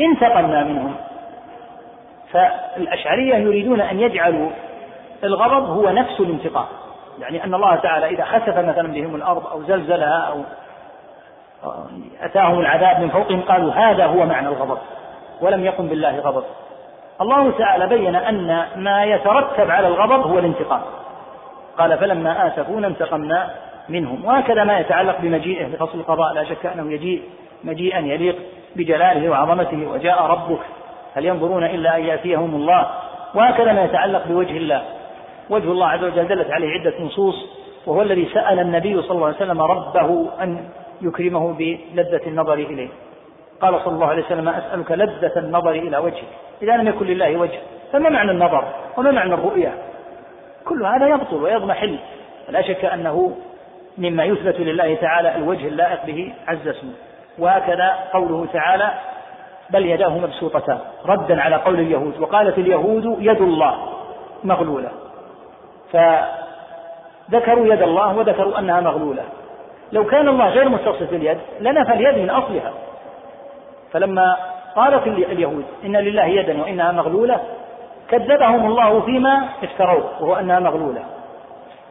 انتقمنا 0.00 0.64
منهم. 0.64 0.94
فالأشعرية 2.32 3.34
يريدون 3.34 3.80
أن 3.80 4.00
يجعلوا 4.00 4.50
الغضب 5.24 5.70
هو 5.70 5.90
نفس 5.90 6.20
الانتقام. 6.20 6.66
يعني 7.18 7.44
أن 7.44 7.54
الله 7.54 7.76
تعالى 7.76 8.06
إذا 8.06 8.24
خسف 8.24 8.58
مثلا 8.58 8.92
بهم 8.92 9.14
الأرض 9.14 9.46
أو 9.46 9.62
زلزلها 9.62 10.18
أو 10.18 10.42
أتاهم 12.20 12.60
العذاب 12.60 13.00
من 13.00 13.08
فوقهم 13.08 13.42
قالوا 13.42 13.72
هذا 13.72 14.06
هو 14.06 14.26
معنى 14.26 14.48
الغضب 14.48 14.78
ولم 15.40 15.64
يقم 15.64 15.86
بالله 15.86 16.20
غضب. 16.20 16.44
الله 17.20 17.50
تعالى 17.58 17.86
بين 17.86 18.16
أن 18.16 18.66
ما 18.76 19.04
يترتب 19.04 19.70
على 19.70 19.86
الغضب 19.86 20.26
هو 20.26 20.38
الانتقام. 20.38 20.82
قال 21.78 21.98
فلما 21.98 22.46
آسفونا 22.46 22.86
انتقمنا. 22.86 23.50
منهم. 23.88 24.24
وهكذا 24.24 24.64
ما 24.64 24.78
يتعلق 24.78 25.20
بمجيئه 25.20 25.66
لفصل 25.66 25.98
القضاء. 25.98 26.34
لا 26.34 26.44
شك 26.44 26.66
أنه 26.66 26.92
يجيء 26.92 27.22
مجيئا 27.64 27.98
يليق 27.98 28.36
بجلاله 28.76 29.30
وعظمته 29.30 29.90
وجاء 29.92 30.22
ربك 30.22 30.60
هل 31.14 31.24
ينظرون 31.24 31.64
إلا 31.64 31.96
أن 31.96 32.04
يأتيهم 32.04 32.54
الله؟ 32.54 32.90
وهكذا 33.34 33.72
ما 33.72 33.84
يتعلق 33.84 34.26
بوجه 34.28 34.56
الله. 34.56 34.82
وجه 35.50 35.70
الله 35.70 35.86
عز 35.86 36.04
وجل 36.04 36.28
دلت 36.28 36.50
عليه 36.50 36.68
عدة 36.68 36.94
نصوص 37.00 37.34
وهو 37.86 38.02
الذي 38.02 38.28
سأل 38.34 38.58
النبي 38.58 39.02
صلى 39.02 39.10
الله 39.10 39.26
عليه 39.26 39.36
وسلم 39.36 39.62
ربه 39.62 40.28
أن 40.42 40.68
يكرمه 41.02 41.52
بلذة 41.52 42.26
النظر 42.26 42.54
إليه. 42.54 42.88
قال 43.60 43.80
صلى 43.84 43.94
الله 43.94 44.06
عليه 44.06 44.24
وسلم 44.24 44.48
أسألك 44.48 44.90
لذة 44.90 45.32
النظر 45.36 45.70
إلى 45.70 45.98
وجهك. 45.98 46.28
إذا 46.62 46.76
لم 46.76 46.88
يكن 46.88 47.06
لله 47.06 47.36
وجه 47.36 47.58
فما 47.92 48.10
معنى 48.10 48.30
النظر؟ 48.30 48.64
وما 48.96 49.10
معنى 49.10 49.34
الرؤية؟ 49.34 49.74
كل 50.64 50.86
هذا 50.86 51.08
يبطل 51.08 51.36
ويضمحل. 51.36 51.98
لا 52.48 52.62
شك 52.62 52.84
أنه 52.84 53.36
مما 53.98 54.24
يثبت 54.24 54.60
لله 54.60 54.94
تعالى 54.94 55.36
الوجه 55.36 55.68
اللائق 55.68 56.06
به 56.06 56.34
عز 56.48 56.68
اسمه. 56.68 56.92
وهكذا 57.38 57.94
قوله 58.12 58.46
تعالى 58.52 58.90
بل 59.70 59.86
يداه 59.86 60.18
مبسوطتان. 60.18 60.78
ردا 61.06 61.42
على 61.42 61.56
قول 61.56 61.80
اليهود. 61.80 62.20
وقالت 62.20 62.58
اليهود 62.58 63.16
يد 63.20 63.40
الله 63.40 63.78
مغلولة. 64.44 64.90
فذكروا 65.92 67.66
يد 67.66 67.82
الله 67.82 68.16
وذكروا 68.16 68.58
أنها 68.58 68.80
مغلولة. 68.80 69.22
لو 69.92 70.04
كان 70.04 70.28
الله 70.28 70.48
غير 70.48 70.68
متصف 70.68 71.10
باليد 71.10 71.38
لنفى 71.60 71.92
اليد 71.92 72.18
من 72.18 72.30
أصلها. 72.30 72.72
فلما 73.92 74.36
قالت 74.76 75.06
اليهود 75.06 75.64
إن 75.84 75.96
لله 75.96 76.24
يدا 76.24 76.62
وإنها 76.62 76.92
مغلولة 76.92 77.40
كذبهم 78.08 78.66
الله 78.66 79.00
فيما 79.00 79.48
افتروه 79.62 80.22
وهو 80.22 80.34
أنها 80.34 80.60
مغلولة. 80.60 81.15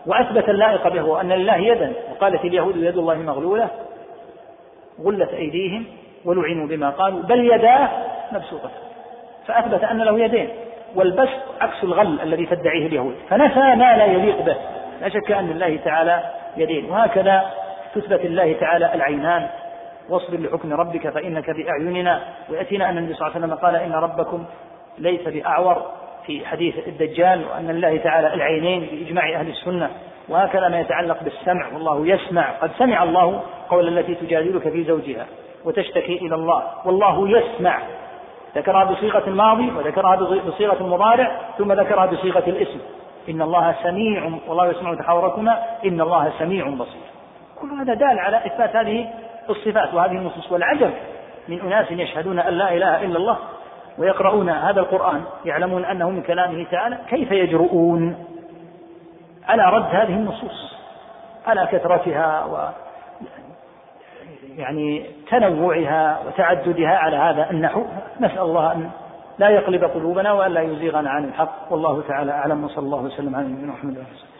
وأثبت 0.07 0.49
اللائق 0.49 0.87
به 0.87 1.03
وأن 1.03 1.29
لله 1.29 1.55
يدا. 1.55 1.93
وقالت 2.11 2.45
اليهود 2.45 2.77
يد 2.77 2.97
الله 2.97 3.15
مغلولة 3.15 3.69
غلت 5.03 5.33
أيديهم 5.33 5.85
ولعنوا 6.25 6.67
بما 6.67 6.89
قالوا 6.89 7.21
بل 7.21 7.53
يداه 7.53 7.89
مبسوطة. 8.31 8.69
فأثبت 9.47 9.83
أن 9.83 9.97
له 9.97 10.19
يدين. 10.19 10.49
والبسط 10.95 11.39
عكس 11.61 11.83
الغل 11.83 12.21
الذي 12.21 12.45
تدعيه 12.45 12.87
اليهود. 12.87 13.15
فنفى 13.29 13.59
ما 13.59 13.97
لا 13.97 14.05
يليق 14.05 14.41
به. 14.41 14.55
لا 15.01 15.09
شك 15.09 15.31
أن 15.31 15.49
لله 15.49 15.79
تعالى 15.85 16.23
يدين. 16.57 16.91
وهكذا 16.91 17.51
تثبت 17.95 18.25
الله 18.25 18.53
تعالى 18.53 18.95
العينان. 18.95 19.47
واصبر 20.09 20.37
لحكم 20.37 20.73
ربك 20.73 21.09
فإنك 21.09 21.49
بأعيننا. 21.49 22.21
ويأتينا 22.49 22.89
أن 22.89 22.97
النبي 22.97 23.13
صلى 23.13 23.27
الله 23.27 23.35
عليه 23.35 23.45
وسلم 23.45 23.57
قال 23.57 23.75
إن 23.75 23.93
ربكم 23.93 24.45
ليس 24.97 25.27
بأعور. 25.27 25.91
في 26.27 26.45
حديث 26.45 26.87
الدجال 26.87 27.45
وأن 27.45 27.69
الله 27.69 27.97
تعالى 27.97 28.33
العينين 28.33 28.87
بإجماع 28.91 29.39
أهل 29.39 29.49
السنة 29.49 29.89
وهكذا 30.29 30.69
ما 30.69 30.79
يتعلق 30.79 31.23
بالسمع 31.23 31.67
والله 31.73 32.07
يسمع 32.07 32.51
قد 32.51 32.71
سمع 32.79 33.03
الله 33.03 33.41
قول 33.69 33.97
التي 33.97 34.15
تجادلك 34.15 34.69
في 34.69 34.83
زوجها 34.83 35.25
وتشتكي 35.65 36.17
إلى 36.17 36.35
الله 36.35 36.63
والله 36.85 37.29
يسمع. 37.29 37.79
ذكرها 38.55 38.83
بصيغة 38.83 39.23
الماضي 39.27 39.71
وذكرها 39.71 40.15
بصيغة 40.47 40.77
المضارع 40.81 41.31
ثم 41.57 41.73
ذكرها 41.73 42.05
بصيغة 42.05 42.43
الاسم. 42.47 42.79
إن 43.29 43.41
الله 43.41 43.75
سميع 43.83 44.31
والله 44.47 44.67
يسمع 44.67 44.95
تحاوركما 44.95 45.63
إن 45.85 46.01
الله 46.01 46.31
سميع 46.39 46.69
بصير. 46.69 47.01
كل 47.61 47.67
هذا 47.67 47.93
دال 47.93 48.19
على 48.19 48.37
إثبات 48.45 48.75
هذه 48.75 49.07
الصفات 49.49 49.93
وهذه 49.93 50.11
النصوص 50.11 50.51
والعجب 50.51 50.91
من 51.47 51.61
أناس 51.61 51.91
يشهدون 51.91 52.39
أن 52.39 52.53
لا 52.53 52.73
إله 52.73 53.05
إلا 53.05 53.17
الله 53.17 53.37
ويقرؤون 53.97 54.49
هذا 54.49 54.79
القرآن 54.79 55.21
يعلمون 55.45 55.85
أنه 55.85 56.09
من 56.09 56.21
كلامه 56.21 56.65
تعالى 56.71 56.97
كيف 57.09 57.31
يجرؤون؟ 57.31 58.25
على 59.47 59.63
رد 59.63 59.95
هذه 59.95 60.13
النصوص 60.13 60.75
على 61.47 61.67
كثرتها 61.71 62.45
و 62.45 62.69
يعني 64.57 65.05
تنوعها 65.29 66.19
وتعددها 66.27 66.97
على 66.97 67.17
هذا 67.17 67.51
النحو. 67.51 67.83
نسأل 68.19 68.39
الله 68.39 68.71
أن 68.71 68.89
لا 69.37 69.49
يقلب 69.49 69.83
قلوبنا 69.83 70.31
وأن 70.31 70.51
لا 70.51 70.61
يزيغنا 70.61 71.09
عن 71.09 71.23
الحق. 71.23 71.71
والله 71.71 72.03
تعالى 72.07 72.31
أعلم 72.31 72.63
وصلى 72.63 72.85
الله 72.85 73.01
وسلم 73.01 73.35
على 73.35 73.47
نبينا 73.47 73.71
محمد 73.71 73.91
وسلم 73.91 74.34